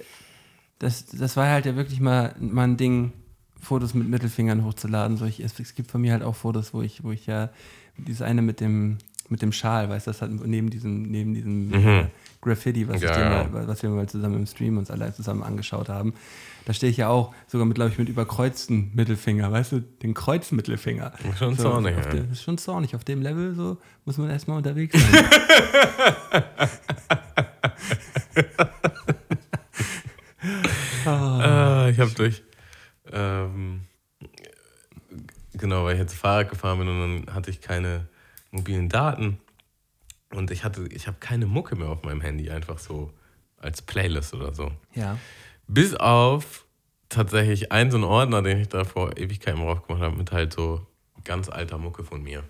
das, 0.79 1.07
das 1.07 1.37
war 1.37 1.49
halt 1.49 1.65
ja 1.67 1.75
wirklich 1.75 2.01
mal, 2.01 2.35
mal 2.39 2.65
ein 2.65 2.77
Ding, 2.77 3.13
Fotos 3.61 3.95
mit 3.95 4.09
Mittelfingern 4.09 4.65
hochzuladen. 4.65 5.17
So 5.17 5.27
ich, 5.27 5.41
es, 5.41 5.59
es 5.61 5.75
gibt 5.75 5.91
von 5.91 6.01
mir 6.01 6.13
halt 6.13 6.23
auch 6.23 6.35
Fotos, 6.35 6.75
wo 6.75 6.83
ich, 6.83 7.05
wo 7.05 7.13
ich 7.13 7.27
ja 7.27 7.51
dieses 7.97 8.23
eine 8.23 8.43
mit 8.43 8.61
dem, 8.61 8.99
mit 9.29 9.43
dem 9.43 9.53
Schal, 9.53 9.89
weißt 9.89 10.07
du, 10.07 10.11
das 10.11 10.23
hat 10.23 10.31
neben 10.31 10.71
diesem, 10.71 11.03
neben 11.03 11.35
diesem 11.35 11.73
äh, 11.73 12.07
Graffiti, 12.41 12.89
was, 12.89 13.01
Ja, 13.01 13.19
ja. 13.19 13.49
mal, 13.49 13.69
was 13.69 13.83
wir 13.83 13.91
mal 13.91 14.09
zusammen 14.09 14.37
im 14.37 14.47
Stream 14.47 14.79
uns 14.79 14.91
alle 14.91 15.13
zusammen 15.15 15.43
angeschaut 15.43 15.89
haben. 15.89 16.15
Da 16.65 16.73
stehe 16.73 16.91
ich 16.91 16.97
ja 16.97 17.09
auch 17.09 17.33
sogar 17.47 17.67
mit, 17.67 17.77
glaube 17.77 17.91
ich, 17.91 17.99
mit 17.99 18.09
überkreuzten 18.09 18.91
Mittelfinger, 18.95 19.51
weißt 19.53 19.73
du, 19.73 19.81
den 19.81 20.15
Kreuzmittelfinger. 20.15 21.13
Schon 21.39 21.55
so, 21.55 21.63
zornig, 21.63 21.97
ja. 21.97 22.21
ist 22.33 22.43
schon 22.43 22.59
zornig. 22.59 22.95
Auf 22.95 23.05
dem 23.05 23.23
Level 23.23 23.55
so 23.55 23.79
muss 24.05 24.19
man 24.19 24.31
erstmal 24.31 24.59
unterwegs 24.59 24.99
sein. 24.99 25.25
Ah, 31.07 31.89
ich 31.91 31.99
habe 31.99 32.11
durch. 32.11 32.43
Ähm, 33.13 33.83
genau, 35.55 35.85
weil 35.85 35.95
ich 35.95 36.01
jetzt 36.01 36.15
Fahrrad 36.15 36.51
gefahren 36.51 36.79
bin 36.79 36.89
und 36.89 37.27
dann 37.27 37.35
hatte 37.35 37.51
ich 37.51 37.61
keine 37.61 38.07
mobilen 38.51 38.89
Daten. 38.89 39.39
Und 40.33 40.51
ich 40.51 40.65
hatte, 40.65 40.87
ich 40.91 41.07
habe 41.07 41.17
keine 41.19 41.47
Mucke 41.47 41.77
mehr 41.77 41.89
auf 41.89 42.03
meinem 42.03 42.21
Handy, 42.21 42.51
einfach 42.51 42.79
so 42.79 43.13
als 43.59 43.83
Playlist 43.83 44.35
oder 44.35 44.55
so. 44.55 44.73
ja. 44.95 45.19
Bis 45.67 45.95
auf 45.95 46.65
tatsächlich 47.09 47.71
einen 47.71 47.93
so 47.93 47.97
einen 47.97 48.05
Ordner, 48.05 48.43
den 48.43 48.59
ich 48.59 48.69
da 48.69 48.85
vor 48.85 49.17
Ewigkeiten 49.17 49.61
drauf 49.61 49.87
gemacht 49.87 50.03
habe, 50.03 50.17
mit 50.17 50.33
halt 50.33 50.53
so 50.53 50.85
ganz 51.23 51.49
alter 51.49 51.79
Mucke 51.79 52.03
von 52.03 52.23
mir. 52.23 52.43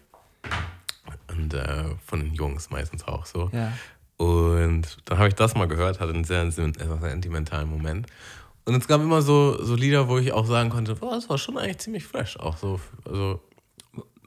Und 1.29 1.53
äh, 1.55 1.85
von 2.05 2.21
den 2.21 2.33
Jungs 2.35 2.71
meistens 2.71 3.05
auch 3.05 3.27
so. 3.27 3.51
Ja. 3.53 3.73
Und 4.17 4.99
dann 5.07 5.19
habe 5.19 5.29
ich 5.29 5.35
das 5.35 5.55
mal 5.55 5.67
gehört, 5.67 6.01
hatte 6.01 6.13
einen 6.13 6.25
sehr, 6.25 6.43
äh, 6.43 6.51
sentimentalen 6.51 7.69
Moment. 7.69 8.07
Und 8.65 8.75
es 8.75 8.87
gab 8.87 9.01
immer 9.01 9.23
so, 9.23 9.63
so 9.63 9.75
Lieder, 9.75 10.09
wo 10.09 10.19
ich 10.19 10.33
auch 10.33 10.47
sagen 10.47 10.71
konnte, 10.71 10.95
boah, 10.95 11.15
das 11.15 11.29
war 11.29 11.39
schon 11.39 11.59
eigentlich 11.59 11.79
ziemlich 11.79 12.05
fresh. 12.05 12.39
Auch 12.39 12.57
so, 12.57 12.81
also 13.05 13.41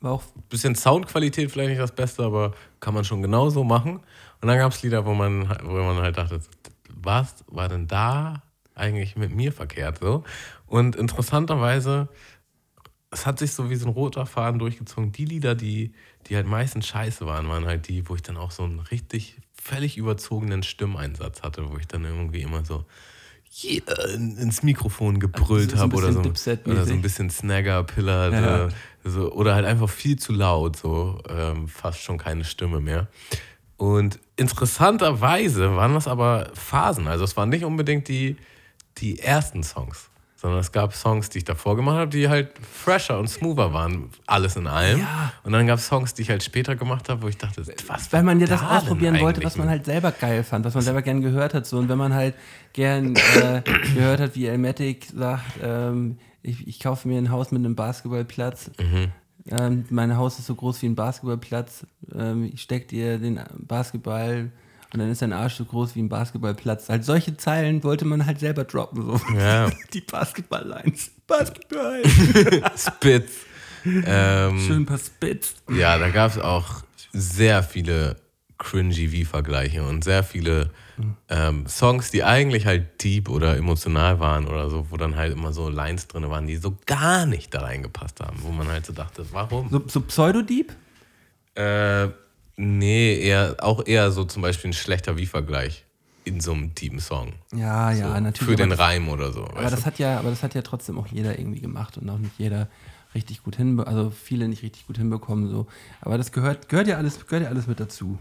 War 0.02 0.12
auch 0.14 0.24
bisschen 0.50 0.76
Soundqualität 0.76 1.52
vielleicht 1.52 1.70
nicht 1.70 1.82
das 1.82 1.94
Beste, 1.96 2.24
aber 2.24 2.54
kann 2.82 2.94
man 2.94 3.06
schon 3.06 3.22
genauso 3.22 3.64
machen. 3.64 4.02
Und 4.42 4.48
dann 4.48 4.58
gab 4.58 4.74
es 4.74 4.84
Lieder, 4.84 5.06
wo 5.06 5.14
man, 5.14 5.50
wo 5.64 5.74
man 5.74 5.98
halt 5.98 6.18
dachte, 6.18 6.42
was 6.94 7.46
war 7.48 7.70
denn 7.70 7.88
da 7.88 8.44
eigentlich 8.76 9.16
mit 9.16 9.34
mir 9.34 9.54
verkehrt 9.54 10.00
so? 10.00 10.24
Und 10.68 10.96
interessanterweise, 10.96 12.10
es 13.12 13.26
hat 13.26 13.40
sich 13.40 13.54
so 13.54 13.70
wie 13.70 13.76
so 13.76 13.88
ein 13.88 13.94
roter 13.94 14.26
Faden 14.26 14.60
durchgezogen. 14.60 15.12
Die 15.12 15.26
Lieder, 15.26 15.56
die, 15.56 15.94
die 16.28 16.36
halt 16.36 16.48
meistens 16.48 16.88
scheiße 16.88 17.26
waren, 17.26 17.48
waren 17.48 17.66
halt 17.66 17.88
die, 17.88 18.10
wo 18.10 18.16
ich 18.16 18.24
dann 18.24 18.38
auch 18.38 18.52
so 18.52 18.64
einen 18.64 18.80
richtig 18.80 19.38
völlig 19.54 19.98
überzogenen 19.98 20.64
Stimmeinsatz 20.64 21.44
hatte, 21.44 21.72
wo 21.72 21.78
ich 21.78 21.88
dann 21.88 22.04
irgendwie 22.04 22.42
immer 22.42 22.66
so 22.66 22.86
yeah, 23.64 24.14
in- 24.14 24.38
ins 24.38 24.64
Mikrofon 24.64 25.20
gebrüllt 25.20 25.76
habe 25.76 25.96
oder 25.98 26.12
so. 26.14 26.20
Oder 26.20 26.86
so 26.86 26.94
ein 26.94 27.02
bisschen 27.02 27.30
Snagger, 27.30 27.84
Pillar, 27.84 28.32
Ja. 28.32 28.66
äh, 28.68 28.70
so, 29.04 29.32
oder 29.34 29.54
halt 29.56 29.66
einfach 29.66 29.90
viel 29.90 30.18
zu 30.18 30.32
laut, 30.34 30.78
so 30.78 31.20
ähm, 31.30 31.68
fast 31.68 32.00
schon 32.00 32.18
keine 32.18 32.46
Stimme 32.46 32.80
mehr. 32.80 33.08
Und 33.78 34.20
interessanterweise 34.38 35.76
waren 35.76 35.94
das 35.94 36.08
aber 36.08 36.50
Phasen. 36.54 37.08
Also 37.08 37.24
es 37.26 37.36
waren 37.38 37.50
nicht 37.50 37.66
unbedingt 37.66 38.08
die, 38.08 38.38
die 38.98 39.20
ersten 39.20 39.64
Songs, 39.64 40.10
sondern 40.44 40.60
es 40.60 40.74
gab 40.74 40.94
Songs, 40.94 41.30
die 41.30 41.38
ich 41.38 41.46
davor 41.46 41.78
gemacht 41.78 41.96
habe, 41.96 42.12
die 42.12 42.28
halt 42.28 42.50
fresher 42.60 43.18
und 43.18 43.30
smoother 43.30 43.72
waren, 43.72 44.10
alles 44.28 44.58
in 44.58 44.68
allem. 44.68 45.00
Ja. 45.00 45.32
Und 45.44 45.54
dann 45.54 45.66
gab 45.66 45.80
es 45.80 45.88
Songs, 45.88 46.14
die 46.14 46.24
ich 46.24 46.30
halt 46.30 46.44
später 46.44 46.76
gemacht 46.76 47.08
habe, 47.08 47.22
wo 47.22 47.30
ich 47.30 47.38
dachte, 47.38 47.66
was 47.88 48.12
weil 48.12 48.24
man 48.24 48.42
ja 48.42 48.48
das 48.48 48.60
da 48.60 48.78
ausprobieren 48.78 49.22
wollte, 49.22 49.42
was 49.42 49.58
man 49.58 49.70
halt 49.70 49.86
selber 49.86 50.12
geil 50.12 50.44
fand, 50.44 50.66
was 50.66 50.74
man 50.74 50.84
selber 50.84 51.02
gern 51.02 51.22
gehört 51.22 51.54
hat. 51.54 51.66
So. 51.66 51.78
Und 51.78 51.88
wenn 51.88 51.98
man 51.98 52.14
halt 52.14 52.36
gern 52.74 53.16
äh, 53.16 53.62
gehört 53.96 54.20
hat, 54.20 54.36
wie 54.36 54.48
Elmatic 54.48 55.08
sagt, 55.16 55.46
ähm, 55.64 56.18
ich, 56.42 56.68
ich 56.68 56.82
kaufe 56.82 57.08
mir 57.08 57.20
ein 57.20 57.32
Haus 57.32 57.52
mit 57.52 57.60
einem 57.60 57.78
Basketballplatz. 57.78 58.70
Mhm. 58.82 59.12
Ähm, 59.50 59.86
mein 59.92 60.18
Haus 60.18 60.40
ist 60.40 60.48
so 60.48 60.56
groß 60.56 60.82
wie 60.82 60.88
ein 60.88 60.96
Basketballplatz. 60.96 61.88
Ähm, 62.14 62.52
ich 62.54 62.62
steck 62.62 62.90
dir 62.90 63.18
den 63.18 63.40
Basketball 63.60 64.52
und 64.94 65.00
dann 65.00 65.10
ist 65.10 65.22
dein 65.24 65.34
Arsch 65.34 65.56
so 65.56 65.66
groß 65.66 65.96
wie 65.96 66.02
ein 66.04 66.10
Basketballplatz. 66.10 66.88
Halt 66.88 67.04
solche 67.04 67.36
Zeilen 67.36 67.84
wollte 67.84 68.06
man 68.06 68.26
halt 68.26 68.40
selber 68.40 68.64
droppen. 68.64 69.06
So. 69.06 69.20
Ja. 69.36 69.70
Die 69.94 70.02
Basketball-Lines. 70.02 71.12
Basketball. 71.26 72.04
Spitz. 72.78 73.32
ähm, 73.86 74.60
Schön 74.60 74.86
verspitzt. 74.86 75.64
Ja, 75.76 75.98
da 75.98 76.10
gab 76.10 76.32
es 76.32 76.38
auch 76.38 76.84
sehr 77.12 77.64
viele 77.64 78.18
cringy 78.60 79.12
Wie-Vergleiche 79.12 79.84
und 79.84 80.04
sehr 80.04 80.24
viele 80.24 80.70
ähm, 81.28 81.66
Songs, 81.68 82.12
die 82.12 82.24
eigentlich 82.24 82.66
halt 82.66 83.04
deep 83.04 83.30
oder 83.30 83.58
emotional 83.58 84.20
waren 84.20 84.48
oder 84.48 84.70
so, 84.70 84.88
wo 84.92 84.98
dann 84.98 85.16
halt 85.16 85.34
immer 85.34 85.52
so 85.52 85.70
Lines 85.70 86.08
drin 86.08 86.30
waren, 86.30 86.46
die 86.46 86.58
so 86.58 86.78
gar 86.86 87.26
nicht 87.26 87.54
da 87.54 87.62
reingepasst 87.62 88.20
haben, 88.20 88.38
wo 88.42 88.52
man 88.52 88.68
halt 88.68 88.86
so 88.86 88.94
dachte, 88.94 89.26
warum? 89.32 89.70
So, 89.70 89.82
so 89.88 90.02
Pseudodieb? 90.02 90.72
Äh, 91.56 92.10
nee, 92.56 93.20
eher, 93.20 93.56
auch 93.60 93.86
eher 93.86 94.12
so 94.12 94.24
zum 94.26 94.42
Beispiel 94.42 94.72
ein 94.72 94.74
schlechter 94.74 95.18
Wie-Vergleich 95.18 95.86
in 96.26 96.40
so 96.40 96.54
einem 96.54 96.74
tiefen 96.74 97.00
Song. 97.00 97.34
Ja, 97.54 97.92
ja, 97.92 98.16
so, 98.16 98.20
natürlich. 98.22 98.52
Für 98.52 98.56
den 98.56 98.72
aber- 98.72 98.82
Reim 98.84 99.10
oder 99.10 99.32
so. 99.32 99.46
Aber 99.46 99.64
das 99.70 99.82
du? 99.82 99.86
hat 99.86 100.00
ja, 100.00 100.20
aber 100.20 100.30
das 100.30 100.42
hat 100.44 100.56
ja 100.56 100.62
trotzdem 100.62 100.98
auch 100.98 101.08
jeder 101.08 101.38
irgendwie 101.38 101.60
gemacht 101.60 101.98
und 101.98 102.10
auch 102.10 102.18
nicht 102.18 102.34
jeder 102.38 102.70
richtig 103.14 103.44
gut 103.44 103.56
hinbe 103.58 103.86
also 103.86 104.10
viele 104.10 104.48
nicht 104.48 104.64
richtig 104.64 104.88
gut 104.88 104.98
hinbekommen 104.98 105.50
so. 105.50 105.68
Aber 106.02 106.18
das 106.18 106.32
gehört 106.32 106.70
gehört 106.70 106.88
ja 106.88 106.98
alles 106.98 107.26
gehört 107.28 107.44
ja 107.44 107.50
alles 107.50 107.68
mit 107.68 107.80
dazu. 107.80 108.18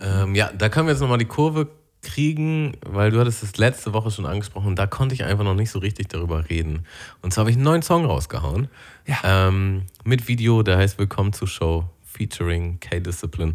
Ähm, 0.00 0.34
ja, 0.34 0.50
da 0.52 0.68
können 0.68 0.86
wir 0.88 0.92
jetzt 0.92 1.00
nochmal 1.00 1.18
die 1.18 1.26
Kurve 1.26 1.68
kriegen, 2.02 2.76
weil 2.84 3.10
du 3.10 3.20
hattest 3.20 3.42
es 3.42 3.56
letzte 3.56 3.92
Woche 3.92 4.10
schon 4.10 4.26
angesprochen 4.26 4.68
und 4.68 4.78
da 4.78 4.86
konnte 4.86 5.14
ich 5.14 5.24
einfach 5.24 5.44
noch 5.44 5.54
nicht 5.54 5.70
so 5.70 5.78
richtig 5.78 6.08
darüber 6.08 6.48
reden. 6.48 6.86
Und 7.22 7.32
zwar 7.32 7.42
habe 7.42 7.50
ich 7.50 7.56
einen 7.56 7.64
neuen 7.64 7.82
Song 7.82 8.04
rausgehauen. 8.04 8.68
Ja. 9.06 9.48
Ähm, 9.48 9.82
mit 10.04 10.28
Video, 10.28 10.62
der 10.62 10.78
heißt 10.78 10.98
Willkommen 10.98 11.32
zur 11.32 11.48
Show, 11.48 11.84
featuring 12.16 12.80
K-Discipline. 12.80 13.54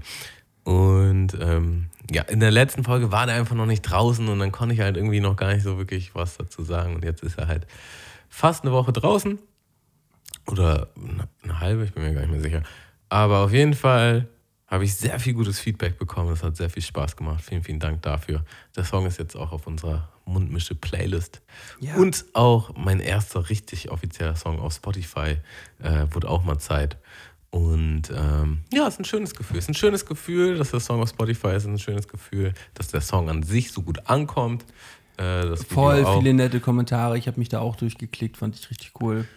Und 0.63 1.35
ähm, 1.39 1.87
ja, 2.11 2.21
in 2.23 2.39
der 2.39 2.51
letzten 2.51 2.83
Folge 2.83 3.11
war 3.11 3.25
der 3.25 3.35
einfach 3.35 3.55
noch 3.55 3.65
nicht 3.65 3.81
draußen 3.81 4.27
und 4.27 4.39
dann 4.39 4.51
konnte 4.51 4.75
ich 4.75 4.81
halt 4.81 4.95
irgendwie 4.97 5.19
noch 5.19 5.35
gar 5.35 5.53
nicht 5.53 5.63
so 5.63 5.77
wirklich 5.77 6.13
was 6.13 6.37
dazu 6.37 6.63
sagen. 6.63 6.95
Und 6.95 7.03
jetzt 7.03 7.23
ist 7.23 7.37
er 7.37 7.47
halt 7.47 7.65
fast 8.29 8.63
eine 8.63 8.71
Woche 8.71 8.93
draußen. 8.93 9.39
Oder 10.47 10.87
eine- 10.95 11.27
eine 11.43 11.59
halbe, 11.59 11.83
ich 11.83 11.93
bin 11.93 12.03
mir 12.03 12.13
gar 12.13 12.21
nicht 12.21 12.31
mehr 12.31 12.41
sicher. 12.41 12.63
Aber 13.09 13.39
auf 13.39 13.51
jeden 13.53 13.73
Fall 13.73 14.27
habe 14.67 14.85
ich 14.85 14.95
sehr 14.95 15.19
viel 15.19 15.33
gutes 15.33 15.59
Feedback 15.59 15.97
bekommen. 15.99 16.31
Es 16.31 16.43
hat 16.43 16.55
sehr 16.55 16.69
viel 16.69 16.81
Spaß 16.83 17.15
gemacht. 17.17 17.43
Vielen, 17.43 17.61
vielen 17.63 17.79
Dank 17.79 18.01
dafür. 18.03 18.43
Der 18.75 18.85
Song 18.85 19.05
ist 19.05 19.19
jetzt 19.19 19.35
auch 19.35 19.51
auf 19.51 19.67
unserer 19.67 20.09
Mundmische-Playlist. 20.25 21.41
Ja. 21.79 21.95
Und 21.95 22.25
auch 22.33 22.73
mein 22.75 22.99
erster 22.99 23.49
richtig 23.49 23.91
offizieller 23.91 24.35
Song 24.35 24.59
auf 24.59 24.73
Spotify. 24.73 25.37
Äh, 25.79 26.07
wurde 26.11 26.29
auch 26.29 26.43
mal 26.43 26.57
Zeit. 26.57 26.97
Und 27.51 28.03
ähm, 28.15 28.59
ja, 28.73 28.87
es 28.87 28.93
ist 28.95 29.01
ein 29.01 29.05
schönes 29.05 29.35
Gefühl. 29.35 29.57
Es 29.57 29.65
ist 29.65 29.69
ein 29.69 29.73
schönes 29.75 30.05
Gefühl, 30.05 30.57
dass 30.57 30.71
der 30.71 30.79
Song 30.79 31.01
auf 31.01 31.09
Spotify 31.09 31.49
ist. 31.49 31.57
Es 31.57 31.63
ist 31.65 31.69
ein 31.69 31.79
schönes 31.79 32.07
Gefühl, 32.07 32.53
dass 32.73 32.87
der 32.87 33.01
Song 33.01 33.29
an 33.29 33.43
sich 33.43 33.71
so 33.71 33.81
gut 33.81 34.07
ankommt. 34.07 34.65
Äh, 35.17 35.57
Voll 35.57 36.05
viele 36.17 36.33
nette 36.33 36.61
Kommentare. 36.61 37.17
Ich 37.17 37.27
habe 37.27 37.39
mich 37.39 37.49
da 37.49 37.59
auch 37.59 37.75
durchgeklickt, 37.75 38.37
fand 38.37 38.55
ich 38.55 38.69
richtig 38.69 38.93
cool. 39.01 39.27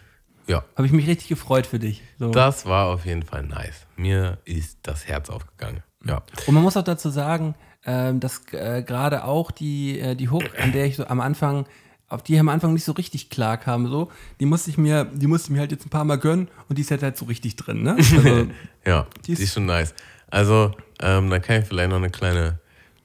Ja, 0.46 0.64
Habe 0.76 0.86
ich 0.86 0.92
mich 0.92 1.06
richtig 1.06 1.28
gefreut 1.28 1.66
für 1.66 1.78
dich. 1.78 2.02
So. 2.18 2.30
Das 2.30 2.66
war 2.66 2.86
auf 2.86 3.06
jeden 3.06 3.22
Fall 3.22 3.42
nice. 3.42 3.86
Mir 3.96 4.38
ist 4.44 4.78
das 4.82 5.08
Herz 5.08 5.30
aufgegangen. 5.30 5.82
Ja. 6.04 6.22
Und 6.46 6.54
man 6.54 6.62
muss 6.62 6.76
auch 6.76 6.84
dazu 6.84 7.08
sagen, 7.08 7.54
ähm, 7.86 8.20
dass 8.20 8.42
äh, 8.52 8.82
gerade 8.82 9.24
auch 9.24 9.50
die, 9.50 9.98
äh, 9.98 10.14
die 10.14 10.28
Hook, 10.28 10.44
an 10.60 10.72
der 10.72 10.86
ich 10.86 10.96
so 10.96 11.06
am 11.06 11.20
Anfang, 11.20 11.66
auf 12.14 12.22
die 12.22 12.34
ich 12.34 12.40
am 12.40 12.48
Anfang 12.48 12.72
nicht 12.72 12.84
so 12.84 12.92
richtig 12.92 13.28
klar 13.30 13.56
kam, 13.56 13.86
so, 13.88 14.10
die 14.40 14.46
musste 14.46 14.70
ich 14.70 14.78
mir, 14.78 15.04
die 15.04 15.26
musste 15.26 15.46
ich 15.46 15.50
mir 15.50 15.60
halt 15.60 15.72
jetzt 15.72 15.84
ein 15.86 15.90
paar 15.90 16.04
Mal 16.04 16.16
gönnen 16.18 16.48
und 16.68 16.76
die 16.78 16.82
ist 16.82 16.90
halt, 16.90 17.02
halt 17.02 17.16
so 17.16 17.24
richtig 17.26 17.56
drin, 17.56 17.82
ne? 17.82 17.96
Also, 17.98 18.48
Ja, 18.86 19.06
Die 19.18 19.22
die 19.22 19.32
ist- 19.34 19.40
ist, 19.40 19.54
schon 19.54 19.66
nice. 19.66 19.94
Also, 20.30 20.72
ähm, 21.00 21.30
da 21.30 21.38
kann 21.38 21.60
ich 21.62 21.66
vielleicht 21.68 21.90
noch 21.90 21.96
eine 21.98 22.10
kleine, 22.10 22.58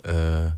äh, 0.04 0.52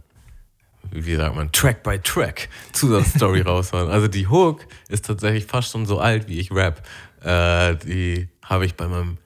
wie 0.92 1.16
sagt 1.16 1.36
man, 1.36 1.52
Track 1.52 1.84
by 1.84 2.00
Track 2.00 2.50
Zusatzstory 2.74 3.42
raushauen. 3.46 3.90
Also 3.90 4.08
die 4.08 4.28
Hook 4.28 4.66
ist 4.90 5.06
tatsächlich 5.06 5.46
fast 5.46 5.72
schon 5.72 5.86
so 5.86 6.00
alt, 6.00 6.28
wie 6.28 6.40
ich 6.40 6.52
rap. 6.52 6.86
Äh, 7.24 7.76
die 7.78 8.28
habe 8.44 8.66
ich 8.66 8.76
bei 8.76 8.88
meinem, 8.88 9.18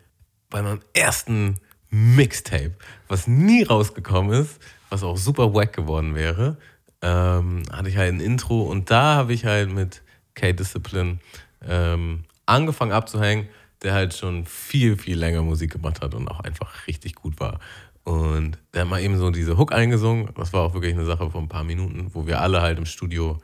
bei 0.49 0.61
meinem 0.61 0.79
ersten 0.93 1.55
Mixtape, 1.89 2.71
was 3.07 3.27
nie 3.27 3.63
rausgekommen 3.63 4.33
ist, 4.41 4.59
was 4.89 5.01
auch 5.03 5.17
super 5.17 5.53
wack 5.53 5.73
geworden 5.73 6.13
wäre, 6.13 6.57
ähm, 7.05 7.61
hatte 7.71 7.89
ich 7.89 7.97
halt 7.97 8.13
ein 8.13 8.19
Intro 8.19 8.63
und 8.63 8.89
da 8.89 9.15
habe 9.15 9.33
ich 9.33 9.45
halt 9.45 9.71
mit 9.71 10.01
K-Discipline 10.33 11.19
ähm, 11.67 12.23
angefangen 12.47 12.91
abzuhängen, 12.91 13.47
der 13.83 13.93
halt 13.93 14.15
schon 14.15 14.45
viel, 14.45 14.97
viel 14.97 15.17
länger 15.17 15.43
Musik 15.43 15.73
gemacht 15.73 16.01
hat 16.01 16.15
und 16.15 16.27
auch 16.27 16.39
einfach 16.39 16.87
richtig 16.87 17.13
gut 17.13 17.39
war. 17.39 17.59
Und 18.03 18.57
der 18.73 18.81
hat 18.81 18.89
mal 18.89 19.01
eben 19.01 19.17
so 19.17 19.29
diese 19.29 19.57
Hook 19.57 19.71
eingesungen. 19.71 20.29
Das 20.35 20.51
war 20.51 20.61
auch 20.61 20.73
wirklich 20.73 20.93
eine 20.93 21.05
Sache 21.05 21.29
von 21.29 21.45
ein 21.45 21.49
paar 21.49 21.63
Minuten, 21.63 22.09
wo 22.13 22.25
wir 22.25 22.41
alle 22.41 22.61
halt 22.61 22.79
im 22.79 22.85
Studio 22.85 23.39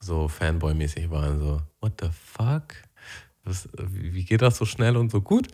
so 0.00 0.28
Fanboy-mäßig 0.28 1.10
waren. 1.10 1.38
So, 1.38 1.60
what 1.80 1.92
the 2.00 2.08
fuck? 2.12 2.74
Wie 3.44 4.14
wie 4.14 4.24
geht 4.24 4.40
das 4.40 4.56
so 4.56 4.64
schnell 4.64 4.96
und 4.96 5.10
so 5.10 5.20
gut? 5.20 5.48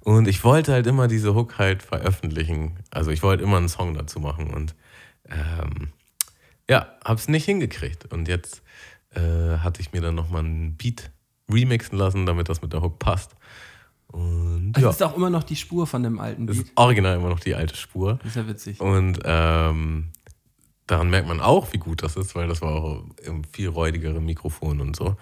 Und 0.00 0.28
ich 0.28 0.44
wollte 0.44 0.72
halt 0.72 0.86
immer 0.86 1.08
diese 1.08 1.34
Hook 1.34 1.58
halt 1.58 1.82
veröffentlichen. 1.82 2.78
Also 2.90 3.10
ich 3.10 3.22
wollte 3.22 3.42
immer 3.42 3.56
einen 3.56 3.68
Song 3.68 3.94
dazu 3.94 4.20
machen 4.20 4.50
und 4.50 4.74
ähm, 5.28 5.88
ja, 6.70 6.86
hab's 7.04 7.26
nicht 7.28 7.44
hingekriegt. 7.44 8.12
Und 8.12 8.28
jetzt 8.28 8.62
äh, 9.14 9.58
hatte 9.58 9.80
ich 9.80 9.92
mir 9.92 10.00
dann 10.00 10.14
nochmal 10.14 10.44
einen 10.44 10.76
Beat 10.76 11.10
remixen 11.50 11.98
lassen, 11.98 12.26
damit 12.26 12.48
das 12.48 12.62
mit 12.62 12.72
der 12.72 12.80
Hook 12.80 13.00
passt. 13.00 13.34
Und 14.06 14.72
Also 14.74 14.86
ja, 14.86 14.86
Das 14.86 14.96
ist 14.96 15.02
auch 15.02 15.16
immer 15.16 15.30
noch 15.30 15.42
die 15.42 15.56
Spur 15.56 15.86
von 15.88 16.04
dem 16.04 16.20
alten 16.20 16.46
das 16.46 16.56
Beat. 16.56 16.66
ist 16.66 16.72
original 16.76 17.16
immer 17.16 17.28
noch 17.28 17.40
die 17.40 17.56
alte 17.56 17.76
Spur. 17.76 18.14
Das 18.22 18.28
ist 18.28 18.36
ja 18.36 18.46
witzig. 18.46 18.80
Und 18.80 19.18
ähm, 19.24 20.12
daran 20.86 21.10
merkt 21.10 21.26
man 21.26 21.40
auch, 21.40 21.72
wie 21.72 21.78
gut 21.78 22.04
das 22.04 22.14
ist, 22.16 22.36
weil 22.36 22.46
das 22.46 22.62
war 22.62 22.70
auch 22.70 23.04
im 23.24 23.42
viel 23.42 23.68
räudigere 23.68 24.20
Mikrofon 24.20 24.80
und 24.80 24.94
so. 24.94 25.16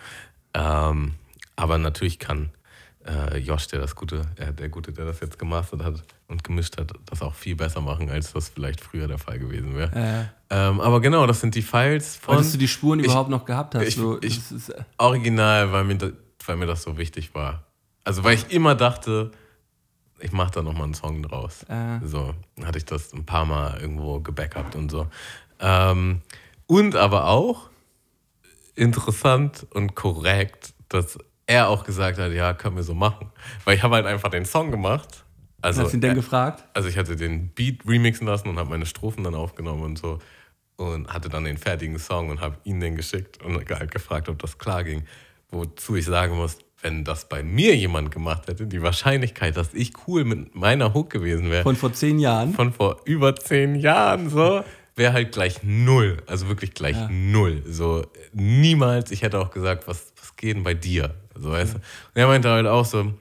Ähm, 0.53 1.14
aber 1.57 1.78
natürlich 1.78 2.18
kann 2.18 2.51
äh, 3.07 3.38
Josh, 3.38 3.68
der 3.68 3.80
das 3.80 3.96
Gute, 3.96 4.22
äh, 4.36 4.53
der 4.53 4.68
Gute, 4.68 4.92
der 4.92 5.07
das 5.07 5.20
jetzt 5.20 5.38
gemastert 5.38 5.82
hat 5.82 6.05
und 6.29 6.45
gemischt 6.45 6.79
hat, 6.79 6.93
das 7.07 7.22
auch 7.22 7.35
viel 7.35 7.57
besser 7.57 7.81
machen, 7.81 8.11
als 8.11 8.33
das 8.35 8.51
vielleicht 8.51 8.81
früher 8.81 9.09
der 9.09 9.18
Fall 9.18 9.39
gewesen 9.39 9.74
wäre. 9.74 10.29
Äh, 10.51 10.55
Ähm, 10.55 10.81
aber 10.81 11.01
genau, 11.01 11.26
das 11.26 11.41
sind 11.41 11.55
die 11.55 11.62
Files 11.62 12.16
von 12.16 12.35
wolltest 12.37 12.55
du 12.55 12.59
die 12.59 12.68
Spuren 12.68 13.01
ich- 13.01 13.07
überhaupt 13.07 13.29
noch 13.31 13.45
gehabt 13.45 13.74
hast? 13.74 13.83
ich- 13.87 13.97
so, 13.97 14.18
ich- 14.22 14.37
das 14.37 14.53
ist, 14.53 14.68
äh, 14.70 14.83
Original, 14.99 15.72
weil 15.72 15.85
mir, 15.85 15.97
da, 15.97 16.09
weil 16.47 16.57
mir 16.57 16.66
das 16.66 16.83
so 16.83 16.97
wichtig 16.97 17.35
war. 17.35 17.64
Also 18.05 18.24
weil 18.24 18.35
ich 18.35 18.51
immer 18.51 18.74
dachte, 18.74 19.31
ich 20.20 20.33
mache 20.33 20.51
da 20.53 20.62
nochmal 20.62 20.85
einen 20.85 20.95
Song 20.95 21.22
draus. 21.22 21.64
Äh. 21.68 22.01
So 22.05 22.35
hatte 22.64 22.79
ich 22.79 22.85
das 22.87 23.12
ein 23.12 23.24
paar 23.26 23.45
Mal 23.45 23.79
irgendwo 23.81 24.20
gebackupt 24.20 24.74
und 24.74 24.91
so. 24.91 25.07
Ähm, 25.61 26.22
und 26.66 26.97
aber 26.97 27.26
auch 27.29 27.68
interessant 28.74 29.66
und 29.74 29.95
korrekt, 29.95 30.72
dass 30.89 31.18
er 31.47 31.68
auch 31.68 31.85
gesagt 31.85 32.18
hat, 32.18 32.33
ja, 32.33 32.53
können 32.55 32.76
wir 32.76 32.83
so 32.83 32.95
machen. 32.95 33.31
Weil 33.64 33.76
ich 33.76 33.83
habe 33.83 33.95
halt 33.97 34.07
einfach 34.07 34.31
den 34.31 34.45
Song 34.45 34.70
gemacht. 34.70 35.24
Also, 35.61 35.82
hast 35.82 35.92
du 35.92 35.96
ihn 35.96 36.00
denn 36.00 36.11
er- 36.11 36.14
gefragt? 36.16 36.64
also 36.74 36.88
ich 36.88 36.96
hatte 36.96 37.16
den 37.16 37.48
Beat 37.48 37.80
remixen 37.86 38.26
lassen 38.26 38.48
und 38.48 38.59
habe 38.59 38.70
meine 38.70 38.86
Strophen 38.86 39.24
dann 39.24 39.34
aufgenommen 39.34 39.82
und 39.82 39.98
so 39.98 40.18
und 40.76 41.09
hatte 41.09 41.28
dann 41.28 41.44
den 41.44 41.56
fertigen 41.59 41.98
Song 41.98 42.30
und 42.30 42.40
habe 42.40 42.56
ihn 42.64 42.78
den 42.80 42.94
geschickt 42.94 43.42
und 43.42 43.68
halt 43.68 43.90
gefragt, 43.90 44.28
ob 44.28 44.38
das 44.38 44.59
klar 44.59 44.84
ging. 44.84 45.02
Wozu 45.50 45.96
ich 45.96 46.04
sagen 46.04 46.36
muss, 46.36 46.59
wenn 46.82 47.04
das 47.04 47.28
bei 47.28 47.42
mir 47.42 47.74
jemand 47.74 48.12
gemacht 48.12 48.46
hätte, 48.46 48.66
die 48.68 48.82
Wahrscheinlichkeit, 48.82 49.56
dass 49.56 49.74
ich 49.74 49.92
cool 50.06 50.24
mit 50.24 50.54
meiner 50.54 50.94
Hook 50.94 51.11
gewesen 51.11 51.50
wäre, 51.50 51.64
Von 51.64 51.74
vor 51.74 51.92
zehn 51.92 52.20
Jahren? 52.20 52.52
von 52.52 52.72
vor 52.72 53.00
über 53.04 53.34
zehn 53.34 53.74
Jahren 53.74 54.30
so, 54.30 54.62
wäre 54.94 55.12
halt 55.12 55.32
gleich 55.32 55.62
null. 55.64 56.18
Also 56.26 56.48
wirklich 56.48 56.74
gleich 56.74 56.96
null. 57.11 57.62
So 57.66 58.06
niemals, 58.32 59.11
ich 59.11 59.22
hätte 59.22 59.40
auch 59.40 59.50
gesagt, 59.50 59.88
was, 59.88 60.12
was 60.20 60.36
geht 60.36 60.54
denn 60.56 60.62
bei 60.62 60.74
dir? 60.74 61.14
So, 61.34 61.50
weißt 61.50 61.74
du? 61.74 61.76
Und 61.78 61.82
er 62.14 62.26
meinte 62.28 62.48
halt 62.50 62.66
auch 62.66 62.84
so, 62.84 63.12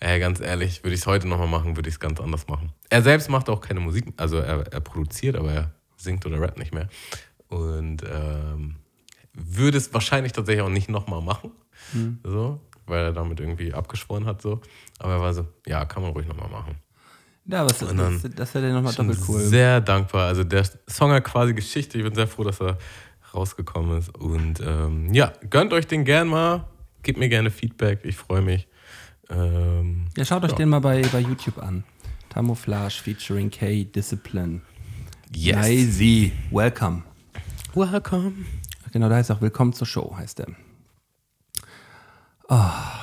ey, 0.00 0.18
ganz 0.20 0.40
ehrlich, 0.40 0.82
würde 0.84 0.94
ich 0.94 1.00
es 1.00 1.06
heute 1.06 1.26
nochmal 1.28 1.48
machen, 1.48 1.76
würde 1.76 1.88
ich 1.88 1.94
es 1.96 2.00
ganz 2.00 2.20
anders 2.20 2.46
machen. 2.48 2.72
Er 2.90 3.02
selbst 3.02 3.28
macht 3.30 3.48
auch 3.48 3.60
keine 3.60 3.80
Musik, 3.80 4.06
also 4.16 4.38
er, 4.38 4.72
er 4.72 4.80
produziert, 4.80 5.36
aber 5.36 5.52
er 5.52 5.72
singt 5.96 6.24
oder 6.26 6.40
rappt 6.40 6.58
nicht 6.58 6.72
mehr. 6.72 6.88
Und 7.48 8.02
ähm, 8.10 8.76
würde 9.32 9.78
es 9.78 9.92
wahrscheinlich 9.94 10.32
tatsächlich 10.32 10.62
auch 10.62 10.68
nicht 10.68 10.88
nochmal 10.88 11.22
machen. 11.22 11.52
So, 12.24 12.60
weil 12.86 13.04
er 13.04 13.12
damit 13.12 13.40
irgendwie 13.40 13.72
abgeschworen 13.72 14.26
hat. 14.26 14.42
So. 14.42 14.60
Aber 14.98 15.14
er 15.14 15.20
war 15.20 15.32
so, 15.34 15.46
ja, 15.66 15.84
kann 15.84 16.02
man 16.02 16.12
ruhig 16.12 16.26
nochmal 16.26 16.50
machen. 16.50 16.74
Ja, 17.46 17.64
was, 17.64 17.78
dann- 17.78 17.96
das, 17.96 18.22
das 18.34 18.54
wäre 18.54 18.66
dann 18.66 18.74
nochmal 18.74 18.92
doppelt 18.92 19.18
cool. 19.28 19.40
sehr 19.40 19.80
dankbar. 19.80 20.26
Also 20.26 20.44
der 20.44 20.64
Song 20.86 21.10
hat 21.12 21.24
quasi 21.24 21.54
Geschichte. 21.54 21.96
Ich 21.96 22.04
bin 22.04 22.14
sehr 22.14 22.26
froh, 22.26 22.44
dass 22.44 22.60
er 22.60 22.76
rausgekommen 23.32 23.98
ist. 23.98 24.14
Und 24.18 24.60
ähm, 24.60 25.14
ja, 25.14 25.32
gönnt 25.48 25.72
euch 25.72 25.86
den 25.86 26.04
gern 26.04 26.28
mal. 26.28 26.66
Gebt 27.02 27.18
mir 27.18 27.28
gerne 27.30 27.50
Feedback. 27.50 28.00
Ich 28.04 28.16
freue 28.16 28.42
mich. 28.42 28.68
Ähm, 29.30 30.06
Ja, 30.16 30.24
schaut 30.24 30.44
euch 30.44 30.52
den 30.52 30.68
mal 30.68 30.80
bei, 30.80 31.02
bei 31.12 31.20
YouTube 31.20 31.58
an. 31.58 31.84
Camouflage 32.30 33.00
featuring 33.02 33.50
K 33.50 33.84
Discipline. 33.84 34.60
yes. 35.34 35.56
Nice. 35.56 36.32
Welcome. 36.50 37.02
Welcome. 37.74 38.32
Genau, 38.92 39.08
da 39.08 39.16
heißt 39.16 39.30
auch 39.30 39.40
Willkommen 39.40 39.72
zur 39.72 39.86
Show, 39.86 40.14
heißt 40.16 40.38
der. 40.38 40.46
Ah. 42.48 42.94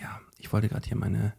Ja, 0.00 0.20
ich 0.38 0.52
wollte 0.52 0.68
gerade 0.68 0.86
hier 0.86 0.96
meine, 0.96 1.34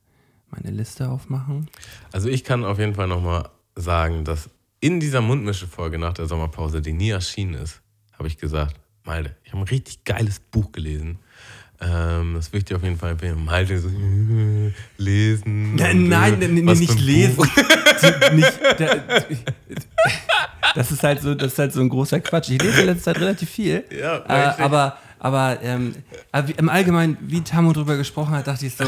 meine 0.49 0.71
Liste 0.71 1.09
aufmachen. 1.09 1.69
Also 2.11 2.29
ich 2.29 2.43
kann 2.43 2.65
auf 2.65 2.79
jeden 2.79 2.95
Fall 2.95 3.07
nochmal 3.07 3.49
sagen, 3.75 4.25
dass 4.25 4.49
in 4.79 4.99
dieser 4.99 5.21
Mundmische-Folge 5.21 5.97
nach 5.97 6.13
der 6.13 6.25
Sommerpause, 6.25 6.81
die 6.81 6.91
nie 6.93 7.09
erschienen 7.11 7.53
ist, 7.53 7.81
habe 8.17 8.27
ich 8.27 8.37
gesagt, 8.37 8.75
Malte, 9.03 9.35
ich 9.43 9.51
habe 9.51 9.63
ein 9.63 9.67
richtig 9.67 10.03
geiles 10.03 10.39
Buch 10.39 10.71
gelesen. 10.71 11.19
Ähm, 11.81 12.35
das 12.35 12.53
will 12.53 12.59
ich 12.59 12.65
dir 12.65 12.77
auf 12.77 12.83
jeden 12.83 12.97
Fall 12.97 13.11
empfehlen. 13.11 13.43
Malte 13.43 13.77
so, 13.79 13.89
lesen. 14.97 15.75
Nein, 15.75 15.97
und, 15.97 16.05
äh, 16.05 16.09
nein, 16.09 16.39
nein, 16.39 16.53
nein, 16.55 16.67
was 16.67 16.79
nicht 16.79 16.93
für 16.93 16.99
ein 16.99 17.05
lesen. 17.05 17.37
Nicht, 18.33 18.59
der, 18.79 19.03
das, 20.75 20.91
ist 20.91 21.03
halt 21.03 21.21
so, 21.21 21.35
das 21.35 21.53
ist 21.53 21.59
halt 21.59 21.73
so 21.73 21.81
ein 21.81 21.89
großer 21.89 22.19
Quatsch. 22.19 22.49
Ich 22.49 22.61
lese 22.61 22.81
in 22.81 22.85
letzter 22.87 23.13
Zeit 23.13 23.21
relativ 23.21 23.49
viel. 23.49 23.83
Ja, 23.91 24.17
äh, 24.27 24.61
aber 24.61 24.97
aber 25.23 25.59
ähm, 25.63 25.95
im 26.57 26.67
Allgemeinen, 26.67 27.17
wie 27.21 27.39
Tamu 27.41 27.71
drüber 27.71 27.95
gesprochen 27.95 28.31
hat, 28.31 28.45
dachte 28.45 28.65
ich 28.65 28.75
so, 28.75 28.83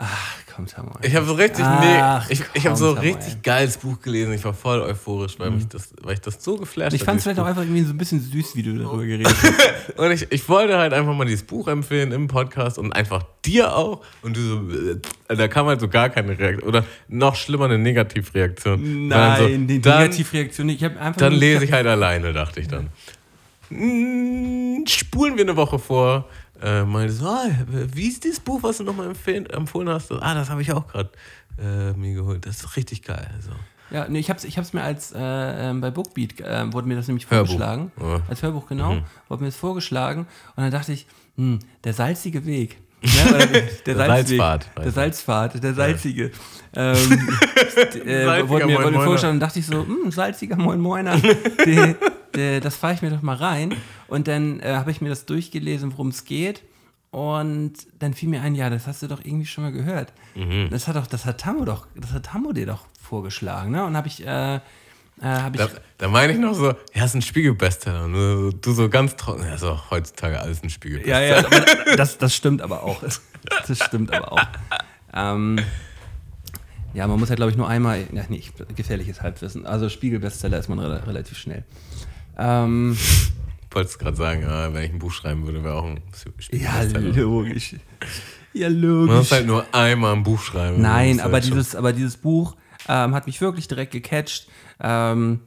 ach 0.00 0.36
komm 0.54 0.66
Tamu. 0.66 0.90
Ich 1.02 1.14
habe 1.14 1.26
so 1.26 1.34
richtig, 1.34 1.64
Ach, 1.64 2.24
nee, 2.28 2.32
ich, 2.32 2.42
ich 2.54 2.66
habe 2.66 2.76
so 2.76 2.94
Samuel. 2.94 3.14
richtig 3.14 3.42
geiles 3.42 3.76
Buch 3.76 4.00
gelesen. 4.00 4.32
Ich 4.32 4.44
war 4.44 4.54
voll 4.54 4.80
euphorisch, 4.80 5.38
weil, 5.38 5.50
mich 5.50 5.68
das, 5.68 5.92
weil 6.02 6.14
ich 6.14 6.20
das 6.20 6.42
so 6.42 6.56
geflasht 6.56 6.94
Ich 6.94 7.04
fand 7.04 7.18
es 7.18 7.24
vielleicht 7.24 7.38
auch 7.40 7.46
einfach 7.46 7.62
irgendwie 7.62 7.82
so 7.82 7.92
ein 7.92 7.98
bisschen 7.98 8.20
süß, 8.20 8.56
wie 8.56 8.62
du 8.62 8.76
darüber 8.76 9.04
geredet 9.04 9.28
hast. 9.28 9.96
Und 9.98 10.10
ich, 10.12 10.30
ich 10.30 10.48
wollte 10.48 10.78
halt 10.78 10.92
einfach 10.92 11.14
mal 11.14 11.24
dieses 11.24 11.44
Buch 11.44 11.68
empfehlen 11.68 12.12
im 12.12 12.26
Podcast 12.28 12.78
und 12.78 12.92
einfach 12.92 13.22
dir 13.44 13.74
auch. 13.76 14.00
Und 14.22 14.36
du 14.36 14.40
so, 14.40 14.56
äh, 15.28 15.36
da 15.36 15.48
kam 15.48 15.66
halt 15.66 15.80
so 15.80 15.88
gar 15.88 16.08
keine 16.08 16.38
Reaktion. 16.38 16.68
Oder 16.68 16.84
noch 17.08 17.36
schlimmer, 17.36 17.66
eine 17.66 17.78
Negativreaktion. 17.78 19.08
Dann 19.10 19.36
so, 19.36 19.42
Nein, 19.48 19.66
die 19.66 19.78
Negativreaktion. 19.78 20.66
nicht. 20.68 20.78
Ich 20.82 20.84
habe 20.84 20.98
einfach 20.98 21.18
dann 21.18 21.34
lese 21.34 21.64
ich 21.64 21.72
halt 21.72 21.86
alleine, 21.86 22.32
dachte 22.32 22.60
ich 22.60 22.68
dann. 22.68 22.88
Mm, 23.70 24.86
Spulen 24.86 25.36
wir 25.36 25.44
eine 25.44 25.56
Woche 25.56 25.78
vor. 25.78 26.28
Äh, 26.62 26.84
meinte 26.84 27.12
so, 27.12 27.26
ah, 27.26 27.46
wie 27.66 28.08
ist 28.08 28.24
dieses 28.24 28.40
Buch, 28.40 28.62
was 28.62 28.78
du 28.78 28.84
nochmal 28.84 29.08
empfohlen 29.08 29.88
hast? 29.88 30.12
Ah, 30.12 30.34
das 30.34 30.50
habe 30.50 30.62
ich 30.62 30.72
auch 30.72 30.86
gerade 30.86 31.10
äh, 31.58 31.92
mir 31.92 32.14
geholt. 32.14 32.44
Das 32.46 32.56
ist 32.58 32.76
richtig 32.76 33.02
geil. 33.02 33.30
So. 33.40 33.50
Ja, 33.90 34.06
nee, 34.08 34.18
ich 34.18 34.30
hab's, 34.30 34.44
ich 34.44 34.56
hab's 34.58 34.72
mir 34.72 34.82
als, 34.82 35.12
äh, 35.12 35.18
ähm, 35.18 35.80
bei 35.80 35.90
Bookbeat, 35.90 36.40
äh, 36.40 36.72
wurde 36.72 36.86
mir 36.86 36.96
das 36.96 37.08
nämlich 37.08 37.30
Hörbuch. 37.30 37.48
vorgeschlagen. 37.52 37.92
Ja. 38.00 38.20
Als 38.28 38.42
Hörbuch, 38.42 38.66
genau. 38.66 38.98
Wurde 39.28 39.42
mir 39.42 39.48
das 39.48 39.56
vorgeschlagen. 39.56 40.26
Und 40.56 40.62
dann 40.62 40.70
dachte 40.70 40.92
ich, 40.92 41.06
hm, 41.36 41.58
der 41.84 41.94
salzige 41.94 42.44
Weg. 42.46 42.78
Ja, 43.02 43.46
der, 43.46 43.62
der 43.86 43.96
Salzpfad, 43.96 44.70
Der. 44.76 44.92
Salzpfad, 44.92 45.62
der 45.62 45.74
salzige. 45.74 46.30
Ähm, 46.72 47.28
äh, 48.06 48.48
wurde 48.48 48.66
mir, 48.66 48.78
Moiner. 48.80 49.02
vorgeschlagen 49.02 49.34
und 49.34 49.40
dachte 49.40 49.58
ich 49.58 49.66
so, 49.66 49.84
hm, 49.84 50.12
salziger 50.12 50.54
Moin 50.54 50.78
Moiner. 50.78 51.16
der, 51.66 51.96
der, 52.32 52.60
das 52.60 52.76
fahre 52.76 52.94
ich 52.94 53.02
mir 53.02 53.10
doch 53.10 53.22
mal 53.22 53.34
rein. 53.34 53.74
Und 54.06 54.28
dann 54.28 54.60
äh, 54.60 54.74
habe 54.74 54.92
ich 54.92 55.00
mir 55.00 55.08
das 55.08 55.26
durchgelesen, 55.26 55.90
worum 55.90 56.10
es 56.10 56.24
geht. 56.24 56.62
Und 57.10 57.72
dann 57.98 58.14
fiel 58.14 58.28
mir 58.28 58.42
ein, 58.42 58.54
ja, 58.54 58.70
das 58.70 58.86
hast 58.86 59.02
du 59.02 59.08
doch 59.08 59.18
irgendwie 59.24 59.46
schon 59.46 59.64
mal 59.64 59.72
gehört. 59.72 60.12
Mhm. 60.36 60.68
Das 60.70 60.86
hat 60.86 60.94
doch, 60.94 61.08
das 61.08 61.24
hat 61.24 61.40
Tammo 61.40 61.64
doch, 61.64 61.88
das 61.96 62.12
hat 62.12 62.26
Tammo 62.26 62.52
dir 62.52 62.66
doch 62.66 62.86
vorgeschlagen, 63.02 63.72
ne? 63.72 63.84
Und 63.84 63.96
habe 63.96 64.06
ich, 64.06 64.24
äh, 64.24 64.60
äh, 65.22 65.50
ich, 65.50 65.56
Da, 65.56 65.68
da 65.98 66.08
meine 66.08 66.32
ich 66.32 66.38
noch 66.38 66.54
so, 66.54 66.74
ja, 66.94 67.04
ist 67.04 67.14
ein 67.14 67.22
Spiegelbestseller. 67.22 68.08
Du, 68.08 68.50
du 68.52 68.72
so 68.72 68.88
ganz 68.88 69.16
trocken. 69.16 69.42
Ja, 69.44 69.54
ist 69.54 69.62
auch 69.64 69.90
heutzutage 69.90 70.40
alles 70.40 70.62
ein 70.62 70.70
Spiegelbestseller. 70.70 71.42
ja, 71.42 71.86
ja, 71.86 71.96
das, 71.96 72.18
das 72.18 72.34
stimmt 72.34 72.62
aber 72.62 72.82
auch. 72.82 73.02
Das 73.66 73.78
stimmt 73.84 74.12
aber 74.12 74.32
auch. 74.32 74.42
Ähm, 75.14 75.58
ja, 76.92 77.06
man 77.06 77.18
muss 77.20 77.28
ja, 77.28 77.34
glaube 77.36 77.50
ich, 77.52 77.56
nur 77.56 77.68
einmal, 77.68 78.04
ja, 78.12 78.24
nee, 78.28 78.42
gefährliches 78.76 79.22
Halbwissen. 79.22 79.64
Also 79.66 79.88
Spiegelbestseller 79.88 80.58
ist 80.58 80.68
man 80.68 80.78
rela- 80.80 81.06
relativ 81.06 81.38
schnell. 81.38 81.64
Ähm, 82.36 82.96
Wolltest 83.70 83.98
gerade 84.00 84.16
sagen, 84.16 84.42
ja, 84.42 84.72
wenn 84.74 84.82
ich 84.82 84.90
ein 84.92 84.98
Buch 84.98 85.12
schreiben 85.12 85.46
würde, 85.46 85.62
wäre 85.62 85.74
auch 85.74 85.84
ein 85.86 86.00
ja, 86.02 86.42
Spiegelbestseller. 86.42 87.12
logisch. 87.22 87.76
Ja, 88.52 88.68
Man 88.68 88.80
logisch. 88.80 89.14
muss 89.16 89.32
halt 89.32 89.46
nur 89.46 89.64
einmal 89.72 90.12
ein 90.14 90.22
Buch 90.24 90.40
schreiben. 90.42 90.80
Nein, 90.82 91.20
aber 91.20 91.34
halt 91.34 91.44
schon- 91.44 91.52
dieses, 91.56 91.76
aber 91.76 91.92
dieses 91.92 92.16
Buch 92.16 92.56
ähm, 92.88 93.14
hat 93.14 93.26
mich 93.26 93.40
wirklich 93.40 93.68
direkt 93.68 93.92
gecatcht. 93.92 94.48
Ähm, 94.80 95.40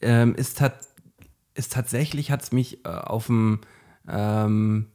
ähm, 0.00 0.34
ist, 0.34 0.58
tat, 0.58 0.74
ist 1.54 1.72
tatsächlich, 1.72 2.30
hat 2.30 2.42
es 2.42 2.52
mich 2.52 2.84
äh, 2.84 2.88
auf 2.88 3.26
dem 3.26 3.60
ähm, 4.08 4.86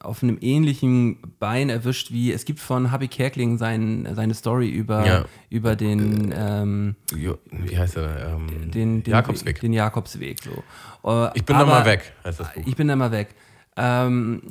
auf 0.00 0.22
einem 0.22 0.36
ähnlichen 0.40 1.18
Bein 1.38 1.70
erwischt 1.70 2.10
wie 2.12 2.32
es 2.32 2.44
gibt 2.44 2.60
von 2.60 2.90
Happy 2.90 3.08
Kerkling 3.08 3.56
sein, 3.58 4.06
seine 4.14 4.34
Story 4.34 4.68
über, 4.68 5.06
Ja. 5.06 5.24
über 5.50 5.76
den, 5.76 6.32
ähm, 6.36 6.96
Jo, 7.16 7.38
wie 7.50 7.78
heißt 7.78 7.96
er? 7.96 8.34
Ähm, 8.34 8.70
den, 8.70 9.02
den 9.02 9.12
Jakobsweg. 9.12 9.60
Den 9.60 9.72
Jakobsweg. 9.72 10.40
So. 10.42 10.62
Äh, 11.08 11.30
ich 11.38 11.44
bin 11.44 11.56
da 11.56 11.64
mal 11.64 11.84
weg, 11.86 12.12
heißt 12.24 12.40
das 12.40 12.52
Buch. 12.52 12.62
ich 12.66 12.76
bin 12.76 12.88
da 12.88 12.96
mal 12.96 13.10
weg. 13.12 13.28
Ähm, 13.80 14.42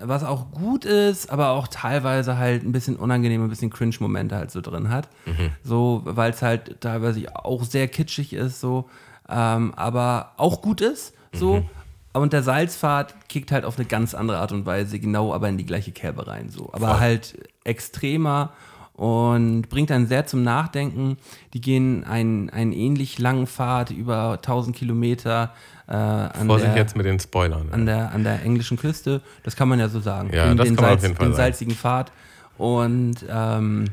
was 0.00 0.22
auch 0.22 0.52
gut 0.52 0.84
ist, 0.84 1.28
aber 1.28 1.50
auch 1.50 1.66
teilweise 1.66 2.38
halt 2.38 2.62
ein 2.62 2.70
bisschen 2.70 2.94
unangenehme, 2.94 3.44
ein 3.44 3.50
bisschen 3.50 3.70
Cringe-Momente 3.70 4.36
halt 4.36 4.52
so 4.52 4.60
drin 4.60 4.90
hat. 4.90 5.08
Mhm. 5.26 5.50
So, 5.64 6.02
weil 6.04 6.30
es 6.30 6.40
halt 6.40 6.80
teilweise 6.80 7.24
auch 7.34 7.64
sehr 7.64 7.88
kitschig 7.88 8.32
ist, 8.32 8.60
so, 8.60 8.88
ähm, 9.28 9.74
aber 9.74 10.32
auch 10.36 10.62
gut 10.62 10.80
ist, 10.80 11.14
so. 11.32 11.56
Mhm. 11.56 11.70
Und 12.12 12.32
der 12.32 12.44
Salzpfad 12.44 13.28
kickt 13.28 13.50
halt 13.50 13.64
auf 13.64 13.76
eine 13.76 13.86
ganz 13.88 14.14
andere 14.14 14.38
Art 14.38 14.52
und 14.52 14.66
Weise, 14.66 15.00
genau 15.00 15.34
aber 15.34 15.48
in 15.48 15.58
die 15.58 15.66
gleiche 15.66 15.90
Kerbe 15.90 16.28
rein, 16.28 16.48
so. 16.48 16.70
Aber 16.72 16.90
Voll. 16.90 17.00
halt 17.00 17.38
extremer 17.64 18.52
und 18.94 19.68
bringt 19.68 19.90
dann 19.90 20.06
sehr 20.06 20.24
zum 20.24 20.44
Nachdenken. 20.44 21.16
Die 21.52 21.60
gehen 21.60 22.04
einen, 22.04 22.48
einen 22.50 22.72
ähnlich 22.72 23.18
langen 23.18 23.46
Pfad 23.46 23.90
über 23.90 24.34
1000 24.34 24.76
Kilometer 24.76 25.52
äh, 25.88 25.92
an, 25.94 26.46
Vorsicht 26.46 26.72
der, 26.72 26.76
jetzt 26.76 26.96
mit 26.96 27.04
den 27.04 27.18
Spoilern. 27.18 27.70
an, 27.72 27.86
der, 27.86 28.12
an 28.12 28.22
der 28.22 28.42
englischen 28.42 28.76
Küste. 28.76 29.20
Das 29.42 29.56
kann 29.56 29.68
man 29.68 29.80
ja 29.80 29.88
so 29.88 30.00
sagen. 30.00 30.30
Ja, 30.32 30.46
den, 30.46 30.56
das 30.56 30.68
den 30.68 30.76
kann 30.76 30.84
man 30.84 30.94
auf 30.94 31.02
jeden 31.02 31.16
Fall 31.16 31.26
den 31.26 31.34
salzigen 31.34 31.74
Pfad. 31.74 32.12
Und 32.56 33.16
ähm, 33.28 33.86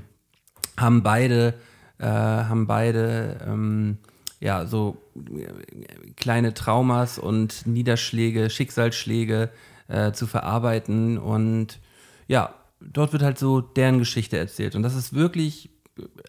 haben 0.78 1.02
beide, 1.02 1.56
äh, 1.98 2.06
haben 2.06 2.68
beide 2.68 3.38
ähm, 3.48 3.98
ja, 4.40 4.68
so 4.68 5.02
äh, 5.16 5.48
kleine 6.16 6.54
Traumas 6.54 7.18
und 7.18 7.66
Niederschläge, 7.66 8.52
Schicksalsschläge 8.52 9.50
äh, 9.88 10.12
zu 10.12 10.28
verarbeiten. 10.28 11.18
Und 11.18 11.80
ja, 12.28 12.54
dort 12.82 13.14
wird 13.14 13.24
halt 13.24 13.38
so 13.38 13.62
deren 13.62 14.00
Geschichte 14.00 14.38
erzählt. 14.38 14.76
Und 14.76 14.84
das 14.84 14.96
ist 14.96 15.14
wirklich, 15.14 15.70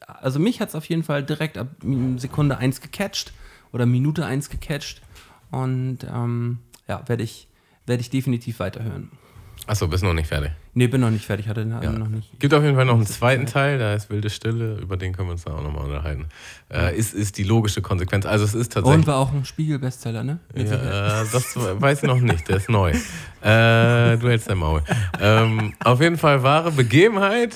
also 0.07 0.39
mich 0.39 0.61
hat 0.61 0.71
es 0.71 0.75
auf 0.75 0.85
jeden 0.87 1.03
Fall 1.03 1.23
direkt 1.23 1.59
ab 1.59 1.69
Sekunde 2.17 2.59
1 2.59 2.81
gecatcht 2.81 3.33
oder 3.73 3.87
Minute 3.87 4.25
1 4.27 4.51
gecatcht. 4.51 5.03
Und 5.51 5.99
ähm, 6.05 6.59
ja, 6.89 7.07
werde 7.09 7.23
ich, 7.23 7.49
werd 7.87 8.01
ich 8.01 8.11
definitiv 8.11 8.59
weiterhören. 8.59 9.11
Achso, 9.67 9.87
bist 9.87 10.03
noch 10.03 10.13
nicht 10.13 10.27
fertig. 10.27 10.51
Nee, 10.75 10.89
bin 10.89 11.01
noch 11.01 11.11
nicht 11.11 11.25
fertig, 11.25 11.47
hatte 11.49 11.65
den 11.65 11.71
Ja. 11.83 11.93
noch 11.93 12.09
nicht. 12.09 12.39
Gibt 12.41 12.53
auf 12.53 12.63
jeden 12.65 12.75
Fall 12.75 12.85
noch 12.85 12.97
einen 12.97 13.07
zweiten 13.07 13.47
Teil, 13.47 13.79
da 13.79 13.95
ist 13.95 14.11
Wilde 14.11 14.29
Stille, 14.29 14.77
über 14.81 14.97
den 14.97 15.13
können 15.13 15.29
wir 15.29 15.33
uns 15.33 15.45
dann 15.45 15.55
auch 15.55 15.63
nochmal 15.63 15.85
unterhalten. 15.85 16.27
Äh, 16.69 16.97
ist, 16.97 17.15
ist 17.15 17.39
die 17.39 17.45
logische 17.45 17.81
Konsequenz. 17.81 18.27
Also 18.27 18.45
es 18.45 18.55
ist 18.55 18.75
Und 18.77 18.83
tatsächlich. 18.83 19.07
war 19.07 19.17
auch 19.19 19.33
ein 19.33 19.45
Spiegel-Bestseller, 19.45 20.25
ne? 20.25 20.41
Mit. 20.55 20.69
Ja, 20.69 21.23
äh, 21.23 21.27
das 21.33 21.55
weiß 21.57 22.03
ich 22.03 22.09
noch 22.09 22.19
nicht, 22.21 22.49
der 22.49 22.57
ist 22.57 22.69
neu. 22.69 22.91
Äh, 22.91 24.17
du 24.19 24.29
hältst 24.29 24.51
dein 24.51 24.59
Maul. 24.59 24.83
Ähm, 25.21 25.75
auf 25.85 26.01
jeden 26.01 26.19
Fall 26.19 26.43
wahre 26.43 26.73
Begebenheit. 26.73 27.55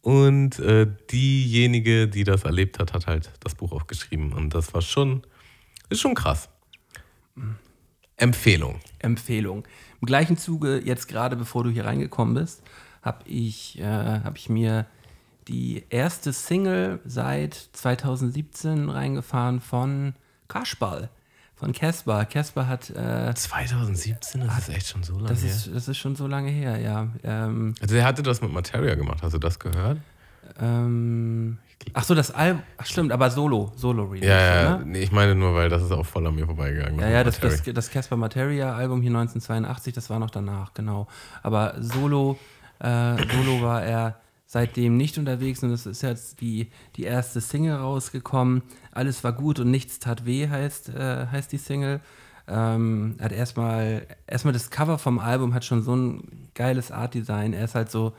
Und 0.00 0.58
äh, 0.58 0.86
diejenige, 1.12 2.08
die 2.08 2.24
das 2.24 2.44
erlebt 2.44 2.78
hat, 2.78 2.92
hat 2.92 3.06
halt 3.06 3.30
das 3.40 3.54
Buch 3.54 3.72
auch 3.72 3.86
geschrieben. 3.86 4.32
Und 4.32 4.54
das 4.54 4.72
war 4.74 4.82
schon, 4.82 5.22
ist 5.90 6.00
schon 6.00 6.14
krass. 6.14 6.48
Empfehlung. 8.16 8.80
Empfehlung. 8.98 9.64
Im 10.02 10.06
gleichen 10.06 10.36
Zuge, 10.36 10.80
jetzt 10.84 11.06
gerade 11.06 11.36
bevor 11.36 11.62
du 11.62 11.70
hier 11.70 11.84
reingekommen 11.84 12.34
bist, 12.34 12.60
habe 13.02 13.18
ich, 13.24 13.78
äh, 13.78 13.84
hab 14.24 14.36
ich 14.36 14.48
mir 14.48 14.84
die 15.46 15.84
erste 15.90 16.32
Single 16.32 16.98
seit 17.04 17.54
2017 17.72 18.88
reingefahren 18.88 19.60
von 19.60 20.14
Kaschball, 20.48 21.08
von 21.54 21.72
Casper. 21.72 22.24
Casper 22.24 22.66
hat, 22.66 22.90
äh, 22.90 23.32
2017, 23.32 24.44
das 24.44 24.58
ist 24.58 24.68
echt 24.74 24.88
schon 24.88 25.04
so 25.04 25.14
lange 25.14 25.28
das, 25.28 25.42
her. 25.44 25.50
ist, 25.50 25.70
das 25.72 25.86
ist 25.86 25.98
schon 25.98 26.16
so 26.16 26.26
lange 26.26 26.50
her, 26.50 26.78
ja. 26.80 27.06
Ähm, 27.22 27.76
Also 27.80 27.94
er 27.94 28.04
hatte 28.04 28.24
das 28.24 28.40
mit 28.42 28.52
Materia 28.52 28.96
gemacht, 28.96 29.20
hast 29.22 29.34
du 29.34 29.38
das 29.38 29.60
gehört? 29.60 29.98
ähm, 30.60 31.58
ach 31.94 32.04
so, 32.04 32.14
das 32.14 32.30
Album, 32.30 32.62
ach 32.76 32.86
stimmt, 32.86 33.12
aber 33.12 33.30
Solo, 33.30 33.72
Solo-Release. 33.76 34.26
Ja, 34.26 34.40
ja, 34.40 34.78
ne? 34.78 34.86
nee, 34.86 35.02
ich 35.02 35.12
meine 35.12 35.34
nur, 35.34 35.54
weil 35.54 35.68
das 35.68 35.82
ist 35.82 35.92
auch 35.92 36.06
voll 36.06 36.26
an 36.26 36.34
mir 36.34 36.46
vorbeigegangen. 36.46 37.00
Ja, 37.00 37.08
ja, 37.08 37.24
das, 37.24 37.40
das, 37.40 37.62
das 37.62 37.90
Casper 37.90 38.16
Materia 38.16 38.74
Album 38.74 39.00
hier 39.02 39.10
1982, 39.10 39.92
das 39.92 40.10
war 40.10 40.18
noch 40.18 40.30
danach, 40.30 40.74
genau. 40.74 41.06
Aber 41.42 41.74
Solo, 41.78 42.38
äh, 42.78 43.16
Solo 43.16 43.62
war 43.62 43.82
er 43.82 44.16
seitdem 44.52 44.98
nicht 44.98 45.16
unterwegs 45.16 45.62
und 45.62 45.70
es 45.70 45.86
ist 45.86 46.02
jetzt 46.02 46.42
die, 46.42 46.70
die 46.96 47.04
erste 47.04 47.40
Single 47.40 47.76
rausgekommen. 47.76 48.62
Alles 48.92 49.24
war 49.24 49.32
gut 49.32 49.58
und 49.58 49.70
nichts 49.70 49.98
tat 49.98 50.26
weh, 50.26 50.46
heißt, 50.46 50.90
äh, 50.90 51.26
heißt 51.32 51.52
die 51.52 51.58
Single. 51.58 52.00
Ähm, 52.46 53.16
hat 53.18 53.32
erstmal, 53.32 54.06
erstmal 54.26 54.52
das 54.52 54.70
Cover 54.70 54.98
vom 54.98 55.18
Album 55.20 55.54
hat 55.54 55.64
schon 55.64 55.82
so 55.82 55.96
ein 55.96 56.48
geiles 56.54 56.90
Art-Design. 56.90 57.54
Er 57.54 57.64
ist 57.64 57.74
halt 57.74 57.90
so, 57.90 58.12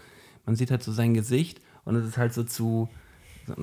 man 0.48 0.56
sieht 0.56 0.72
halt 0.72 0.82
so 0.82 0.92
sein 0.92 1.14
Gesicht 1.14 1.62
und 1.86 1.96
es 1.96 2.08
ist 2.08 2.18
halt 2.18 2.34
so 2.34 2.44
zu, 2.44 2.90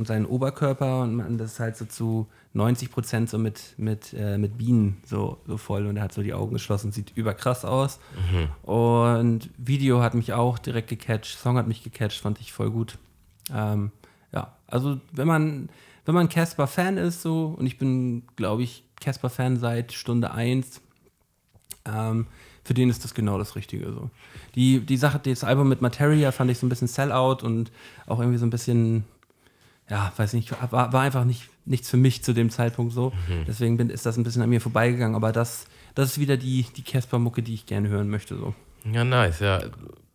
seinen 0.05 0.27
Oberkörper 0.27 1.03
und 1.03 1.15
man, 1.15 1.39
das 1.39 1.53
ist 1.53 1.61
halt 1.61 1.77
so 1.77 1.85
zu 1.85 2.29
90 2.53 2.91
Prozent 2.91 3.31
so 3.31 3.39
mit, 3.39 3.75
mit, 3.77 4.13
äh, 4.13 4.39
mit 4.39 4.59
Bienen 4.59 5.03
so, 5.07 5.39
so 5.47 5.57
voll 5.57 5.87
und 5.87 5.97
er 5.97 6.05
hat 6.05 6.13
so 6.13 6.23
die 6.23 6.35
Augen 6.35 6.53
geschlossen, 6.53 6.93
sieht 6.93 7.17
überkrass 7.17 7.65
aus. 7.65 8.01
Und 8.63 9.51
Video 9.57 10.03
hat 10.03 10.15
mich 10.15 10.33
auch 10.33 10.59
direkt 10.59 10.89
gecatcht, 10.89 11.39
Song 11.39 11.57
hat 11.57 11.67
mich 11.67 11.83
gecatcht, 11.83 12.21
fand 12.21 12.41
ich 12.41 12.53
voll 12.53 12.71
gut. 12.71 12.99
Ähm, 13.55 13.91
ja, 14.33 14.57
also 14.67 15.01
wenn 15.13 15.27
man, 15.27 15.69
wenn 16.05 16.15
man 16.15 16.29
Casper-Fan 16.29 16.97
ist 16.97 17.23
so, 17.23 17.55
und 17.59 17.67
ich 17.67 17.79
bin, 17.79 18.25
glaube 18.37 18.63
ich, 18.63 18.85
Casper-Fan 19.01 19.59
seit 19.59 19.93
Stunde 19.93 20.33
1, 20.33 20.81
ähm, 21.87 22.27
für 22.65 22.75
den 22.75 22.91
ist 22.91 23.05
das 23.05 23.15
genau 23.15 23.39
das 23.39 23.57
Richtige. 23.57 23.93
So. 23.93 24.11
Die, 24.55 24.81
die 24.81 24.97
Sache, 24.97 25.19
das 25.19 25.45
Album 25.45 25.69
mit 25.69 25.81
Materia 25.81 26.31
fand 26.31 26.51
ich 26.51 26.59
so 26.59 26.67
ein 26.67 26.69
bisschen 26.69 26.89
Sellout 26.89 27.39
und 27.43 27.73
auch 28.07 28.21
irgendwie 28.21 28.39
so 28.39 28.47
ein 28.47 28.51
bisschen, 28.51 29.05
ja, 29.91 30.13
weiß 30.17 30.35
nicht, 30.35 30.51
war, 30.73 30.93
war 30.93 31.01
einfach 31.03 31.25
nicht, 31.25 31.51
nichts 31.65 31.91
für 31.91 31.97
mich 31.97 32.23
zu 32.23 32.33
dem 32.33 32.49
Zeitpunkt 32.49 32.93
so. 32.93 33.13
Deswegen 33.47 33.77
bin, 33.77 33.91
ist 33.91 34.07
das 34.07 34.17
ein 34.17 34.23
bisschen 34.23 34.41
an 34.41 34.49
mir 34.49 34.61
vorbeigegangen, 34.61 35.17
aber 35.17 35.33
das, 35.33 35.67
das 35.95 36.11
ist 36.11 36.19
wieder 36.19 36.37
die, 36.37 36.65
die 36.77 36.83
Casper-Mucke, 36.83 37.43
die 37.43 37.55
ich 37.55 37.67
gerne 37.67 37.89
hören 37.89 38.09
möchte. 38.09 38.37
So. 38.37 38.55
Ja, 38.91 39.05
nice, 39.05 39.41
ja. 39.41 39.61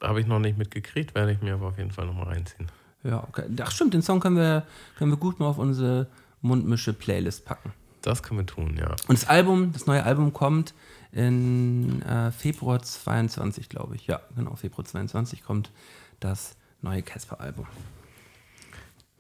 Habe 0.02 0.22
ich 0.22 0.28
noch 0.28 0.40
nicht 0.40 0.58
mitgekriegt, 0.58 1.14
werde 1.14 1.34
ich 1.34 1.42
mir 1.42 1.56
aber 1.56 1.68
auf 1.68 1.78
jeden 1.78 1.92
Fall 1.92 2.06
nochmal 2.06 2.28
reinziehen. 2.28 2.68
Ja, 3.04 3.24
okay. 3.28 3.44
Ach 3.62 3.72
stimmt, 3.72 3.94
den 3.94 4.02
Song 4.02 4.22
können 4.22 4.38
wir, 4.38 4.66
können 4.98 5.12
wir 5.12 5.18
gut 5.18 5.40
mal 5.40 5.48
auf 5.48 5.58
unsere 5.58 6.08
Mundmische-Playlist 6.42 7.46
packen. 7.46 7.74
Das 8.02 8.24
können 8.24 8.40
wir 8.40 8.46
tun, 8.46 8.78
ja. 8.78 8.92
Und 9.08 9.22
das 9.22 9.28
Album, 9.28 9.74
das 9.74 9.88
neue 9.88 10.04
Album 10.04 10.32
kommt 10.32 10.74
in 11.12 12.02
äh, 12.04 12.32
Februar 12.32 12.82
22, 12.82 13.68
glaube 13.68 13.96
ich. 13.96 14.08
Ja, 14.08 14.22
genau, 14.36 14.56
Februar 14.56 14.86
22 14.86 15.44
kommt 15.44 15.72
das 16.20 16.56
neue 16.82 17.02
Casper-Album. 17.02 17.68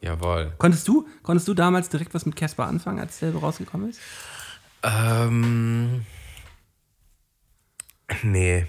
Jawohl. 0.05 0.53
Konntest 0.59 0.87
du, 0.87 1.07
konntest 1.23 1.47
du 1.47 1.55
damals 1.55 1.89
direkt 1.89 2.13
was 2.13 2.27
mit 2.27 2.35
Casper 2.35 2.67
anfangen, 2.67 2.99
als 2.99 3.19
der 3.19 3.33
rausgekommen 3.33 3.89
ist? 3.89 3.99
Ähm, 4.83 6.05
nee. 8.21 8.67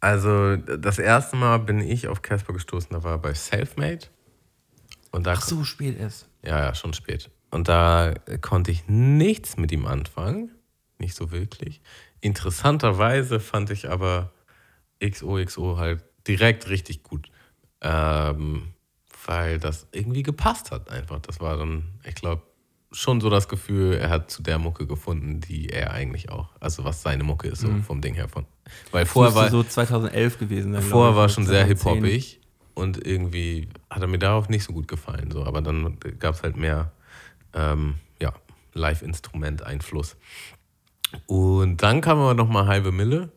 Also, 0.00 0.56
das 0.56 0.98
erste 0.98 1.36
Mal 1.36 1.58
bin 1.58 1.80
ich 1.80 2.08
auf 2.08 2.22
Casper 2.22 2.54
gestoßen, 2.54 2.88
da 2.90 3.04
war 3.04 3.12
er 3.12 3.18
bei 3.18 3.34
Selfmade. 3.34 4.06
Und 5.10 5.26
da 5.26 5.34
Ach 5.34 5.42
so 5.42 5.62
spät 5.62 6.00
ist. 6.00 6.26
Ja, 6.42 6.58
ja, 6.58 6.74
schon 6.74 6.94
spät. 6.94 7.30
Und 7.50 7.68
da 7.68 8.14
konnte 8.40 8.70
ich 8.70 8.88
nichts 8.88 9.58
mit 9.58 9.70
ihm 9.72 9.86
anfangen. 9.86 10.52
Nicht 10.96 11.14
so 11.14 11.30
wirklich. 11.30 11.82
Interessanterweise 12.22 13.40
fand 13.40 13.68
ich 13.68 13.90
aber 13.90 14.32
XOXO 15.04 15.76
halt 15.76 16.02
direkt 16.26 16.70
richtig 16.70 17.02
gut. 17.02 17.30
Ähm, 17.82 18.72
weil 19.26 19.58
das 19.58 19.86
irgendwie 19.92 20.22
gepasst 20.22 20.70
hat 20.70 20.90
einfach. 20.90 21.20
Das 21.20 21.40
war 21.40 21.56
dann, 21.56 21.84
ich 22.04 22.14
glaube, 22.14 22.42
schon 22.92 23.20
so 23.20 23.30
das 23.30 23.48
Gefühl, 23.48 23.94
er 23.94 24.10
hat 24.10 24.30
zu 24.30 24.42
der 24.42 24.58
Mucke 24.58 24.86
gefunden, 24.86 25.40
die 25.40 25.68
er 25.70 25.92
eigentlich 25.92 26.30
auch, 26.30 26.50
also 26.60 26.84
was 26.84 27.02
seine 27.02 27.24
Mucke 27.24 27.48
ist, 27.48 27.60
so 27.60 27.68
vom 27.86 28.00
Ding 28.00 28.14
her 28.14 28.28
von. 28.28 28.44
Weil 28.90 29.06
vorher 29.06 29.34
war, 29.34 29.50
so 29.50 29.62
2011 29.62 30.38
gewesen. 30.38 30.72
Sein, 30.72 30.82
Vorher 30.82 31.16
war 31.16 31.28
schon 31.28 31.46
sehr 31.46 31.66
2010. 31.66 31.94
hip-hoppig 31.94 32.40
und 32.74 33.04
irgendwie 33.06 33.68
hat 33.90 34.02
er 34.02 34.08
mir 34.08 34.18
darauf 34.18 34.48
nicht 34.48 34.64
so 34.64 34.72
gut 34.72 34.88
gefallen. 34.88 35.30
So. 35.30 35.44
Aber 35.44 35.62
dann 35.62 35.98
gab 36.18 36.34
es 36.34 36.42
halt 36.42 36.56
mehr 36.56 36.92
ähm, 37.54 37.94
ja, 38.20 38.32
Live-Instrument-Einfluss. 38.74 40.16
Und 41.26 41.82
dann 41.82 42.00
kam 42.00 42.18
aber 42.18 42.34
nochmal 42.34 42.66
halbe 42.66 42.92
Mille. 42.92 43.30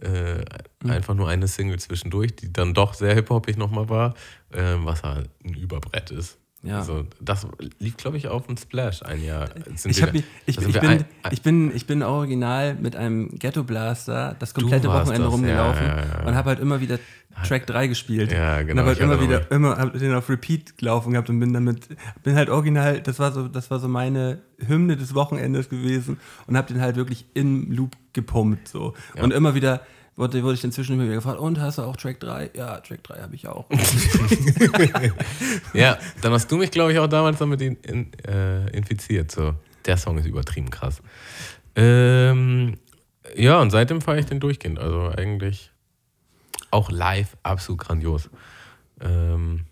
Äh, 0.00 0.44
Einfach 0.86 1.14
nur 1.14 1.28
eine 1.28 1.48
Single 1.48 1.78
zwischendurch, 1.80 2.36
die 2.36 2.52
dann 2.52 2.72
doch 2.72 2.94
sehr 2.94 3.14
hip-hoppig 3.14 3.56
nochmal 3.56 3.88
war, 3.88 4.14
äh, 4.50 4.76
was 4.78 5.02
halt 5.02 5.28
ein 5.44 5.54
Überbrett 5.54 6.10
ist. 6.10 6.38
Ja. 6.64 6.78
Also 6.80 7.06
das 7.20 7.46
lief, 7.78 7.96
glaube 7.96 8.16
ich, 8.16 8.26
auf 8.28 8.46
dem 8.46 8.56
Splash 8.56 9.02
ein 9.04 9.22
Jahr. 9.22 9.48
Ich, 9.84 10.00
wir- 10.02 10.12
mich- 10.12 10.24
ich, 10.46 10.58
ich, 10.58 10.80
bin, 10.80 10.90
ein- 10.90 10.98
ein- 11.22 11.32
ich, 11.32 11.42
bin, 11.42 11.74
ich 11.74 11.86
bin 11.86 12.02
original 12.02 12.74
mit 12.74 12.96
einem 12.96 13.28
Ghetto 13.38 13.62
Blaster 13.62 14.34
das 14.40 14.54
komplette 14.54 14.88
Wochenende 14.88 15.22
das, 15.24 15.32
rumgelaufen 15.32 15.86
ja, 15.86 15.96
ja, 16.04 16.26
und 16.26 16.34
habe 16.34 16.48
halt 16.50 16.58
immer 16.60 16.80
wieder 16.80 16.98
Track 17.46 17.68
3 17.68 17.86
gespielt. 17.86 18.32
Ja, 18.32 18.62
genau, 18.62 18.72
Und 18.72 18.78
habe 18.80 18.88
halt 18.88 18.98
immer 18.98 19.20
wieder, 19.20 19.48
immer 19.52 19.76
hab 19.76 19.92
den 19.92 20.12
auf 20.12 20.28
Repeat 20.28 20.76
gelaufen 20.76 21.12
gehabt 21.12 21.30
und 21.30 21.38
bin 21.38 21.52
damit, 21.52 21.86
bin 22.24 22.34
halt 22.34 22.50
original, 22.50 23.00
das 23.02 23.20
war 23.20 23.30
so, 23.30 23.46
das 23.46 23.70
war 23.70 23.78
so 23.78 23.86
meine 23.86 24.40
Hymne 24.58 24.96
des 24.96 25.14
Wochenendes 25.14 25.68
gewesen 25.68 26.18
und 26.48 26.56
habe 26.56 26.72
den 26.72 26.82
halt 26.82 26.96
wirklich 26.96 27.26
im 27.34 27.70
Loop 27.70 27.92
gepumpt 28.14 28.66
so. 28.66 28.94
Und 29.22 29.32
immer 29.32 29.54
wieder 29.54 29.82
wurde, 30.18 30.42
wurde 30.42 30.54
ich 30.54 30.64
inzwischen 30.64 30.94
immer 30.94 31.04
wieder 31.04 31.14
gefragt, 31.14 31.38
und 31.38 31.60
hast 31.60 31.78
du 31.78 31.82
auch 31.82 31.96
Track 31.96 32.20
3? 32.20 32.50
Ja, 32.54 32.80
Track 32.80 33.04
3 33.04 33.20
habe 33.20 33.34
ich 33.34 33.46
auch. 33.46 33.66
Ja, 35.72 35.98
dann 36.20 36.32
hast 36.32 36.50
du 36.50 36.56
mich, 36.56 36.70
glaube 36.70 36.92
ich, 36.92 36.98
auch 36.98 37.06
damals 37.06 37.38
damit 37.38 37.62
in, 37.62 37.76
in, 37.76 38.12
äh, 38.24 38.68
infiziert. 38.70 39.30
So, 39.30 39.54
der 39.86 39.96
Song 39.96 40.18
ist 40.18 40.26
übertrieben 40.26 40.70
krass. 40.70 41.00
Ähm, 41.76 42.76
ja, 43.36 43.60
und 43.60 43.70
seitdem 43.70 44.00
fahre 44.00 44.18
ich 44.18 44.26
den 44.26 44.40
durchgehend. 44.40 44.78
Also 44.78 45.12
eigentlich 45.16 45.70
auch 46.70 46.90
live 46.90 47.36
absolut 47.42 47.80
grandios. 47.80 48.28
Ähm, 49.00 49.64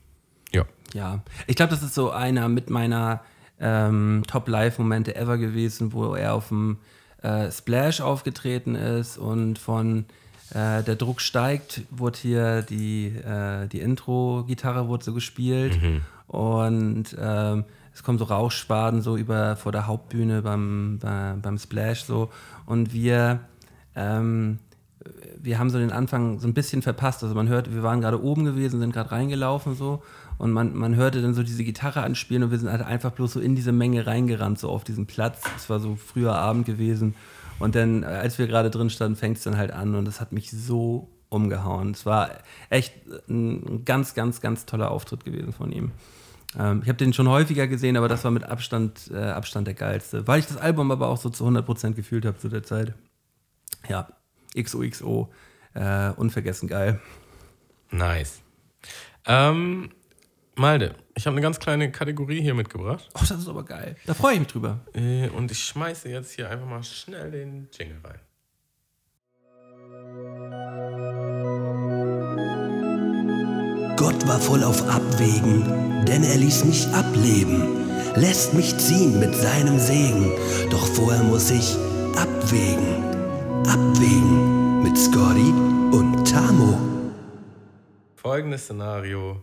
ja. 0.53 0.65
Ja, 0.95 1.23
ich 1.47 1.57
glaube, 1.57 1.71
das 1.71 1.83
ist 1.83 1.95
so 1.95 2.11
einer 2.11 2.49
mit 2.49 2.71
meiner 2.71 3.23
ähm, 3.59 4.23
Top-Live-Momente 4.27 5.17
ever 5.17 5.39
gewesen, 5.39 5.93
wo 5.93 6.15
er 6.15 6.35
auf 6.35 6.49
dem 6.49 6.79
äh, 7.23 7.51
Splash 7.51 8.01
aufgetreten 8.01 8.75
ist 8.75 9.19
und 9.19 9.59
von 9.59 10.05
äh, 10.51 10.83
der 10.83 10.97
Druck 10.97 11.21
steigt, 11.21 11.83
wurde 11.91 12.19
hier 12.19 12.63
die, 12.63 13.09
äh, 13.09 13.67
die 13.69 13.81
Intro-Gitarre 13.81 14.89
wurde 14.89 15.05
so 15.05 15.13
gespielt. 15.13 15.79
Und 16.27 17.17
ähm, 17.19 17.65
es 17.95 18.03
kommen 18.03 18.19
so 18.19 18.25
Rauchschwaden 18.25 19.01
so 19.01 19.17
über 19.17 19.57
vor 19.57 19.73
der 19.73 19.87
Hauptbühne 19.87 20.43
beim, 20.43 20.99
bei, 21.01 21.35
beim 21.41 21.59
Splash 21.59 22.05
so. 22.05 22.31
Und 22.67 22.93
wir 22.93 23.41
ähm, 23.95 24.59
wir 25.41 25.59
haben 25.59 25.71
so 25.71 25.79
den 25.79 25.93
Anfang 25.93 26.39
so 26.39 26.49
ein 26.49 26.55
bisschen 26.55 26.83
verpasst. 26.83 27.23
Also 27.23 27.35
man 27.35 27.49
hört, 27.49 27.73
wir 27.73 27.83
waren 27.83 28.01
gerade 28.01 28.23
oben 28.23 28.45
gewesen, 28.45 28.81
sind 28.81 28.93
gerade 28.93 29.13
reingelaufen 29.13 29.75
so. 29.75 30.03
Und 30.39 30.53
man, 30.53 30.75
man 30.75 30.97
hörte 30.97 31.23
dann 31.23 31.35
so 31.35 31.43
diese 31.43 31.65
Gitarre 31.65 32.03
anspielen 32.03 32.43
und 32.43 32.51
wir 32.51 32.59
sind 32.59 32.71
halt 32.71 32.83
einfach 32.83 33.13
bloß 33.13 33.35
so 33.35 33.41
in 33.41 33.55
diese 33.55 33.73
Menge 33.73 34.07
reingerannt, 34.07 34.59
so 34.59 34.69
auf 34.69 34.85
diesen 34.85 35.07
Platz. 35.07 35.43
Es 35.57 35.71
war 35.71 35.81
so 35.81 35.97
früher 35.97 36.37
Abend 36.37 36.67
gewesen 36.67 37.15
und 37.59 37.75
dann, 37.75 38.03
äh, 38.03 38.07
als 38.07 38.39
wir 38.39 38.47
gerade 38.47 38.71
drin 38.71 38.91
standen, 38.91 39.17
fängt 39.17 39.39
es 39.39 39.45
dann 39.45 39.57
halt 39.57 39.71
an 39.71 39.95
und 39.95 40.05
das 40.05 40.21
hat 40.21 40.33
mich 40.33 40.51
so 40.51 41.09
umgehauen. 41.29 41.91
Es 41.91 42.07
war 42.07 42.31
echt 42.71 42.95
ein 43.29 43.85
ganz, 43.85 44.15
ganz, 44.15 44.41
ganz 44.41 44.67
toller 44.67 44.91
Auftritt 44.91 45.25
gewesen 45.25 45.53
von 45.53 45.73
ihm. 45.73 45.93
Ähm, 46.59 46.81
ich 46.83 46.89
habe 46.89 46.99
den 46.99 47.13
schon 47.13 47.29
häufiger 47.29 47.67
gesehen, 47.67 47.97
aber 47.97 48.09
das 48.09 48.25
war 48.25 48.31
mit 48.31 48.45
Abstand, 48.45 49.11
äh, 49.13 49.19
Abstand 49.19 49.67
der 49.67 49.75
geilste, 49.75 50.27
weil 50.27 50.41
ich 50.41 50.47
das 50.47 50.57
Album 50.57 50.91
aber 50.91 51.09
auch 51.09 51.19
so 51.19 51.31
zu 51.31 51.45
100% 51.45 51.95
gefühlt 51.95 52.25
habe 52.25 52.39
zu 52.39 52.49
der 52.49 52.63
Zeit. 52.63 52.95
Ja, 53.89 54.09
XOXO, 54.55 55.33
äh, 55.75 56.11
unvergessen 56.11 56.69
geil. 56.69 57.01
Nice. 57.91 58.41
Ähm, 59.27 59.91
Malde, 60.57 60.95
ich 61.17 61.27
habe 61.27 61.35
eine 61.35 61.41
ganz 61.41 61.59
kleine 61.59 61.91
Kategorie 61.91 62.41
hier 62.41 62.55
mitgebracht. 62.55 63.09
Oh, 63.14 63.21
das 63.21 63.31
ist 63.33 63.49
aber 63.49 63.64
geil. 63.64 63.97
Da 64.07 64.14
freue 64.14 64.35
ich 64.35 64.39
mich 64.41 64.49
drüber. 64.49 64.81
Äh, 64.95 65.29
Und 65.31 65.51
ich 65.51 65.59
schmeiße 65.64 66.09
jetzt 66.09 66.33
hier 66.33 66.49
einfach 66.51 66.67
mal 66.67 66.83
schnell 66.85 67.31
den 67.31 67.69
Jingle 67.77 67.99
rein. 68.05 68.21
Gott 73.97 74.27
war 74.29 74.39
voll 74.39 74.62
auf 74.62 74.87
Abwägen, 74.89 76.05
denn 76.05 76.23
er 76.23 76.37
ließ 76.37 76.64
mich 76.67 76.87
ableben, 76.89 77.89
lässt 78.14 78.55
mich 78.55 78.77
ziehen 78.79 79.19
mit 79.19 79.35
seinem 79.35 79.79
Segen. 79.79 80.31
Doch 80.71 80.87
vorher 80.87 81.23
muss 81.25 81.51
ich 81.51 81.77
abwägen, 82.17 83.03
abwägen 83.67 84.83
mit 84.83 84.97
Scotty 84.99 85.51
und 85.97 86.25
Tamo. 86.31 86.79
Folgendes 88.17 88.64
Szenario. 88.64 89.43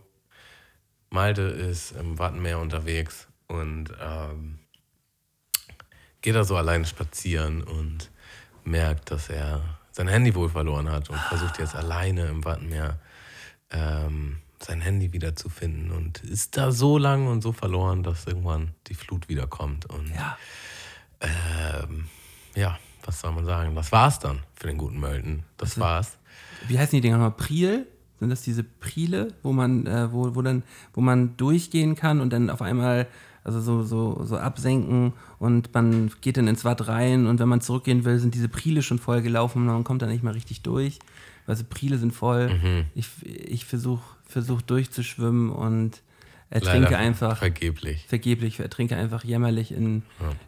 Malte 1.14 1.42
ist 1.42 1.92
im 1.92 2.18
Wattenmeer 2.18 2.58
unterwegs 2.58 3.28
und 3.46 3.90
ähm, 4.02 4.58
geht 6.22 6.34
da 6.34 6.42
so 6.44 6.56
alleine 6.56 6.84
spazieren 6.86 7.62
und 7.62 8.10
merkt, 8.64 9.10
dass 9.12 9.28
er 9.28 9.62
sein 9.92 10.08
Handy 10.08 10.34
wohl 10.34 10.48
verloren 10.48 10.90
hat 10.90 11.08
und 11.10 11.18
versucht 11.18 11.58
jetzt 11.58 11.76
alleine 11.76 12.26
im 12.26 12.44
Wattenmeer 12.44 12.98
ähm, 13.70 14.38
sein 14.60 14.80
Handy 14.80 15.12
wiederzufinden 15.12 15.92
und 15.92 16.22
ist 16.24 16.56
da 16.56 16.72
so 16.72 16.98
lang 16.98 17.28
und 17.28 17.42
so 17.42 17.52
verloren, 17.52 18.02
dass 18.02 18.26
irgendwann 18.26 18.74
die 18.88 18.94
Flut 18.94 19.28
wiederkommt. 19.28 19.86
Und 19.86 20.12
Ja. 20.14 20.36
ähm, 21.20 22.08
ja, 22.56 22.78
was 23.04 23.20
soll 23.20 23.32
man 23.32 23.44
sagen? 23.44 23.74
Das 23.76 23.92
war's 23.92 24.18
dann 24.18 24.42
für 24.54 24.66
den 24.66 24.78
guten 24.78 24.98
Mölten. 24.98 25.44
Das 25.58 25.78
war's. 25.78 26.18
Wie 26.66 26.78
heißen 26.78 26.96
die 26.96 27.02
Dinger 27.02 27.18
nochmal? 27.18 27.36
Priel? 27.36 27.86
Sind 28.20 28.30
das 28.30 28.42
diese 28.42 28.62
Priele, 28.62 29.28
wo 29.42 29.52
man, 29.52 29.86
äh, 29.86 30.12
wo, 30.12 30.34
wo 30.34 30.42
dann, 30.42 30.62
wo 30.92 31.00
man 31.00 31.36
durchgehen 31.36 31.94
kann 31.96 32.20
und 32.20 32.32
dann 32.32 32.48
auf 32.50 32.62
einmal, 32.62 33.06
also 33.42 33.60
so, 33.60 33.82
so, 33.82 34.24
so 34.24 34.38
absenken 34.38 35.12
und 35.38 35.74
man 35.74 36.10
geht 36.20 36.36
dann 36.36 36.48
ins 36.48 36.64
Watt 36.64 36.88
rein 36.88 37.26
und 37.26 37.40
wenn 37.40 37.48
man 37.48 37.60
zurückgehen 37.60 38.04
will, 38.04 38.18
sind 38.18 38.34
diese 38.34 38.48
Priele 38.48 38.82
schon 38.82 38.98
voll 38.98 39.20
gelaufen 39.20 39.62
und 39.62 39.66
man 39.66 39.84
kommt 39.84 40.02
da 40.02 40.06
nicht 40.06 40.22
mehr 40.22 40.34
richtig 40.34 40.62
durch. 40.62 40.98
Also 41.46 41.64
Priele 41.68 41.98
sind 41.98 42.12
voll. 42.14 42.54
Mhm. 42.54 42.84
Ich, 42.94 43.08
ich 43.24 43.64
versuche 43.66 44.02
versuch 44.26 44.62
durchzuschwimmen 44.62 45.50
und 45.50 46.02
ertrinke 46.50 46.84
Leider 46.84 46.98
einfach 46.98 47.38
Vergeblich. 47.38 48.06
vergeblich, 48.08 48.58
ertrinke 48.60 48.96
einfach 48.96 49.24
jämmerlich 49.24 49.72
in, 49.72 50.02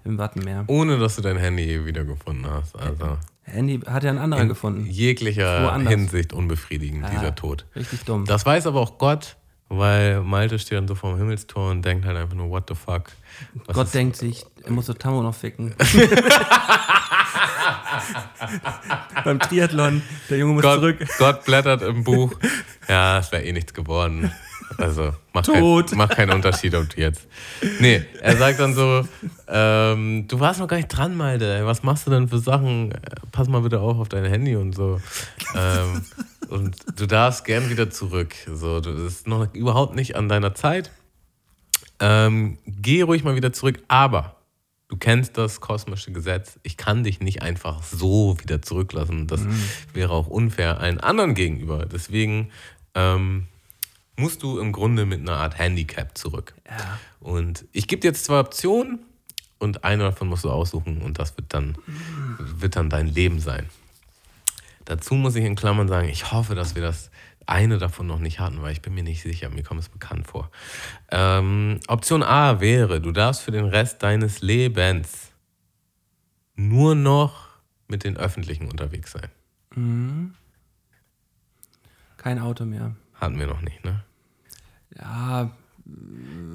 im 0.05 0.19
Wattenmeer. 0.19 0.65
Ohne 0.69 0.99
dass 0.99 1.17
du 1.17 1.23
dein 1.23 1.37
Handy 1.37 1.85
wiedergefunden 1.85 2.47
hast. 2.51 2.77
Also 2.77 3.19
Handy 3.47 3.81
hat 3.87 4.05
ja 4.05 4.11
ein 4.11 4.19
anderer 4.19 4.43
in 4.43 4.49
gefunden. 4.49 4.87
jeglicher. 4.87 5.79
Hinsicht 5.89 6.33
unbefriedigend, 6.33 7.05
Ah, 7.05 7.11
dieser 7.11 7.35
Tod. 7.35 7.65
Richtig 7.75 8.05
dumm. 8.05 8.25
Das 8.27 8.45
weiß 8.45 8.67
aber 8.67 8.81
auch 8.81 8.99
Gott, 8.99 9.37
weil 9.69 10.21
Malte 10.23 10.59
steht 10.59 10.79
dann 10.79 10.89
so 10.89 10.95
vorm 10.95 11.17
Himmelstor 11.17 11.71
und 11.71 11.83
denkt 11.85 12.05
halt 12.05 12.17
einfach 12.17 12.35
nur, 12.35 12.51
what 12.51 12.65
the 12.69 12.75
fuck. 12.75 13.05
Was 13.67 13.75
Gott 13.77 13.95
denkt 13.95 14.17
sich, 14.17 14.45
er 14.65 14.73
muss 14.73 14.87
so 14.87 14.95
Tammo 14.95 15.23
noch 15.23 15.35
ficken. 15.35 15.75
Beim 19.25 19.39
Triathlon, 19.39 20.03
der 20.31 20.39
Junge 20.39 20.55
muss 20.55 20.63
Gott, 20.63 20.75
zurück. 20.81 20.99
Gott 21.19 21.45
blättert 21.45 21.83
im 21.83 22.05
Buch. 22.05 22.33
Ja, 22.89 23.19
es 23.19 23.33
wäre 23.33 23.45
eh 23.45 23.53
nichts 23.53 23.75
geworden. 23.75 24.31
Also 24.79 25.15
mach, 25.33 25.43
Tot. 25.43 25.91
Kein, 25.91 25.99
mach 25.99 26.09
keinen 26.09 26.33
Unterschied, 26.33 26.75
ob 26.75 26.89
du 26.91 27.01
jetzt. 27.01 27.27
Nee, 27.81 28.05
er 28.21 28.37
sagt 28.37 28.61
dann 28.61 28.75
so, 28.75 29.07
ähm, 29.49 30.27
du 30.29 30.41
warst 30.41 30.61
noch 30.61 30.69
gar 30.69 30.77
nicht 30.77 30.89
dran, 30.89 31.17
Malte. 31.17 31.65
Was 31.65 31.83
machst 31.83 32.07
du 32.07 32.11
denn 32.11 32.29
für 32.29 32.39
Sachen? 32.39 32.93
Äh, 32.93 32.99
Pass 33.33 33.49
mal 33.49 33.63
bitte 33.63 33.81
auf 33.81 33.99
auf 33.99 34.09
dein 34.09 34.25
Handy 34.25 34.57
und 34.57 34.75
so. 34.75 35.01
Ähm, 35.55 36.03
und 36.49 36.77
du 36.97 37.07
darfst 37.07 37.45
gern 37.45 37.71
wieder 37.71 37.91
zurück. 37.91 38.35
So, 38.47 38.81
du 38.81 38.93
das 38.93 39.13
ist 39.13 39.27
noch 39.29 39.53
überhaupt 39.55 39.95
nicht 39.95 40.17
an 40.17 40.29
deiner 40.29 40.55
Zeit. 40.55 40.91
Ähm, 42.01 42.59
geh 42.67 43.03
ruhig 43.03 43.25
mal 43.25 43.37
wieder 43.37 43.53
zurück, 43.53 43.79
aber 43.89 44.37
du 44.89 44.97
kennst 44.97 45.39
das 45.39 45.61
kosmische 45.61 46.13
Gesetz. 46.13 46.59
Ich 46.63 46.77
kann 46.77 47.05
dich 47.05 47.21
nicht 47.21 47.43
einfach 47.43 47.83
so 47.83 48.37
wieder 48.41 48.63
zurücklassen. 48.63 49.27
Das 49.27 49.41
wäre 49.95 50.13
auch 50.13 50.27
unfair 50.27 50.81
allen 50.81 51.01
anderen 51.01 51.35
gegenüber. 51.35 51.87
Deswegen 51.87 52.51
ähm, 52.95 53.47
musst 54.17 54.43
du 54.43 54.59
im 54.59 54.73
Grunde 54.73 55.07
mit 55.07 55.21
einer 55.21 55.37
Art 55.37 55.59
Handicap 55.59 56.17
zurück. 56.17 56.55
Ja. 56.67 56.99
Und 57.21 57.67
ich 57.73 57.87
gebe 57.87 58.01
dir 58.01 58.09
jetzt 58.09 58.25
zwei 58.25 58.41
Optionen 58.41 59.01
und 59.59 59.85
eine 59.85 60.05
davon 60.05 60.29
musst 60.29 60.45
du 60.45 60.51
aussuchen 60.51 61.03
und 61.03 61.19
das 61.19 61.37
wird 61.37 61.53
dann, 61.53 61.77
wird 62.39 62.77
dann 62.77 62.91
dein 62.91 63.07
Leben 63.07 63.41
sein. 63.41 63.67
Dazu 64.85 65.15
muss 65.15 65.35
ich 65.35 65.45
in 65.45 65.57
Klammern 65.57 65.89
sagen, 65.89 66.09
ich 66.09 66.33
hoffe, 66.33 66.55
dass 66.55 66.75
wir 66.75 66.83
das 66.83 67.11
eine 67.47 67.79
davon 67.79 68.07
noch 68.07 68.19
nicht 68.19 68.41
hatten, 68.41 68.63
weil 68.63 68.73
ich 68.73 68.83
bin 68.83 68.95
mir 68.95 69.03
nicht 69.03 69.23
sicher, 69.23 69.49
mir 69.51 69.63
kommt 69.63 69.81
es 69.81 69.89
bekannt 69.89 70.27
vor. 70.27 70.51
Ähm, 71.11 71.81
Option 71.87 72.23
A 72.23 72.61
wäre, 72.61 73.01
du 73.01 73.13
darfst 73.13 73.43
für 73.43 73.53
den 73.53 73.67
Rest 73.67 74.03
deines 74.03 74.41
Lebens 74.41 75.33
nur 76.57 76.95
noch 76.95 77.49
mit 77.89 78.05
den 78.05 78.17
Öffentlichen 78.17 78.69
unterwegs 78.69 79.13
sein. 79.13 79.31
Kein 82.17 82.39
Auto 82.41 82.65
mehr. 82.65 82.97
Hatten 83.21 83.39
wir 83.39 83.47
noch 83.47 83.61
nicht, 83.63 83.85
ne? 83.85 84.05
Ja, 84.99 85.51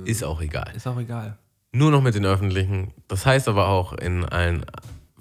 Ist 0.06 0.24
auch 0.24 0.42
egal. 0.42 0.72
ist 0.76 0.88
auch 0.88 1.00
egal. 1.00 1.38
Nur 1.74 1.92
noch 1.92 2.02
mit 2.02 2.16
den 2.16 2.26
Öffentlichen. 2.26 2.94
Das 3.08 3.26
heißt 3.26 3.48
aber 3.48 3.68
auch 3.68 3.94
in 3.94 4.26
allen 4.26 4.66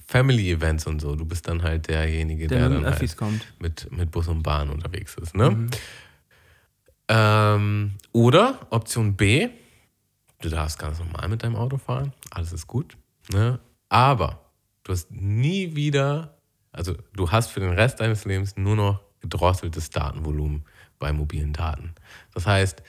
Family-Events 0.07 0.87
und 0.87 1.01
so. 1.01 1.15
Du 1.15 1.25
bist 1.25 1.47
dann 1.49 1.63
halt 1.63 1.89
derjenige, 1.89 2.49
Der 2.49 2.59
der, 2.59 2.69
dann 2.71 2.85
halt 2.87 3.17
kommt. 3.17 3.47
mit, 3.61 3.91
mit 3.93 4.11
Bus 4.11 4.27
und 4.29 4.43
Bahn 4.43 4.69
unterwegs 4.71 5.15
ist. 5.17 5.37
Ne? 5.37 5.69
Ähm, 7.09 7.93
oder 8.13 8.59
Option 8.71 9.15
B, 9.17 9.49
du 10.43 10.49
darfst 10.49 10.79
ganz 10.79 10.99
normal 10.99 11.29
mit 11.29 11.43
deinem 11.43 11.57
Auto 11.57 11.77
fahren, 11.77 12.13
alles 12.31 12.53
ist 12.53 12.67
gut. 12.67 12.97
Ne? 13.33 13.61
Aber 13.89 14.41
du 14.85 14.93
hast 14.93 15.11
nie 15.11 15.75
wieder, 15.77 16.37
also 16.73 16.95
du 17.15 17.31
hast 17.31 17.49
für 17.51 17.61
den 17.61 17.71
Rest 17.73 18.01
deines 18.01 18.25
Lebens 18.25 18.57
nur 18.57 18.77
noch 18.77 19.01
gedrosseltes 19.21 19.91
Datenvolumen 19.91 20.65
bei 21.01 21.13
mobilen 21.13 21.53
Daten. 21.53 21.95
Das 22.33 22.47
heißt, 22.47 22.81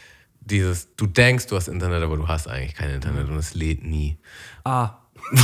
dieses, 0.42 0.96
du 0.96 1.08
denkst, 1.08 1.48
du 1.48 1.56
hast 1.56 1.68
Internet, 1.68 2.04
aber 2.04 2.18
du 2.18 2.28
hast 2.28 2.48
eigentlich 2.48 2.76
kein 2.76 2.92
Internet 2.92 3.30
und 3.30 3.38
es 3.38 3.56
lädt 3.56 3.84
nie. 3.84 4.20
Ah. 4.64 4.98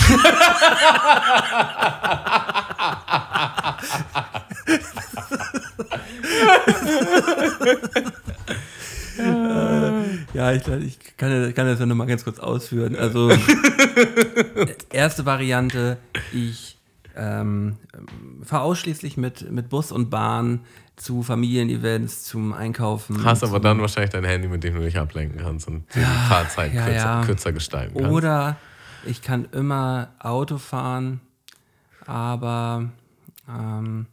Ja, 10.34 10.54
ich, 10.54 10.68
ich 10.68 11.00
kann, 11.18 11.54
kann 11.56 11.66
das 11.66 11.80
ja 11.80 11.88
nochmal 11.88 12.06
ganz 12.06 12.24
kurz 12.24 12.38
ausführen. 12.38 12.96
Also, 12.96 13.32
erste 14.92 15.26
Variante, 15.26 15.98
ich 16.32 16.78
ähm, 17.16 17.78
fahre 18.44 18.64
ausschließlich 18.64 19.18
mit, 19.18 19.52
mit 19.52 19.70
Bus 19.70 19.92
und 19.92 20.12
Bahn 20.12 20.60
zu 20.98 21.24
Familienevents, 21.24 22.24
zum 22.24 22.54
Einkaufen. 22.54 23.24
Hast 23.24 23.44
aber 23.44 23.60
dann 23.60 23.80
wahrscheinlich 23.80 24.10
dein 24.10 24.26
Handy, 24.26 24.48
mit 24.48 24.64
dem 24.64 24.74
du 24.74 24.82
dich 24.82 24.98
ablenken 24.98 25.40
kannst 25.40 25.68
und 25.68 25.86
die 25.96 26.00
Fahrzeit 26.00 26.74
ja, 26.74 26.86
kürzer, 26.86 27.06
ja. 27.06 27.24
kürzer 27.24 27.54
gestalten 27.54 27.96
kannst. 27.98 28.12
Oder 28.12 28.58
ich 29.06 29.22
kann 29.22 29.46
immer 29.52 30.10
Auto 30.20 30.58
fahren, 30.58 31.22
aber 32.06 32.90
ähm, 33.48 34.08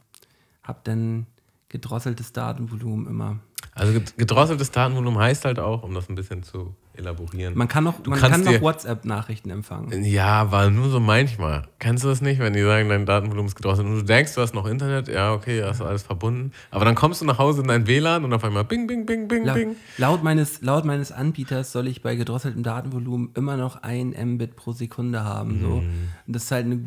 habe 0.62 0.78
dann 0.84 1.26
gedrosseltes 1.70 2.32
Datenvolumen 2.32 3.06
immer. 3.06 3.38
Also 3.74 3.92
ged- 3.92 4.16
gedrosseltes 4.16 4.70
Datenvolumen 4.70 5.18
heißt 5.18 5.46
halt 5.46 5.58
auch, 5.58 5.82
um 5.82 5.94
das 5.94 6.08
ein 6.08 6.14
bisschen 6.14 6.42
zu 6.42 6.76
elaborieren. 6.96 7.56
Man 7.56 7.68
kann 7.68 7.84
noch, 7.84 8.00
Du 8.00 8.10
man 8.10 8.18
kannst 8.18 8.44
kann 8.44 8.54
noch 8.54 8.60
WhatsApp-Nachrichten 8.62 9.50
empfangen. 9.50 10.04
Ja, 10.04 10.40
aber 10.42 10.70
nur 10.70 10.88
so 10.90 11.00
manchmal. 11.00 11.64
Kennst 11.78 12.04
du 12.04 12.08
das 12.08 12.20
nicht, 12.20 12.38
wenn 12.40 12.52
die 12.52 12.62
sagen, 12.62 12.88
dein 12.88 13.06
Datenvolumen 13.06 13.48
ist 13.48 13.54
gedrosselt 13.54 13.86
und 13.86 13.96
du 13.96 14.02
denkst, 14.02 14.34
du 14.34 14.40
hast 14.40 14.54
noch 14.54 14.66
Internet? 14.66 15.08
Ja, 15.08 15.32
okay, 15.32 15.62
hast 15.62 15.80
du 15.80 15.84
alles 15.84 16.02
verbunden. 16.02 16.52
Aber 16.70 16.84
dann 16.84 16.94
kommst 16.94 17.20
du 17.20 17.24
nach 17.24 17.38
Hause 17.38 17.62
in 17.62 17.68
dein 17.68 17.86
WLAN 17.86 18.24
und 18.24 18.32
auf 18.32 18.44
einmal 18.44 18.64
bing, 18.64 18.86
bing, 18.86 19.06
bing, 19.06 19.28
bing, 19.28 19.44
La 19.44 19.54
bing. 19.54 19.76
laut, 19.98 20.22
meines, 20.22 20.62
laut 20.62 20.84
meines 20.84 21.12
Anbieters 21.12 21.72
soll 21.72 21.88
ich 21.88 22.02
bei 22.02 22.16
gedrosseltem 22.16 22.62
Datenvolumen 22.62 23.30
immer 23.34 23.56
noch 23.56 23.82
ein 23.82 24.14
Mbit 24.34 24.56
pro 24.56 24.72
Sekunde 24.72 25.24
haben. 25.24 25.60
So. 25.60 25.68
Und 25.76 26.12
das 26.26 26.44
ist 26.44 26.50
halt 26.50 26.66
eine 26.66 26.80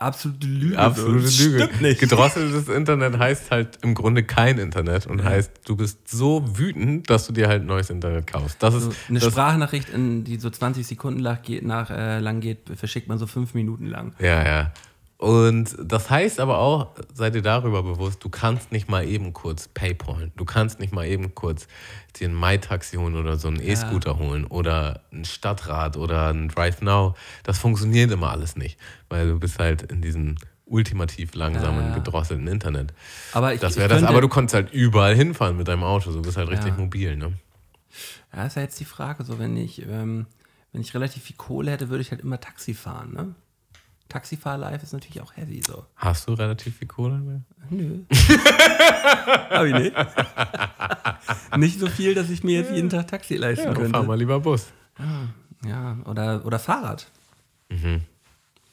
absolute 0.00 0.46
Lüge. 0.46 0.78
Absolute 0.78 1.28
so. 1.28 1.44
Lüge. 1.44 1.64
Stimmt 1.64 1.80
nicht. 1.82 2.00
Gedrosseltes 2.00 2.68
Internet 2.68 3.18
heißt 3.18 3.50
halt 3.50 3.78
im 3.82 3.94
Grunde 3.94 4.22
kein 4.22 4.58
Internet 4.58 5.06
und 5.06 5.22
heißt, 5.22 5.52
du 5.64 5.76
bist 5.76 6.08
so 6.08 6.42
wütend, 6.58 7.10
dass 7.10 7.26
du 7.26 7.32
dir 7.32 7.48
halt 7.48 7.64
neues 7.64 7.90
Internet 7.90 8.26
kaufst. 8.26 8.62
Das 8.62 8.74
ist 8.74 8.84
So 8.84 8.92
eine 9.08 9.18
das, 9.18 9.32
Sprachnachricht, 9.32 9.88
in, 9.90 10.24
die 10.24 10.38
so 10.38 10.50
20 10.50 10.86
Sekunden 10.86 11.20
lang 11.20 11.38
geht, 11.42 11.64
nach, 11.64 11.90
äh, 11.90 12.18
lang 12.18 12.40
geht, 12.40 12.70
verschickt 12.74 13.08
man 13.08 13.18
so 13.18 13.26
fünf 13.26 13.54
Minuten 13.54 13.86
lang. 13.86 14.14
Ja, 14.18 14.44
ja. 14.44 14.72
Und 15.20 15.76
das 15.78 16.08
heißt 16.08 16.40
aber 16.40 16.60
auch, 16.60 16.86
sei 17.12 17.28
dir 17.28 17.42
darüber 17.42 17.82
bewusst, 17.82 18.24
du 18.24 18.30
kannst 18.30 18.72
nicht 18.72 18.88
mal 18.88 19.06
eben 19.06 19.34
kurz 19.34 19.68
Paypal, 19.68 20.32
du 20.34 20.46
kannst 20.46 20.80
nicht 20.80 20.94
mal 20.94 21.06
eben 21.06 21.34
kurz 21.34 21.68
dir 22.18 22.26
ein 22.26 22.34
MyTaxi 22.34 22.96
holen 22.96 23.14
oder 23.14 23.36
so 23.36 23.48
einen 23.48 23.60
E-Scooter 23.60 24.18
holen 24.18 24.46
oder 24.46 25.02
ein 25.12 25.26
Stadtrad 25.26 25.98
oder 25.98 26.28
ein 26.28 26.48
Drive 26.48 26.80
Now. 26.80 27.14
Das 27.42 27.58
funktioniert 27.58 28.10
immer 28.10 28.30
alles 28.30 28.56
nicht, 28.56 28.78
weil 29.10 29.28
du 29.28 29.38
bist 29.38 29.58
halt 29.58 29.82
in 29.82 30.00
diesem 30.00 30.36
ultimativ 30.64 31.34
langsamen, 31.34 31.88
Ja. 31.88 31.92
gedrosselten 31.96 32.46
Internet. 32.48 32.94
Aber 33.32 33.52
ich, 33.52 33.60
Das 33.60 33.76
wäre 33.76 33.90
das, 33.90 34.02
aber 34.04 34.22
du 34.22 34.28
konntest 34.28 34.54
halt 34.54 34.72
überall 34.72 35.14
hinfahren 35.14 35.54
mit 35.58 35.68
deinem 35.68 35.82
Auto, 35.82 36.12
du 36.12 36.22
bist 36.22 36.38
halt 36.38 36.48
richtig 36.48 36.72
Ja. 36.72 36.80
mobil, 36.80 37.16
ne? 37.18 37.34
Ja, 38.34 38.46
ist 38.46 38.56
ja 38.56 38.62
jetzt 38.62 38.80
die 38.80 38.86
Frage, 38.86 39.24
so 39.24 39.38
wenn 39.38 39.54
ich, 39.58 39.82
ähm, 39.86 40.24
wenn 40.72 40.80
ich 40.80 40.94
relativ 40.94 41.24
viel 41.24 41.36
Kohle 41.36 41.72
hätte, 41.72 41.90
würde 41.90 42.00
ich 42.00 42.10
halt 42.10 42.22
immer 42.22 42.40
Taxi 42.40 42.72
fahren, 42.72 43.12
ne? 43.12 43.34
Taxifahr-Life 44.10 44.82
ist 44.82 44.92
natürlich 44.92 45.22
auch 45.22 45.34
heavy, 45.36 45.62
so. 45.66 45.86
Hast 45.96 46.28
du 46.28 46.34
relativ 46.34 46.76
viel 46.76 46.88
Kohle 46.88 47.16
mehr? 47.18 47.40
Nö. 47.70 48.00
Hab 49.50 49.64
ich 49.64 49.72
nicht. 49.74 49.96
nicht 51.56 51.80
so 51.80 51.86
viel, 51.86 52.14
dass 52.14 52.28
ich 52.28 52.44
mir 52.44 52.60
jetzt 52.60 52.72
jeden 52.72 52.90
Tag 52.90 53.08
Taxi 53.08 53.36
leisten 53.36 53.64
Ja, 53.64 53.72
dann 53.72 53.82
fahr 53.84 53.90
könnte. 53.92 54.08
mal 54.08 54.18
lieber 54.18 54.40
Bus. 54.40 54.66
Ja, 55.64 55.96
oder, 56.04 56.44
oder 56.44 56.58
Fahrrad. 56.58 57.06
Mhm. 57.70 58.02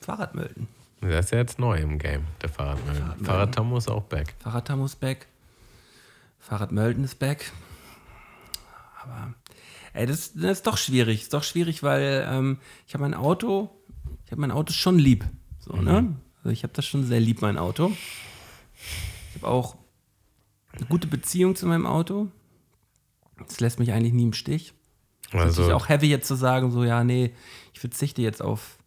Fahrradmelden. 0.01 0.67
Der 1.01 1.19
ist 1.19 1.31
ja 1.31 1.37
jetzt 1.37 1.59
neu 1.59 1.77
im 1.77 1.99
Game, 1.99 2.25
der 2.41 2.49
Fahrradmüll. 2.49 3.01
Fahrradtammo 3.23 3.77
ist 3.77 3.87
auch 3.87 4.03
back. 4.03 4.33
Fahrradtammo 4.39 4.85
ist 4.85 4.99
back. 4.99 5.27
Fahrradmelden 6.39 7.03
ist 7.03 7.19
back. 7.19 7.51
Aber, 9.03 9.33
ey, 9.93 10.07
das, 10.07 10.33
das 10.33 10.51
ist 10.53 10.67
doch 10.67 10.77
schwierig. 10.77 11.21
Ist 11.23 11.33
doch 11.33 11.43
schwierig, 11.43 11.83
weil 11.83 12.25
ähm, 12.29 12.57
ich 12.87 12.93
habe 12.93 13.03
mein 13.03 13.13
Auto, 13.13 13.69
ich 14.27 14.31
habe 14.31 14.41
mein 14.41 14.51
Auto 14.51 14.73
schon 14.73 14.99
lieb. 14.99 15.25
So, 15.59 15.73
ne? 15.77 16.15
Also 16.39 16.49
ich 16.49 16.63
habe 16.63 16.73
das 16.73 16.85
schon 16.85 17.03
sehr 17.05 17.19
lieb, 17.21 17.41
mein 17.41 17.57
Auto. 17.57 17.91
Ich 19.29 19.41
habe 19.41 19.47
auch 19.51 19.77
eine 20.73 20.85
gute 20.85 21.07
Beziehung 21.07 21.55
zu 21.55 21.65
meinem 21.65 21.85
Auto. 21.85 22.27
Das 23.47 23.59
lässt 23.61 23.79
mich 23.79 23.91
eigentlich 23.93 24.13
nie 24.13 24.23
im 24.23 24.33
Stich. 24.33 24.73
Das 25.31 25.33
ist 25.33 25.39
Also, 25.45 25.61
natürlich 25.61 25.81
auch 25.81 25.89
heavy 25.89 26.09
jetzt 26.09 26.27
zu 26.27 26.35
sagen, 26.35 26.71
so, 26.71 26.83
ja, 26.83 27.03
nee, 27.03 27.33
ich 27.73 27.79
verzichte 27.79 28.21
jetzt 28.21 28.41
auf 28.41 28.77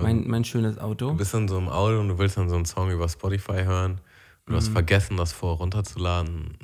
mein, 0.00 0.28
mein 0.28 0.44
schönes 0.44 0.78
Auto. 0.78 1.10
du 1.12 1.16
bist 1.16 1.32
in 1.34 1.48
so 1.48 1.56
einem 1.56 1.68
Auto 1.68 2.00
und 2.00 2.08
du 2.08 2.18
willst 2.18 2.36
dann 2.36 2.48
so 2.50 2.56
einen 2.56 2.64
Song 2.66 2.90
über 2.90 3.08
Spotify 3.08 3.64
hören. 3.64 3.92
Und 3.92 4.00
du 4.46 4.52
Mhm. 4.52 4.56
hast 4.56 4.68
vergessen, 4.68 5.16
das 5.16 5.32
vor 5.32 5.56
runterzuladen. 5.56 6.56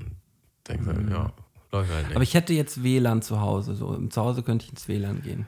Denkst 0.69 0.87
halt, 0.87 1.09
ja, 1.11 1.33
läuft 1.73 1.91
halt 1.91 2.07
nicht. 2.09 2.17
Aber 2.17 2.23
ich 2.23 2.35
hätte 2.35 2.53
jetzt 2.53 2.83
WLAN 2.83 3.23
zu 3.23 3.41
Hause. 3.41 3.75
So, 3.75 3.97
zu 4.09 4.21
Hause 4.21 4.43
könnte 4.43 4.65
ich 4.67 4.71
ins 4.71 4.87
WLAN 4.89 5.23
gehen. 5.23 5.47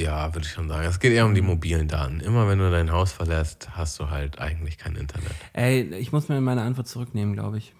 Ja, 0.00 0.34
würde 0.34 0.46
ich 0.46 0.52
schon 0.52 0.68
sagen. 0.68 0.86
Es 0.86 1.00
geht 1.00 1.12
eher 1.12 1.26
um 1.26 1.34
die 1.34 1.42
mobilen 1.42 1.88
Daten. 1.88 2.20
Immer 2.20 2.48
wenn 2.48 2.58
du 2.58 2.70
dein 2.70 2.90
Haus 2.90 3.12
verlässt, 3.12 3.70
hast 3.76 3.98
du 3.98 4.10
halt 4.10 4.38
eigentlich 4.38 4.78
kein 4.78 4.96
Internet. 4.96 5.32
Ey, 5.52 5.82
ich 5.96 6.12
muss 6.12 6.28
mir 6.28 6.40
meine 6.40 6.62
Antwort 6.62 6.88
zurücknehmen, 6.88 7.34
glaube 7.34 7.58
ich. 7.58 7.74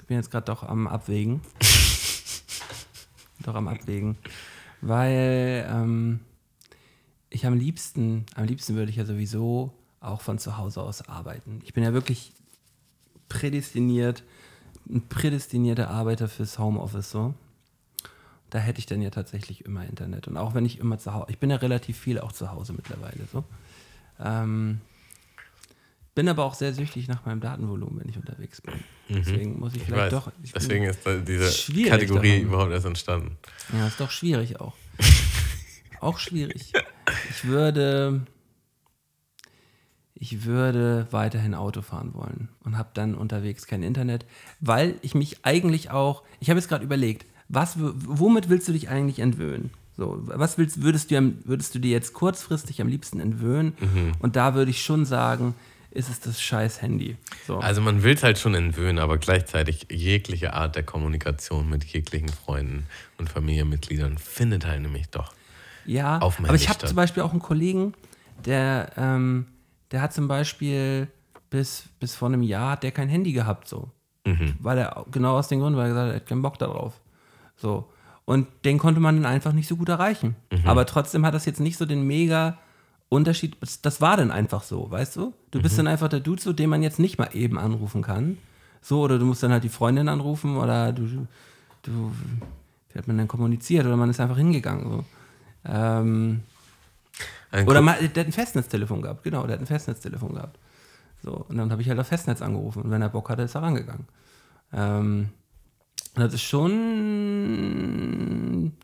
Ich 0.00 0.06
bin 0.06 0.16
jetzt 0.16 0.30
gerade 0.30 0.46
doch 0.46 0.62
am 0.62 0.86
Abwägen. 0.86 1.40
doch 3.42 3.54
am 3.54 3.68
Abwägen. 3.68 4.16
Weil 4.80 5.66
ähm, 5.70 6.20
ich 7.30 7.46
am 7.46 7.54
liebsten, 7.54 8.26
am 8.34 8.44
liebsten 8.44 8.76
würde 8.76 8.90
ich 8.90 8.96
ja 8.96 9.04
sowieso 9.04 9.72
auch 10.00 10.20
von 10.20 10.38
zu 10.38 10.58
Hause 10.58 10.82
aus 10.82 11.08
arbeiten. 11.08 11.60
Ich 11.64 11.72
bin 11.72 11.82
ja 11.82 11.92
wirklich 11.92 12.32
prädestiniert, 13.28 14.22
ein 14.88 15.08
prädestinierter 15.08 15.88
Arbeiter 15.90 16.28
fürs 16.28 16.58
Homeoffice 16.58 17.10
so. 17.10 17.34
Da 18.54 18.60
hätte 18.60 18.78
ich 18.78 18.86
dann 18.86 19.02
ja 19.02 19.10
tatsächlich 19.10 19.64
immer 19.64 19.84
Internet. 19.84 20.28
Und 20.28 20.36
auch 20.36 20.54
wenn 20.54 20.64
ich 20.64 20.78
immer 20.78 20.96
zu 20.96 21.12
Hause, 21.12 21.26
ich 21.30 21.38
bin 21.38 21.50
ja 21.50 21.56
relativ 21.56 21.98
viel 21.98 22.20
auch 22.20 22.30
zu 22.30 22.52
Hause 22.52 22.72
mittlerweile 22.72 23.18
so. 23.32 23.42
Ähm, 24.20 24.80
bin 26.14 26.28
aber 26.28 26.44
auch 26.44 26.54
sehr 26.54 26.72
süchtig 26.72 27.08
nach 27.08 27.26
meinem 27.26 27.40
Datenvolumen, 27.40 27.98
wenn 27.98 28.08
ich 28.08 28.16
unterwegs 28.16 28.60
bin. 28.60 28.74
Deswegen 29.08 29.58
muss 29.58 29.72
ich 29.74 29.80
Ich 29.80 29.86
vielleicht 29.88 30.12
weiß. 30.12 30.24
doch. 30.24 30.30
Ich 30.44 30.52
Deswegen 30.52 30.84
ist 30.84 31.00
diese 31.26 31.88
Kategorie 31.88 32.28
daran. 32.28 32.42
überhaupt 32.44 32.70
erst 32.70 32.86
entstanden. 32.86 33.36
Ja, 33.72 33.88
ist 33.88 33.98
doch 33.98 34.12
schwierig 34.12 34.60
auch. 34.60 34.74
auch 36.00 36.20
schwierig. 36.20 36.72
Ich 37.30 37.44
würde, 37.44 38.24
ich 40.14 40.44
würde 40.44 41.08
weiterhin 41.10 41.56
Auto 41.56 41.82
fahren 41.82 42.14
wollen 42.14 42.50
und 42.62 42.78
habe 42.78 42.90
dann 42.94 43.16
unterwegs 43.16 43.66
kein 43.66 43.82
Internet, 43.82 44.24
weil 44.60 44.94
ich 45.02 45.16
mich 45.16 45.44
eigentlich 45.44 45.90
auch, 45.90 46.22
ich 46.38 46.50
habe 46.50 46.60
jetzt 46.60 46.68
gerade 46.68 46.84
überlegt, 46.84 47.26
was, 47.48 47.76
womit 47.78 48.48
willst 48.48 48.68
du 48.68 48.72
dich 48.72 48.88
eigentlich 48.88 49.18
entwöhnen? 49.18 49.70
So, 49.96 50.18
was 50.24 50.58
willst, 50.58 50.82
würdest, 50.82 51.10
du, 51.10 51.16
am- 51.18 51.38
würdest 51.44 51.74
du 51.74 51.78
dir 51.78 51.92
jetzt 51.92 52.12
kurzfristig 52.14 52.80
am 52.80 52.88
liebsten 52.88 53.20
entwöhnen? 53.20 53.74
Und 54.18 54.34
da 54.34 54.54
würde 54.54 54.70
ich 54.72 54.82
schon 54.82 55.04
sagen, 55.04 55.54
ist 55.92 56.10
es 56.10 56.18
das 56.18 56.42
scheiß 56.42 56.82
Handy. 56.82 57.16
So. 57.46 57.58
Also 57.58 57.80
man 57.80 58.02
will 58.02 58.14
es 58.14 58.24
halt 58.24 58.38
schon 58.38 58.54
entwöhnen, 58.56 58.98
aber 58.98 59.18
gleichzeitig 59.18 59.86
jegliche 59.92 60.52
Art 60.54 60.74
der 60.74 60.82
Kommunikation 60.82 61.70
mit 61.70 61.84
jeglichen 61.84 62.28
Freunden 62.28 62.86
und 63.18 63.28
Familienmitgliedern 63.28 64.18
findet 64.18 64.66
halt 64.66 64.82
nämlich 64.82 65.08
doch. 65.10 65.32
Ja, 65.86 66.18
auf 66.18 66.40
aber 66.40 66.54
ich 66.54 66.68
habe 66.68 66.84
zum 66.84 66.96
Beispiel 66.96 67.22
auch 67.22 67.30
einen 67.30 67.40
Kollegen, 67.42 67.94
der, 68.44 68.90
ähm, 68.96 69.46
der 69.92 70.02
hat 70.02 70.12
zum 70.12 70.26
Beispiel 70.26 71.06
bis, 71.50 71.84
bis 72.00 72.16
vor 72.16 72.26
einem 72.26 72.42
Jahr 72.42 72.72
hat 72.72 72.82
der 72.82 72.90
kein 72.90 73.08
Handy 73.08 73.32
gehabt, 73.32 73.68
so. 73.68 73.90
Mhm. 74.26 74.54
Weil 74.58 74.78
er, 74.78 75.04
genau 75.12 75.36
aus 75.38 75.46
dem 75.46 75.60
Grund, 75.60 75.76
weil 75.76 75.84
er 75.84 75.88
gesagt 75.90 76.06
hat, 76.08 76.12
er 76.14 76.16
hat 76.16 76.26
keinen 76.26 76.42
Bock 76.42 76.58
darauf. 76.58 76.94
So. 77.56 77.88
Und 78.24 78.46
den 78.64 78.78
konnte 78.78 79.00
man 79.00 79.16
dann 79.16 79.26
einfach 79.30 79.52
nicht 79.52 79.68
so 79.68 79.76
gut 79.76 79.88
erreichen. 79.88 80.34
Mhm. 80.50 80.66
Aber 80.66 80.86
trotzdem 80.86 81.26
hat 81.26 81.34
das 81.34 81.44
jetzt 81.44 81.60
nicht 81.60 81.76
so 81.76 81.84
den 81.86 82.06
mega 82.06 82.58
Unterschied. 83.10 83.56
Das- 83.82 84.00
war 84.00 84.16
dann 84.16 84.30
einfach 84.30 84.62
so, 84.62 84.90
weißt 84.90 85.16
du? 85.16 85.34
Du 85.50 85.58
Mhm. 85.58 85.62
bist 85.62 85.78
dann 85.78 85.86
einfach 85.86 86.08
der 86.08 86.20
Dude, 86.20 86.40
so, 86.40 86.52
den 86.52 86.70
man 86.70 86.82
jetzt 86.82 86.98
nicht 86.98 87.18
mal 87.18 87.28
eben 87.32 87.58
anrufen 87.58 88.02
kann. 88.02 88.38
So, 88.80 89.00
oder 89.02 89.18
du 89.18 89.24
musst 89.26 89.42
dann 89.42 89.52
halt 89.52 89.62
die 89.64 89.68
Freundin 89.68 90.08
anrufen 90.08 90.56
oder 90.56 90.92
du, 90.92 91.26
du 91.82 92.12
wie 92.92 92.98
hat 92.98 93.06
man 93.08 93.18
dann 93.18 93.28
kommuniziert 93.28 93.84
oder 93.86 93.96
man 93.96 94.10
ist 94.10 94.20
einfach 94.20 94.36
hingegangen. 94.36 94.90
So. 94.90 95.04
Ähm, 95.66 96.42
Ein 97.50 97.68
oder 97.68 97.80
mal, 97.82 97.96
der 98.08 98.22
hat 98.24 98.28
ein 98.28 98.32
Festnetztelefon 98.32 99.02
gehabt, 99.02 99.22
genau, 99.22 99.46
der 99.46 99.54
hat 99.54 99.60
ein 99.60 99.66
Festnetztelefon 99.66 100.34
gehabt. 100.34 100.58
So, 101.22 101.32
und 101.48 101.56
dann 101.56 101.70
habe 101.72 101.80
ich 101.82 101.88
halt 101.88 101.98
auf 101.98 102.06
Festnetz 102.08 102.42
angerufen 102.42 102.82
und 102.82 102.90
wenn 102.90 103.00
er 103.02 103.08
Bock 103.08 103.28
hatte, 103.30 103.42
ist 103.42 103.54
er 103.54 103.62
rangegangen. 103.62 104.06
Ähm, 104.72 105.28
das 106.14 106.34
ist 106.34 106.42
schon 106.42 106.70
ein 108.66 108.78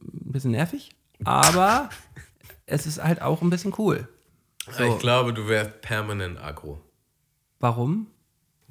bisschen 0.00 0.50
nervig, 0.50 0.90
aber 1.24 1.90
es 2.66 2.86
ist 2.86 3.02
halt 3.02 3.22
auch 3.22 3.42
ein 3.42 3.50
bisschen 3.50 3.72
cool. 3.78 4.08
Ich 4.66 4.98
glaube, 4.98 5.32
du 5.32 5.46
wärst 5.48 5.80
permanent 5.82 6.38
aggro. 6.42 6.80
Warum? 7.60 8.06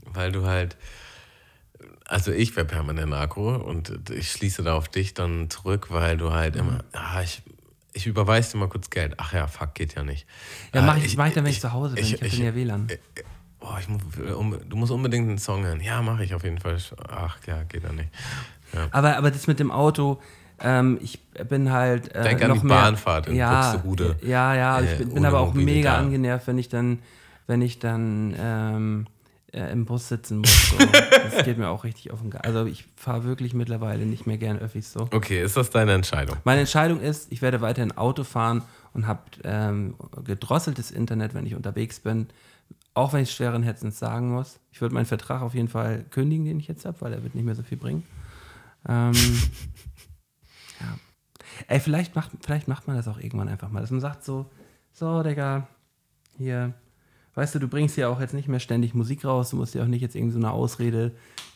Weil 0.05 0.31
du 0.31 0.45
halt, 0.45 0.75
also 2.05 2.31
ich 2.31 2.55
wäre 2.55 2.65
permanent 2.65 3.13
aggro 3.13 3.55
und 3.55 4.09
ich 4.09 4.31
schließe 4.31 4.63
da 4.63 4.75
auf 4.75 4.89
dich 4.89 5.13
dann 5.13 5.49
zurück, 5.49 5.87
weil 5.89 6.17
du 6.17 6.31
halt 6.31 6.55
immer, 6.55 6.83
ah, 6.93 7.21
ich, 7.21 7.43
ich 7.93 8.07
überweise 8.07 8.53
dir 8.53 8.57
mal 8.57 8.69
kurz 8.69 8.89
Geld. 8.89 9.13
Ach 9.17 9.33
ja, 9.33 9.47
fuck, 9.47 9.75
geht 9.75 9.95
ja 9.95 10.03
nicht. 10.03 10.27
Ja, 10.73 10.81
mach 10.81 10.97
ich, 10.97 11.15
mach 11.15 11.27
ich 11.27 11.33
dann, 11.33 11.45
wenn 11.45 11.51
ich, 11.51 11.61
zu 11.61 11.71
Hause 11.71 11.95
bin. 11.95 12.03
Ich, 12.03 12.13
hab 12.13 12.19
dann 12.21 12.41
ja 12.41 12.55
WLAN. 12.55 12.87
Oh, 13.65 13.77
ich 13.79 13.87
muss, 13.87 14.01
um, 14.35 14.57
du 14.67 14.75
musst 14.75 14.91
unbedingt 14.91 15.29
einen 15.29 15.37
Song 15.37 15.63
hören. 15.63 15.79
Ja, 15.79 16.01
mache 16.01 16.23
ich 16.23 16.35
auf 16.35 16.43
jeden 16.43 16.57
Fall. 16.57 16.77
Ach 17.09 17.37
ja, 17.47 17.63
geht 17.63 17.83
ja 17.83 17.93
nicht. 17.93 18.09
Aber, 18.91 19.17
aber 19.17 19.31
das 19.31 19.47
mit 19.47 19.59
dem 19.59 19.71
Auto, 19.71 20.19
ähm, 20.59 20.99
ich 21.01 21.19
bin 21.47 21.71
halt. 21.71 22.13
Äh, 22.13 22.23
Denk 22.23 22.41
an 22.41 22.49
noch 22.49 22.61
die 22.61 22.67
mehr, 22.67 22.75
Bahnfahrt 22.77 23.27
in 23.27 23.35
ja, 23.35 23.71
Buxtehude. 23.71 24.15
Ja, 24.21 24.53
ja, 24.55 24.79
Äh, 24.79 24.85
ich 24.85 24.97
bin, 24.97 25.09
bin 25.09 25.17
ohne 25.19 25.27
aber 25.29 25.39
auch 25.39 25.53
mobile 25.53 25.65
mega 25.65 25.97
angenervt, 25.97 26.47
wenn 26.47 26.57
ich 26.57 26.69
dann, 26.69 26.99
wenn 27.47 27.61
ich 27.61 27.79
dann 27.79 28.35
ähm, 28.37 29.07
äh, 29.53 29.71
im 29.71 29.85
Bus 29.85 30.09
sitzen 30.09 30.39
muss. 30.39 30.69
So. 30.69 30.77
das 30.77 31.45
geht 31.45 31.57
mir 31.57 31.69
auch 31.69 31.83
richtig 31.83 32.11
auf 32.11 32.21
den 32.21 32.31
Geist. 32.31 32.45
Also 32.45 32.65
ich 32.65 32.85
fahre 32.95 33.23
wirklich 33.23 33.53
mittlerweile 33.53 34.05
nicht 34.05 34.27
mehr 34.27 34.37
gern 34.37 34.59
Öffis 34.59 34.91
so. 34.91 35.07
Okay, 35.11 35.41
ist 35.41 35.55
das 35.55 35.69
deine 35.69 35.93
Entscheidung? 35.93 36.37
Meine 36.43 36.61
Entscheidung 36.61 36.99
ist, 36.99 37.31
ich 37.31 37.41
werde 37.41 37.61
weiterhin 37.61 37.91
Auto 37.95 38.23
fahren 38.23 38.63
und 38.93 39.07
habe 39.07 39.21
ähm, 39.43 39.95
gedrosseltes 40.25 40.91
Internet, 40.91 41.33
wenn 41.33 41.45
ich 41.45 41.55
unterwegs 41.55 41.99
bin. 41.99 42.27
Auch 42.95 43.13
wenn 43.13 43.23
ich 43.23 43.31
schweren 43.31 43.63
Herzens 43.63 43.97
sagen 43.97 44.31
muss. 44.31 44.59
Ich 44.71 44.81
würde 44.81 44.93
meinen 44.93 45.05
Vertrag 45.05 45.41
auf 45.41 45.55
jeden 45.55 45.67
Fall 45.67 46.05
kündigen, 46.11 46.45
den 46.45 46.59
ich 46.59 46.67
jetzt 46.67 46.85
habe, 46.85 47.01
weil 47.01 47.13
er 47.13 47.23
wird 47.23 47.33
nicht 47.33 47.45
mehr 47.45 47.55
so 47.55 47.63
viel 47.63 47.77
bringen. 47.77 48.03
Ähm, 48.87 49.13
ja. 50.79 50.97
Ey, 51.67 51.79
vielleicht 51.79 52.15
macht, 52.15 52.31
vielleicht 52.41 52.67
macht 52.67 52.87
man 52.87 52.95
das 52.95 53.07
auch 53.07 53.17
irgendwann 53.17 53.47
einfach 53.47 53.69
mal, 53.69 53.81
dass 53.81 53.91
man 53.91 54.01
sagt 54.01 54.23
so, 54.23 54.45
so, 54.91 55.23
Digga, 55.23 55.67
hier, 56.37 56.73
weißt 57.35 57.55
du, 57.55 57.59
du 57.59 57.67
bringst 57.67 57.97
ja 57.97 58.09
auch 58.09 58.19
jetzt 58.19 58.33
nicht 58.33 58.47
mehr 58.47 58.59
ständig 58.59 58.93
Musik 58.93 59.25
raus, 59.25 59.49
du 59.49 59.57
musst 59.57 59.73
dir 59.73 59.83
auch 59.83 59.87
nicht 59.87 60.01
jetzt 60.01 60.15
irgendwie 60.15 60.33
so 60.33 60.39
eine 60.39 60.51
Ausrede 60.51 61.15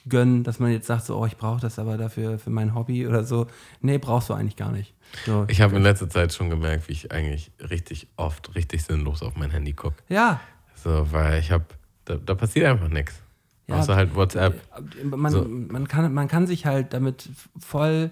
gönnen, 0.10 0.44
dass 0.44 0.60
man 0.60 0.72
jetzt 0.72 0.88
sagt 0.88 1.06
so, 1.06 1.20
oh, 1.20 1.26
ich 1.26 1.38
brauche 1.38 1.62
das 1.62 1.78
aber 1.78 1.98
dafür 1.98 2.40
für 2.40 2.50
mein 2.50 2.74
Hobby 2.74 3.08
oder 3.08 3.24
so. 3.24 3.48
Nee, 3.82 3.98
brauchst 3.98 4.30
du 4.30 4.34
eigentlich 4.34 4.56
gar 4.56 4.72
nicht. 4.72 4.94
So. 5.26 5.46
Ich 5.50 5.62
habe 5.62 5.76
in 5.76 5.84
letzter 5.84 6.10
Zeit 6.10 6.34
schon 6.34 6.50
gemerkt, 6.50 6.88
wie 6.88 6.94
ich 6.94 7.12
eigentlich 7.12 7.52
richtig 7.70 8.08
oft, 8.16 8.56
richtig 8.56 8.84
sinnlos 8.84 9.22
auf 9.22 9.36
mein 9.36 9.52
Handy 9.52 9.74
gucke. 9.74 9.98
Ja, 10.10 10.40
So, 10.88 11.12
weil 11.12 11.40
ich 11.40 11.52
habe, 11.52 11.66
da, 12.06 12.16
da 12.16 12.34
passiert 12.34 12.66
einfach 12.68 12.88
nichts. 12.88 13.22
Ja, 13.68 13.76
Außer 13.76 13.98
halt 13.98 14.16
WhatsApp. 14.16 14.62
man, 15.04 15.32
So. 15.34 15.44
man, 15.44 15.86
kann, 15.90 16.14
man 16.14 16.30
kann 16.30 16.48
sich 16.48 16.66
halt 16.66 16.94
damit 16.94 17.30
voll 17.60 18.12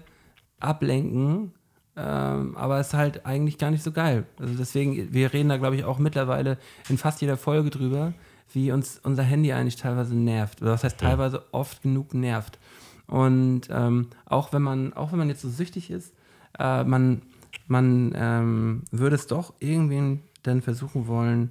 ablenken, 0.60 1.52
ähm, 1.96 2.54
aber 2.54 2.78
es 2.78 2.88
ist 2.88 2.94
halt 2.94 3.24
eigentlich 3.24 3.56
gar 3.56 3.70
nicht 3.70 3.82
so 3.82 3.92
geil. 3.92 4.26
Also 4.38 4.52
deswegen, 4.58 5.14
wir 5.14 5.32
reden 5.32 5.48
da, 5.48 5.56
glaube 5.56 5.76
ich, 5.76 5.84
auch 5.84 5.98
mittlerweile 5.98 6.58
in 6.90 6.98
fast 6.98 7.22
jeder 7.22 7.38
Folge 7.38 7.70
drüber, 7.70 8.12
wie 8.52 8.70
uns 8.70 9.00
unser 9.02 9.22
Handy 9.22 9.54
eigentlich 9.54 9.76
teilweise 9.76 10.14
nervt. 10.14 10.60
Oder 10.60 10.72
was 10.72 10.84
heißt 10.84 10.98
teilweise 11.00 11.44
oft 11.52 11.80
genug 11.80 12.12
nervt. 12.12 12.58
Und 13.06 13.62
ähm, 13.70 14.08
auch 14.26 14.52
wenn 14.52 14.60
man, 14.60 14.92
auch 14.92 15.12
wenn 15.12 15.18
man 15.18 15.30
jetzt 15.30 15.40
so 15.40 15.48
süchtig 15.48 15.90
ist, 15.90 16.12
äh, 16.58 16.84
man, 16.84 17.22
man 17.68 18.12
ähm, 18.14 18.82
würde 18.90 19.16
es 19.16 19.26
doch 19.28 19.54
irgendwie 19.60 20.20
dann 20.42 20.60
versuchen 20.60 21.06
wollen, 21.06 21.50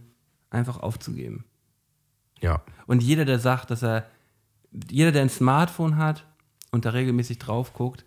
einfach 0.55 0.79
aufzugeben. 0.79 1.45
Ja. 2.41 2.61
Und 2.87 3.03
jeder, 3.03 3.25
der 3.25 3.39
sagt, 3.39 3.71
dass 3.71 3.83
er, 3.83 4.09
jeder, 4.89 5.11
der 5.11 5.21
ein 5.21 5.29
Smartphone 5.29 5.97
hat 5.97 6.25
und 6.71 6.85
da 6.85 6.89
regelmäßig 6.91 7.39
drauf 7.39 7.73
guckt, 7.73 8.03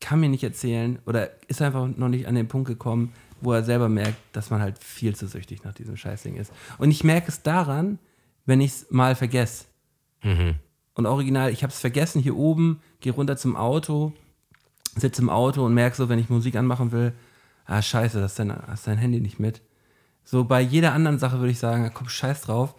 kann 0.00 0.20
mir 0.20 0.28
nicht 0.28 0.44
erzählen 0.44 0.98
oder 1.06 1.30
ist 1.48 1.62
einfach 1.62 1.88
noch 1.88 2.08
nicht 2.08 2.28
an 2.28 2.34
den 2.34 2.48
Punkt 2.48 2.68
gekommen, 2.68 3.12
wo 3.40 3.52
er 3.52 3.64
selber 3.64 3.88
merkt, 3.88 4.16
dass 4.32 4.50
man 4.50 4.60
halt 4.60 4.78
viel 4.82 5.14
zu 5.14 5.26
süchtig 5.26 5.64
nach 5.64 5.74
diesem 5.74 5.96
Scheißding 5.96 6.36
ist. 6.36 6.52
Und 6.78 6.90
ich 6.90 7.04
merke 7.04 7.28
es 7.28 7.42
daran, 7.42 7.98
wenn 8.44 8.60
ich 8.60 8.72
es 8.72 8.90
mal 8.90 9.14
vergesse. 9.14 9.66
Und 10.94 11.06
original, 11.06 11.50
ich 11.50 11.62
habe 11.62 11.72
es 11.72 11.78
vergessen 11.78 12.22
hier 12.22 12.36
oben, 12.36 12.80
gehe 13.00 13.12
runter 13.12 13.36
zum 13.36 13.56
Auto, 13.56 14.12
sitze 14.96 15.20
im 15.22 15.28
Auto 15.28 15.64
und 15.64 15.74
merke 15.74 15.96
so, 15.96 16.08
wenn 16.08 16.18
ich 16.18 16.30
Musik 16.30 16.56
anmachen 16.56 16.92
will, 16.92 17.12
ah 17.66 17.82
scheiße, 17.82 18.20
das 18.20 18.32
ist 18.32 18.38
dein, 18.38 18.56
hast 18.66 18.86
dein 18.86 18.98
Handy 18.98 19.20
nicht 19.20 19.38
mit. 19.38 19.60
So 20.28 20.44
bei 20.44 20.60
jeder 20.60 20.92
anderen 20.92 21.20
Sache 21.20 21.38
würde 21.38 21.52
ich 21.52 21.58
sagen, 21.60 21.88
komm, 21.94 22.08
scheiß 22.08 22.42
drauf, 22.42 22.74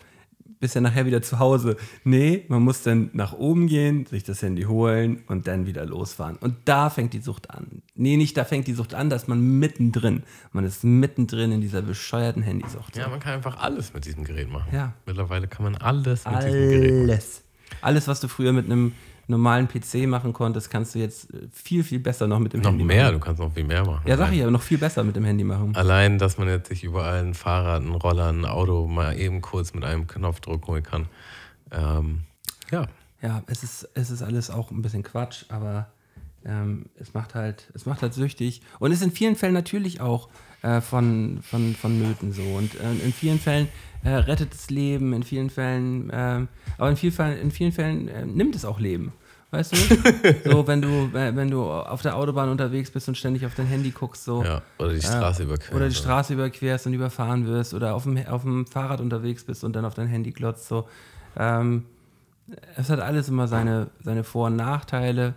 bist 0.60 0.76
ja 0.76 0.82
nachher 0.82 1.06
wieder 1.06 1.22
zu 1.22 1.39
Hause. 1.39 1.78
Nee, 2.04 2.43
man 2.50 2.62
muss 2.62 2.84
dann 2.84 3.10
nach 3.14 3.32
oben 3.32 3.68
gehen, 3.68 4.06
sich 4.06 4.26
das 4.26 4.41
Handy 4.41 4.64
holen 4.64 5.24
und 5.28 5.48
dann 5.48 5.66
wieder 5.66 5.86
losfahren. 5.86 6.36
Und 6.36 6.56
da 6.66 6.89
fängt 6.89 7.14
die 7.14 7.22
Sucht 7.22 7.50
an. 7.50 7.84
Nee, 7.95 8.18
nicht 8.18 8.36
da 8.36 8.43
fängt 8.43 8.68
die 8.68 8.74
Sucht 8.74 8.93
an, 8.93 9.10
da 9.10 9.16
ist 9.16 9.30
man 9.30 9.60
mittendrin. 9.60 10.24
Man 10.52 10.66
ist 10.66 10.84
mittendrin 10.84 11.54
in 11.54 11.62
dieser 11.62 11.82
bescheuerten 11.82 12.43
Handysucht. 12.43 12.98
Ja, 12.98 13.08
man 13.08 13.22
kann 13.22 13.36
einfach 13.36 13.58
alles 13.62 13.93
mit 13.93 14.04
diesem 14.04 14.26
Gerät 14.26 14.52
machen. 14.52 14.68
Ja. 14.74 14.93
Mittlerweile 15.06 15.48
kann 15.48 15.64
man 15.64 15.76
alles 15.76 16.26
mit 16.26 16.43
diesem 16.43 16.52
Gerät 16.52 16.91
machen. 16.91 17.10
Alles. 17.10 17.43
Alles, 17.80 18.08
was 18.10 18.20
du 18.20 18.28
früher 18.28 18.52
mit 18.52 18.66
einem 18.66 18.91
normalen 19.28 19.67
PC 19.67 20.07
machen 20.07 20.34
konntest, 20.34 20.69
kannst 20.69 20.95
du 20.95 20.99
jetzt 20.99 21.34
äh, 21.34 21.47
viel, 21.51 21.84
viel 21.84 21.99
besser 21.99 22.28
noch 22.28 22.39
mit 22.39 22.53
dem 22.53 22.61
Noch 22.61 22.71
Handy 22.71 22.84
mehr, 22.84 23.05
machen. 23.05 23.13
du 23.13 23.19
kannst 23.19 23.39
noch 23.41 23.53
viel 23.53 23.63
mehr 23.63 23.86
machen. 23.86 24.01
Ja, 24.07 24.17
sag 24.17 24.32
ich 24.32 24.39
ja, 24.39 24.49
noch 24.49 24.61
viel 24.61 24.78
besser 24.78 25.03
mit 25.03 25.15
dem 25.15 25.25
Handy 25.25 25.43
machen. 25.43 25.75
Allein, 25.75 26.17
dass 26.17 26.38
man 26.38 26.47
jetzt 26.47 26.69
sich 26.69 26.84
überall 26.84 27.23
ein 27.23 27.34
Fahrrad, 27.34 27.84
ein 27.84 27.93
Roller, 27.93 28.30
ein 28.30 28.45
Auto 28.45 28.88
mal 28.88 29.17
eben 29.17 29.41
kurz 29.41 29.73
mit 29.73 29.84
einem 29.84 30.07
Knopfdruck 30.07 30.67
holen 30.67 30.84
kann. 30.84 31.05
Ähm, 31.71 32.21
ja. 32.71 32.88
Ja, 33.21 33.43
es 33.47 33.63
ist, 33.63 33.89
es 33.95 34.11
ist 34.11 34.21
alles 34.21 34.49
auch 34.49 34.69
ein 34.69 34.82
bisschen 34.84 35.01
Quatsch, 35.01 35.45
aber 35.49 35.88
ähm, 36.45 36.86
es 36.99 37.13
macht 37.13 37.34
halt, 37.36 37.69
es 37.73 37.86
macht 37.86 38.03
halt 38.03 38.13
süchtig 38.13 38.61
und 38.80 38.91
ist 38.91 39.01
in 39.01 39.11
vielen 39.11 39.36
Fällen 39.36 39.53
natürlich 39.53 40.01
auch 40.01 40.30
äh, 40.61 40.82
von, 40.82 41.39
von, 41.41 41.75
von 41.75 41.99
Nöten 41.99 42.32
so. 42.32 42.43
Und 42.43 42.75
äh, 42.75 42.91
in 43.05 43.11
vielen 43.13 43.39
Fällen 43.39 43.67
äh, 44.08 44.16
rettet 44.16 44.53
es 44.53 44.70
Leben, 44.70 45.12
in 45.12 45.24
vielen 45.24 45.49
Fällen, 45.49 46.10
ähm, 46.14 46.47
aber 46.78 46.89
in 46.89 46.95
vielen 46.95 47.12
Fällen, 47.12 47.38
in 47.41 47.51
vielen 47.51 47.72
Fällen 47.74 48.08
äh, 48.08 48.26
nimmt 48.26 48.55
es 48.55 48.64
auch 48.64 48.80
Leben. 48.80 49.12
Weißt 49.51 49.74
du? 49.74 49.78
so, 50.49 50.68
wenn 50.68 50.82
du, 50.82 51.12
wenn 51.14 51.49
du 51.49 51.64
auf 51.64 52.01
der 52.01 52.16
Autobahn 52.16 52.49
unterwegs 52.49 52.91
bist 52.91 53.08
und 53.08 53.18
ständig 53.18 53.45
auf 53.45 53.55
dein 53.55 53.66
Handy 53.66 53.91
guckst, 53.91 54.24
so. 54.24 54.43
ja. 54.43 54.62
Oder 54.78 54.93
die 54.93 55.01
Straße 55.01 55.43
überqueren. 55.43 55.76
Oder 55.76 55.89
die 55.89 55.95
Straße 55.95 56.34
überquerst 56.34 56.86
und 56.88 56.93
überfahren 56.93 57.47
wirst 57.47 57.74
oder 57.74 57.95
auf 57.95 58.03
dem, 58.03 58.26
auf 58.28 58.43
dem 58.43 58.66
Fahrrad 58.66 58.99
unterwegs 58.99 59.43
bist 59.43 59.64
und 59.64 59.76
dann 59.76 59.86
auf 59.86 59.93
dein 59.93 60.08
Handy 60.08 60.32
glotzt. 60.32 60.68
So. 60.68 60.88
Ähm, 61.38 61.86
es 62.76 62.89
hat 62.89 62.99
alles 62.99 63.30
immer 63.30 63.47
seine, 63.47 63.89
seine 64.03 64.24
Vor- 64.24 64.47
und 64.47 64.55
Nachteile. 64.58 65.34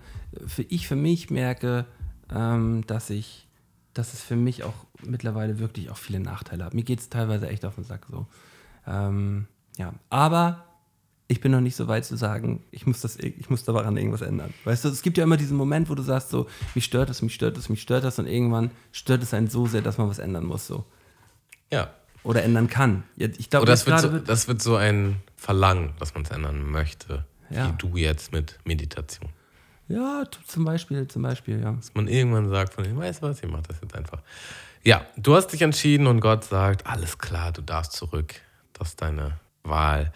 Für 0.47 0.63
ich 0.63 0.87
für 0.89 0.97
mich 0.97 1.31
merke, 1.31 1.87
ähm, 2.33 2.85
dass 2.87 3.11
ich, 3.11 3.47
dass 3.95 4.13
es 4.13 4.23
für 4.23 4.37
mich 4.37 4.65
auch 4.65 4.75
mittlerweile 5.05 5.59
wirklich 5.59 5.91
auch 5.91 5.97
viele 5.97 6.21
Nachteile 6.21 6.65
hat. 6.65 6.75
Mir 6.75 6.85
geht 6.85 7.01
es 7.01 7.09
teilweise 7.09 7.49
echt 7.49 7.65
auf 7.65 7.77
den 7.77 7.85
Sack 7.85 8.07
so. 8.11 8.27
Ähm, 8.87 9.47
ja, 9.77 9.95
aber 10.11 10.65
ich 11.31 11.41
bin 11.41 11.53
noch 11.53 11.61
nicht 11.61 11.77
so 11.77 11.87
weit 11.87 12.05
zu 12.05 12.17
sagen, 12.17 12.65
ich 12.73 12.87
muss, 12.87 13.03
das, 13.03 13.17
ich 13.17 13.49
muss 13.49 13.63
daran 13.63 13.97
irgendwas 13.97 14.21
ändern. 14.21 14.53
Weißt 14.65 14.85
du, 14.85 14.89
es 14.89 15.01
gibt 15.01 15.17
ja 15.17 15.23
immer 15.23 15.37
diesen 15.37 15.57
Moment, 15.57 15.89
wo 15.89 15.95
du 15.95 16.03
sagst 16.03 16.31
so, 16.31 16.49
mich 16.75 16.85
stört 16.85 17.09
das, 17.09 17.23
mich 17.23 17.33
stört 17.33 17.57
das, 17.57 17.69
mich 17.69 17.81
stört 17.81 18.03
das 18.03 18.19
und 18.19 18.27
irgendwann 18.27 18.73
stört 18.91 19.23
es 19.23 19.33
einen 19.33 19.49
so 19.49 19.67
sehr, 19.67 19.81
dass 19.81 19.97
man 19.97 20.09
was 20.09 20.19
ändern 20.19 20.45
muss 20.45 20.67
so. 20.67 20.85
Ja. 21.73 21.91
Oder 22.25 22.43
ändern 22.43 22.69
kann. 22.69 23.05
Ich 23.17 23.49
glaube, 23.49 23.63
Oder 23.63 23.73
das 23.73 23.87
jetzt 23.87 23.89
wird, 23.89 24.01
so, 24.01 24.13
wird, 24.13 24.29
das 24.29 24.49
wird 24.49 24.61
so 24.61 24.75
ein 24.75 25.23
Verlangen, 25.37 25.95
dass 26.01 26.15
man 26.15 26.25
es 26.25 26.31
ändern 26.31 26.69
möchte. 26.69 27.25
Ja. 27.49 27.69
Wie 27.69 27.77
du 27.79 27.97
jetzt 27.97 28.33
mit 28.33 28.59
Meditation. 28.65 29.31
ja, 29.89 30.25
zum 30.47 30.65
Beispiel, 30.65 31.07
zum 31.07 31.23
Beispiel, 31.23 31.61
ja. 31.61 31.73
Dass 31.73 31.95
man 31.95 32.09
irgendwann 32.09 32.49
sagt 32.49 32.75
von 32.75 32.85
ihm, 32.85 32.99
weißt 32.99 33.23
du 33.23 33.29
was, 33.29 33.41
ich 33.41 33.49
mach 33.49 33.63
das 33.63 33.81
jetzt 33.81 33.95
einfach. 33.95 34.21
Ja, 34.83 35.07
du 35.17 35.37
hast 35.37 35.49
dich 35.49 35.63
entschieden 35.63 36.09
und 36.09 36.21
Gott 36.21 36.45
sagt, 36.45 36.87
alles 36.87 37.19
klar, 37.19 37.53
du 37.53 37.63
darfst 37.63 37.93
zurück. 37.93 38.35
Das 38.81 38.91
ist 38.91 39.03
deine 39.03 39.39
Wahl. 39.63 40.11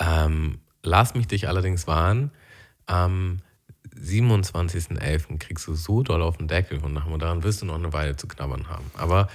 Ähm, 0.00 0.58
lass 0.82 1.14
mich 1.14 1.28
dich 1.28 1.46
allerdings 1.46 1.86
warnen. 1.86 2.32
Am 2.86 3.38
27.11. 3.96 5.38
kriegst 5.38 5.68
du 5.68 5.74
so 5.74 6.02
doll 6.02 6.22
auf 6.22 6.36
den 6.36 6.48
Deckel 6.48 6.82
und 6.82 6.94
nach 6.94 7.06
daran 7.18 7.44
wirst 7.44 7.62
du 7.62 7.66
noch 7.66 7.76
eine 7.76 7.92
Weile 7.92 8.16
zu 8.16 8.26
knabbern 8.26 8.68
haben. 8.68 8.90
Aber 8.96 9.28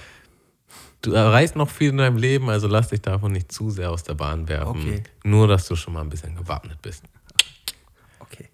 du 1.00 1.12
erreichst 1.12 1.56
noch 1.56 1.70
viel 1.70 1.90
in 1.90 1.96
deinem 1.96 2.18
Leben, 2.18 2.50
also 2.50 2.68
lass 2.68 2.88
dich 2.88 3.00
davon 3.00 3.32
nicht 3.32 3.50
zu 3.50 3.70
sehr 3.70 3.90
aus 3.90 4.02
der 4.02 4.14
Bahn 4.14 4.48
werfen. 4.48 4.82
Okay. 4.82 5.02
Nur, 5.24 5.48
dass 5.48 5.66
du 5.66 5.76
schon 5.76 5.94
mal 5.94 6.02
ein 6.02 6.10
bisschen 6.10 6.36
gewappnet 6.36 6.82
bist. 6.82 7.04
Okay. 8.20 8.50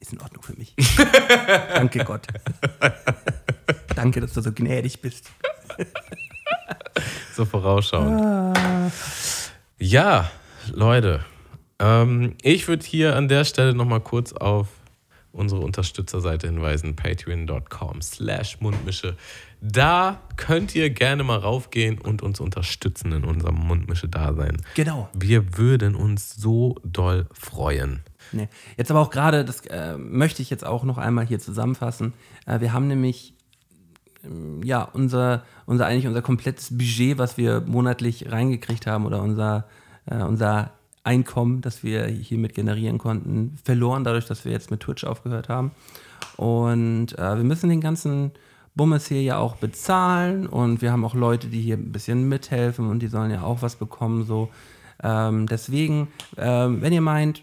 Ist 0.00 0.12
in 0.12 0.20
Ordnung 0.20 0.42
für 0.42 0.54
mich. 0.54 0.74
Danke 1.74 2.04
Gott. 2.04 2.26
Danke, 3.96 4.20
dass 4.20 4.34
du 4.34 4.42
so 4.42 4.52
gnädig 4.52 5.00
bist. 5.00 5.30
So 7.34 7.44
vorausschauend. 7.44 8.56
Ja, 9.78 10.30
Leute. 10.72 11.24
Ähm, 11.78 12.34
ich 12.42 12.68
würde 12.68 12.84
hier 12.86 13.16
an 13.16 13.28
der 13.28 13.44
Stelle 13.44 13.74
nochmal 13.74 14.00
kurz 14.00 14.32
auf 14.32 14.68
unsere 15.32 15.60
Unterstützerseite 15.60 16.46
hinweisen, 16.46 16.96
patreon.com 16.96 18.00
slash 18.02 18.60
Mundmische. 18.60 19.16
Da 19.60 20.20
könnt 20.36 20.74
ihr 20.74 20.90
gerne 20.90 21.24
mal 21.24 21.38
raufgehen 21.38 21.98
und 21.98 22.22
uns 22.22 22.38
unterstützen 22.38 23.12
in 23.12 23.24
unserem 23.24 23.56
Mundmische-Dasein. 23.56 24.58
Genau. 24.74 25.08
Wir 25.12 25.58
würden 25.58 25.94
uns 25.94 26.34
so 26.34 26.76
doll 26.84 27.26
freuen. 27.32 28.02
Nee. 28.32 28.48
Jetzt 28.76 28.90
aber 28.90 29.00
auch 29.00 29.10
gerade, 29.10 29.44
das 29.44 29.60
äh, 29.66 29.96
möchte 29.96 30.42
ich 30.42 30.50
jetzt 30.50 30.64
auch 30.64 30.84
noch 30.84 30.98
einmal 30.98 31.26
hier 31.26 31.38
zusammenfassen. 31.38 32.12
Äh, 32.46 32.60
wir 32.60 32.72
haben 32.72 32.88
nämlich 32.88 33.33
ja 34.62 34.82
unser, 34.82 35.42
unser 35.66 35.86
eigentlich 35.86 36.06
unser 36.06 36.22
komplettes 36.22 36.76
Budget, 36.76 37.18
was 37.18 37.36
wir 37.36 37.62
monatlich 37.62 38.30
reingekriegt 38.30 38.86
haben 38.86 39.06
oder 39.06 39.22
unser, 39.22 39.66
äh, 40.06 40.22
unser 40.22 40.72
Einkommen, 41.02 41.60
das 41.60 41.82
wir 41.82 42.06
hiermit 42.06 42.54
generieren 42.54 42.98
konnten, 42.98 43.58
verloren, 43.62 44.04
dadurch, 44.04 44.26
dass 44.26 44.44
wir 44.44 44.52
jetzt 44.52 44.70
mit 44.70 44.80
Twitch 44.80 45.04
aufgehört 45.04 45.48
haben. 45.48 45.72
Und 46.36 47.18
äh, 47.18 47.36
wir 47.36 47.44
müssen 47.44 47.68
den 47.68 47.80
ganzen 47.80 48.32
Bummes 48.74 49.06
hier 49.06 49.22
ja 49.22 49.38
auch 49.38 49.56
bezahlen 49.56 50.46
und 50.46 50.82
wir 50.82 50.90
haben 50.90 51.04
auch 51.04 51.14
Leute, 51.14 51.48
die 51.48 51.60
hier 51.60 51.76
ein 51.76 51.92
bisschen 51.92 52.28
mithelfen 52.28 52.88
und 52.88 53.00
die 53.00 53.08
sollen 53.08 53.30
ja 53.30 53.42
auch 53.42 53.62
was 53.62 53.76
bekommen. 53.76 54.24
So. 54.24 54.50
Ähm, 55.02 55.46
deswegen, 55.46 56.08
ähm, 56.36 56.80
wenn 56.82 56.92
ihr 56.92 57.00
meint, 57.00 57.42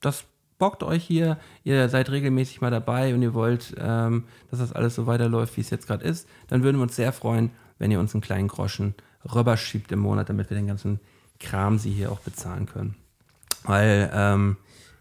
das 0.00 0.24
bockt 0.58 0.82
euch 0.82 1.02
hier, 1.04 1.38
ihr 1.64 1.88
seid 1.88 2.10
regelmäßig 2.10 2.60
mal 2.60 2.70
dabei 2.70 3.14
und 3.14 3.22
ihr 3.22 3.34
wollt, 3.34 3.74
ähm, 3.78 4.24
dass 4.50 4.60
das 4.60 4.72
alles 4.72 4.94
so 4.94 5.06
weiterläuft, 5.06 5.56
wie 5.56 5.60
es 5.62 5.70
jetzt 5.70 5.86
gerade 5.86 6.04
ist, 6.04 6.28
dann 6.48 6.62
würden 6.62 6.76
wir 6.78 6.82
uns 6.82 6.96
sehr 6.96 7.12
freuen, 7.12 7.50
wenn 7.78 7.90
ihr 7.90 8.00
uns 8.00 8.14
einen 8.14 8.20
kleinen 8.22 8.48
Groschen 8.48 8.94
rüberschiebt 9.34 9.90
im 9.92 9.98
Monat, 10.00 10.28
damit 10.28 10.50
wir 10.50 10.56
den 10.56 10.66
ganzen 10.66 11.00
Kram 11.40 11.78
sie 11.78 11.90
hier 11.90 12.12
auch 12.12 12.20
bezahlen 12.20 12.66
können. 12.66 12.94
Weil, 13.64 14.10
ähm, 14.14 14.56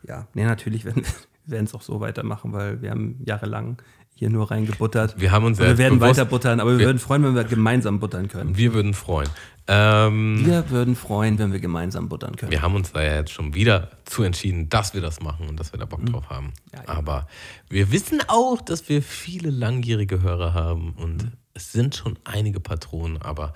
ja, 0.08 0.28
nee, 0.34 0.46
natürlich 0.46 0.86
werden 0.86 1.04
wir 1.46 1.62
es 1.62 1.74
auch 1.74 1.82
so 1.82 2.00
weitermachen, 2.00 2.54
weil 2.54 2.82
wir 2.82 2.92
haben 2.92 3.20
jahrelang 3.26 3.82
hier 4.16 4.30
nur 4.30 4.52
reingebuttert. 4.52 5.20
Wir 5.20 5.32
haben 5.32 5.46
uns 5.46 5.60
und 5.60 5.66
wir 5.66 5.78
werden 5.78 6.00
bewusst- 6.00 6.18
weiter 6.20 6.30
buttern, 6.30 6.60
aber 6.60 6.72
wir, 6.74 6.80
wir- 6.80 6.86
würden 6.88 7.00
freuen, 7.00 7.24
wenn 7.24 7.36
wir 7.36 7.44
gemeinsam 7.44 8.00
buttern 8.00 8.28
können. 8.28 8.56
Wir 8.58 8.74
würden 8.74 8.94
freuen. 8.94 9.28
Ähm, 9.68 10.46
Wir 10.46 10.70
würden 10.70 10.96
freuen, 10.96 11.38
wenn 11.40 11.54
wir 11.54 11.60
gemeinsam 11.60 12.10
buttern 12.10 12.36
können. 12.36 12.52
wir 12.52 12.62
haben 12.62 12.76
uns 12.76 12.92
da 12.92 13.02
ja 13.02 13.16
jetzt 13.16 13.32
schon 13.32 13.54
wieder 13.54 13.92
zu 14.06 14.24
entschieden, 14.24 14.68
dass 14.70 14.94
wir 14.94 15.00
das 15.02 15.22
machen 15.22 15.48
und 15.48 15.58
dass 15.60 15.72
wir 15.72 15.80
da 15.80 15.86
Bock 15.86 16.02
Mhm. 16.02 16.08
drauf 16.12 16.30
haben. 16.30 16.54
Ja, 16.74 16.80
ja. 16.84 16.90
Aber 16.90 17.28
wir 17.70 17.92
wissen 17.92 18.20
auch, 18.28 18.60
dass 18.62 18.90
wir 18.90 19.02
viele 19.02 19.50
langjährige 19.50 20.22
Hörer 20.22 20.54
haben 20.54 20.92
und 20.94 21.24
Mhm. 21.24 21.32
es 21.54 21.72
sind 21.72 21.96
schon 21.96 22.20
einige 22.26 22.60
Patronen, 22.60 23.22
aber 23.22 23.54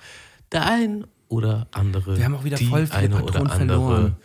der 0.52 0.64
ein 0.66 1.06
oder 1.28 1.66
andere, 1.72 2.16
Wir 2.16 2.24
haben 2.24 2.36
auch 2.36 2.44
wieder 2.44 2.56
die 2.56 2.64
voll 2.64 2.86
viele 2.86 2.98
eine 2.98 3.08
Patronen 3.16 3.42
oder 3.42 3.52
andere, 3.52 4.16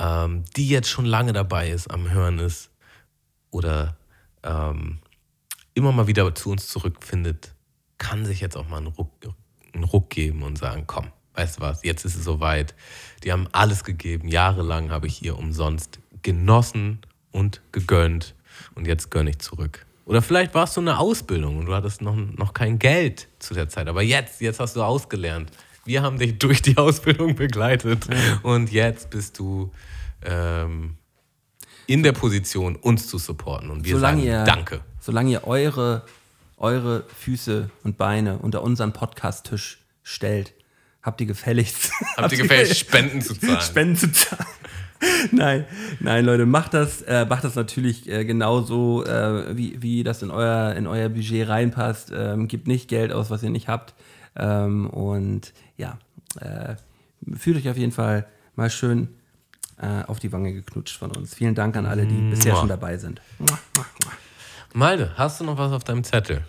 ähm, 0.00 0.44
die 0.56 0.68
jetzt 0.68 0.88
schon 0.88 1.04
lange 1.04 1.32
dabei 1.32 1.70
ist, 1.70 1.88
am 1.88 2.10
Hören 2.10 2.40
ist 2.40 2.70
oder 3.50 3.96
ähm, 4.42 4.98
immer 5.74 5.92
mal 5.92 6.08
wieder 6.08 6.34
zu 6.34 6.50
uns 6.50 6.66
zurückfindet, 6.66 7.54
kann 7.98 8.24
sich 8.24 8.40
jetzt 8.40 8.56
auch 8.56 8.68
mal 8.68 8.78
einen 8.78 8.88
Ruck, 8.88 9.12
einen 9.72 9.84
Ruck 9.84 10.10
geben 10.10 10.42
und 10.42 10.58
sagen, 10.58 10.82
komm, 10.88 11.06
weißt 11.38 11.58
du 11.58 11.60
was, 11.60 11.84
jetzt 11.84 12.04
ist 12.04 12.16
es 12.16 12.24
soweit. 12.24 12.74
Die 13.22 13.32
haben 13.32 13.48
alles 13.52 13.84
gegeben. 13.84 14.28
Jahrelang 14.28 14.90
habe 14.90 15.06
ich 15.06 15.22
ihr 15.22 15.38
umsonst 15.38 16.00
genossen 16.22 16.98
und 17.30 17.60
gegönnt 17.72 18.34
und 18.74 18.86
jetzt 18.86 19.10
gönne 19.10 19.30
ich 19.30 19.38
zurück. 19.38 19.86
Oder 20.04 20.22
vielleicht 20.22 20.54
warst 20.54 20.76
du 20.76 20.80
in 20.80 20.88
einer 20.88 20.98
Ausbildung 20.98 21.58
und 21.58 21.66
du 21.66 21.74
hattest 21.74 22.02
noch, 22.02 22.16
noch 22.16 22.54
kein 22.54 22.78
Geld 22.78 23.28
zu 23.38 23.54
der 23.54 23.68
Zeit, 23.68 23.88
aber 23.88 24.02
jetzt, 24.02 24.40
jetzt 24.40 24.58
hast 24.58 24.74
du 24.74 24.82
ausgelernt. 24.82 25.50
Wir 25.84 26.02
haben 26.02 26.18
dich 26.18 26.38
durch 26.38 26.60
die 26.60 26.76
Ausbildung 26.76 27.34
begleitet 27.34 28.06
und 28.42 28.72
jetzt 28.72 29.10
bist 29.10 29.38
du 29.38 29.70
ähm, 30.24 30.96
in 31.86 32.02
der 32.02 32.12
Position, 32.12 32.76
uns 32.76 33.06
zu 33.06 33.18
supporten. 33.18 33.70
Und 33.70 33.84
wir 33.84 33.94
solange 33.94 34.22
sagen 34.22 34.28
ihr, 34.28 34.44
Danke. 34.44 34.80
Solange 35.00 35.30
ihr 35.30 35.46
eure, 35.46 36.04
eure 36.56 37.04
Füße 37.16 37.70
und 37.84 37.96
Beine 37.96 38.38
unter 38.38 38.62
unseren 38.62 38.92
Podcast-Tisch 38.92 39.78
stellt, 40.02 40.52
habt 41.08 41.20
ihr 41.20 41.26
gefälligst. 41.26 41.90
Habt 42.16 42.32
ihr 42.32 42.42
gefälligst 42.42 42.78
Spenden 42.78 43.22
zu 43.22 43.34
zahlen? 43.34 43.60
Spenden 43.60 43.96
zu 43.96 44.12
zahlen. 44.12 44.46
nein, 45.32 45.64
nein, 46.00 46.24
Leute, 46.24 46.44
macht 46.44 46.74
das, 46.74 47.02
äh, 47.02 47.24
macht 47.24 47.44
das 47.44 47.54
natürlich 47.54 48.08
äh, 48.08 48.24
genauso, 48.24 49.04
äh, 49.04 49.56
wie, 49.56 49.80
wie 49.80 50.04
das 50.04 50.22
in 50.22 50.30
euer, 50.30 50.74
in 50.74 50.86
euer 50.86 51.08
Budget 51.08 51.48
reinpasst. 51.48 52.12
Ähm, 52.14 52.48
gebt 52.48 52.66
nicht 52.66 52.88
Geld 52.88 53.12
aus, 53.12 53.30
was 53.30 53.42
ihr 53.42 53.50
nicht 53.50 53.68
habt. 53.68 53.94
Ähm, 54.36 54.88
und 54.90 55.52
ja, 55.76 55.98
äh, 56.40 56.74
fühlt 57.36 57.56
euch 57.56 57.68
auf 57.68 57.76
jeden 57.76 57.92
Fall 57.92 58.26
mal 58.54 58.70
schön 58.70 59.08
äh, 59.80 60.04
auf 60.06 60.18
die 60.18 60.32
Wange 60.32 60.52
geknutscht 60.52 60.98
von 60.98 61.10
uns. 61.12 61.34
Vielen 61.34 61.54
Dank 61.54 61.76
an 61.76 61.86
alle, 61.86 62.06
die 62.06 62.30
bisher 62.30 62.52
Mua. 62.52 62.60
schon 62.60 62.68
dabei 62.68 62.98
sind. 62.98 63.22
Malde, 64.74 65.12
hast 65.16 65.40
du 65.40 65.44
noch 65.44 65.56
was 65.56 65.72
auf 65.72 65.84
deinem 65.84 66.04
Zettel? 66.04 66.42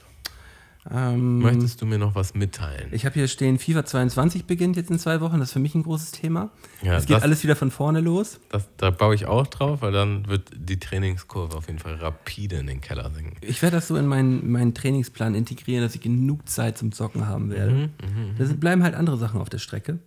Ähm, 0.91 1.39
Möchtest 1.39 1.81
du 1.81 1.85
mir 1.85 1.99
noch 1.99 2.15
was 2.15 2.33
mitteilen? 2.33 2.89
Ich 2.91 3.05
habe 3.05 3.13
hier 3.13 3.27
stehen, 3.27 3.59
FIFA 3.59 3.85
22 3.85 4.45
beginnt 4.45 4.75
jetzt 4.75 4.89
in 4.89 4.97
zwei 4.97 5.21
Wochen. 5.21 5.39
Das 5.39 5.49
ist 5.49 5.53
für 5.53 5.59
mich 5.59 5.75
ein 5.75 5.83
großes 5.83 6.11
Thema. 6.11 6.49
Ja, 6.81 6.95
es 6.97 7.05
geht 7.05 7.17
das- 7.17 7.23
alles 7.23 7.43
wieder 7.43 7.55
von 7.55 7.69
vorne 7.69 7.99
los. 7.99 8.39
Das, 8.49 8.67
da 8.77 8.89
baue 8.89 9.13
ich 9.13 9.25
auch 9.27 9.45
drauf, 9.47 9.81
weil 9.83 9.91
dann 9.91 10.27
wird 10.27 10.49
die 10.55 10.79
Trainingskurve 10.79 11.55
auf 11.55 11.67
jeden 11.67 11.79
Fall 11.79 11.95
rapide 11.95 12.55
in 12.57 12.67
den 12.67 12.81
Keller 12.81 13.11
sinken. 13.11 13.37
Ich 13.41 13.61
werde 13.61 13.77
das 13.77 13.87
so 13.87 13.95
in 13.97 14.07
meinen, 14.07 14.51
meinen 14.51 14.73
Trainingsplan 14.73 15.35
integrieren, 15.35 15.83
dass 15.83 15.93
ich 15.93 16.01
genug 16.01 16.49
Zeit 16.49 16.77
zum 16.77 16.91
Zocken 16.91 17.27
haben 17.27 17.51
werde. 17.51 17.89
Da 18.37 18.45
sind- 18.45 18.59
bleiben 18.59 18.81
halt 18.83 18.95
andere 18.95 19.17
Sachen 19.17 19.39
auf 19.41 19.49
der 19.49 19.59
Strecke. 19.59 19.99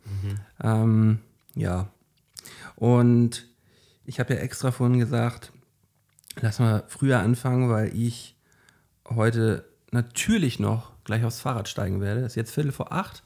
Ähm, 0.63 1.19
ja. 1.55 1.89
Und 2.77 3.47
ich 4.05 4.19
habe 4.19 4.35
ja 4.35 4.41
extra 4.41 4.73
vorhin 4.73 4.99
gesagt, 4.99 5.53
lass 6.41 6.59
mal 6.59 6.83
früher 6.89 7.21
anfangen, 7.21 7.71
weil 7.71 7.95
ich 7.97 8.35
heute 9.09 9.65
natürlich 9.93 10.59
noch 10.59 10.91
gleich 11.05 11.25
aufs 11.25 11.41
Fahrrad 11.41 11.69
steigen 11.69 12.01
werde. 12.01 12.21
Es 12.21 12.33
ist 12.33 12.37
jetzt 12.37 12.55
Viertel 12.55 12.73
vor 12.73 12.93
acht 12.93 13.23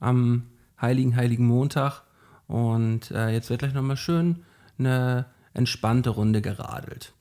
am 0.00 0.46
heiligen, 0.80 1.16
heiligen 1.16 1.46
Montag. 1.46 2.02
Und 2.46 3.10
äh, 3.10 3.28
jetzt 3.30 3.50
wird 3.50 3.60
gleich 3.60 3.74
nochmal 3.74 3.96
schön 3.96 4.44
eine 4.78 5.26
entspannte 5.54 6.10
Runde 6.10 6.40
geradelt. 6.40 7.12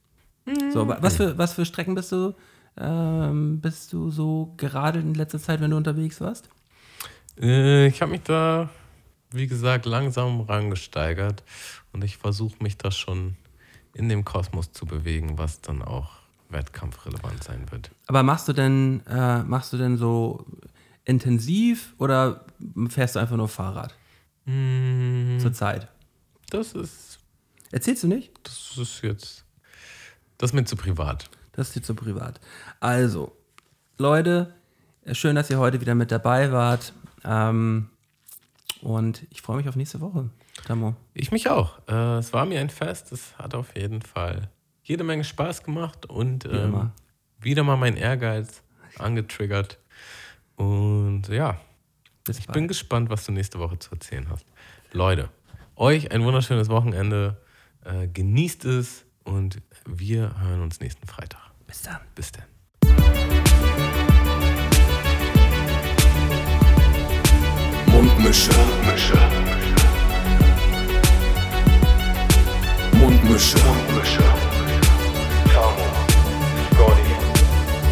So, 0.71 0.87
wa- 0.87 0.97
was 1.01 1.17
für, 1.17 1.37
was 1.37 1.53
für 1.53 1.65
Strecken 1.65 1.95
bist 1.95 2.11
du, 2.13 2.33
ähm, 2.77 3.59
bist 3.59 3.91
du 3.91 4.09
so 4.11 4.53
geradelt 4.55 5.03
in 5.03 5.13
letzter 5.15 5.39
Zeit, 5.39 5.59
wenn 5.59 5.71
du 5.71 5.77
unterwegs 5.77 6.21
warst? 6.21 6.47
Äh, 7.41 7.87
ich 7.87 8.01
habe 8.01 8.11
mich 8.11 8.21
da, 8.21 8.69
wie 9.31 9.47
gesagt, 9.47 9.85
langsam 9.85 10.41
rangesteigert 10.41 11.43
und 11.91 12.03
ich 12.05 12.15
versuche 12.17 12.63
mich 12.63 12.77
da 12.77 12.91
schon 12.91 13.35
in 13.93 14.07
dem 14.07 14.23
Kosmos 14.23 14.71
zu 14.71 14.85
bewegen, 14.85 15.37
was 15.37 15.59
dann 15.59 15.81
auch 15.81 16.11
wettkampfrelevant 16.49 17.43
sein 17.43 17.69
wird. 17.71 17.91
Aber 18.07 18.23
machst 18.23 18.47
du 18.47 18.53
denn, 18.53 19.05
äh, 19.07 19.43
machst 19.43 19.73
du 19.73 19.77
denn 19.77 19.97
so 19.97 20.45
intensiv 21.05 21.93
oder 21.97 22.45
fährst 22.89 23.15
du 23.15 23.19
einfach 23.19 23.37
nur 23.37 23.47
Fahrrad 23.49 23.93
Mm, 24.45 25.39
zur 25.39 25.51
Zeit? 25.51 25.89
Das 26.49 26.71
ist, 26.71 27.19
Erzählst 27.71 28.03
du 28.03 28.07
nicht? 28.07 28.31
das 28.43 28.77
ist 28.77 29.01
jetzt, 29.01 29.43
das 30.37 30.51
ist 30.51 30.53
mir 30.53 30.63
zu 30.63 30.77
privat. 30.77 31.29
Das 31.51 31.67
ist 31.67 31.75
dir 31.75 31.81
zu 31.81 31.95
privat. 31.95 32.39
Also, 32.79 33.35
Leute, 33.97 34.53
äh, 35.03 35.13
schön, 35.15 35.35
dass 35.35 35.49
ihr 35.49 35.59
heute 35.59 35.81
wieder 35.81 35.95
mit 35.95 36.11
dabei 36.11 36.51
wart. 36.53 36.93
Ähm, 37.25 37.89
und 38.81 39.25
ich 39.31 39.41
freue 39.41 39.57
mich 39.57 39.67
auf 39.67 39.75
nächste 39.75 39.99
Woche. 39.99 40.29
Tamo. 40.65 40.95
Ich 41.13 41.31
mich 41.31 41.49
auch. 41.49 41.79
Äh, 41.89 42.19
es 42.19 42.31
war 42.31 42.45
mir 42.45 42.61
ein 42.61 42.69
Fest. 42.69 43.11
Es 43.11 43.37
hat 43.37 43.53
auf 43.53 43.75
jeden 43.75 44.01
Fall 44.01 44.49
jede 44.87 45.03
Menge 45.03 45.23
Spaß 45.25 45.63
gemacht 45.63 46.05
und 46.05 46.45
ähm, 46.45 46.91
wieder 47.39 47.63
mal 47.63 47.75
mein 47.75 47.97
Ehrgeiz 47.97 48.63
angetriggert. 48.97 49.79
Und 50.55 51.27
ja, 51.27 51.59
Bis 52.23 52.39
ich 52.39 52.47
bald. 52.47 52.53
bin 52.53 52.67
gespannt, 52.69 53.09
was 53.09 53.25
du 53.25 53.33
nächste 53.33 53.59
Woche 53.59 53.77
zu 53.79 53.91
erzählen 53.91 54.29
hast. 54.29 54.45
Leute, 54.93 55.29
euch 55.75 56.11
ein 56.11 56.23
wunderschönes 56.23 56.69
Wochenende. 56.69 57.37
Äh, 57.83 58.07
genießt 58.07 58.65
es 58.65 59.05
und 59.23 59.61
wir 59.85 60.39
hören 60.39 60.61
uns 60.61 60.79
nächsten 60.79 61.05
Freitag. 61.05 61.51
Bis 61.67 61.81
dann. 61.81 61.99
Bis 62.15 62.31
dann. 62.31 62.45
Mundmische. 67.87 68.51
Mundmische. 72.93 74.46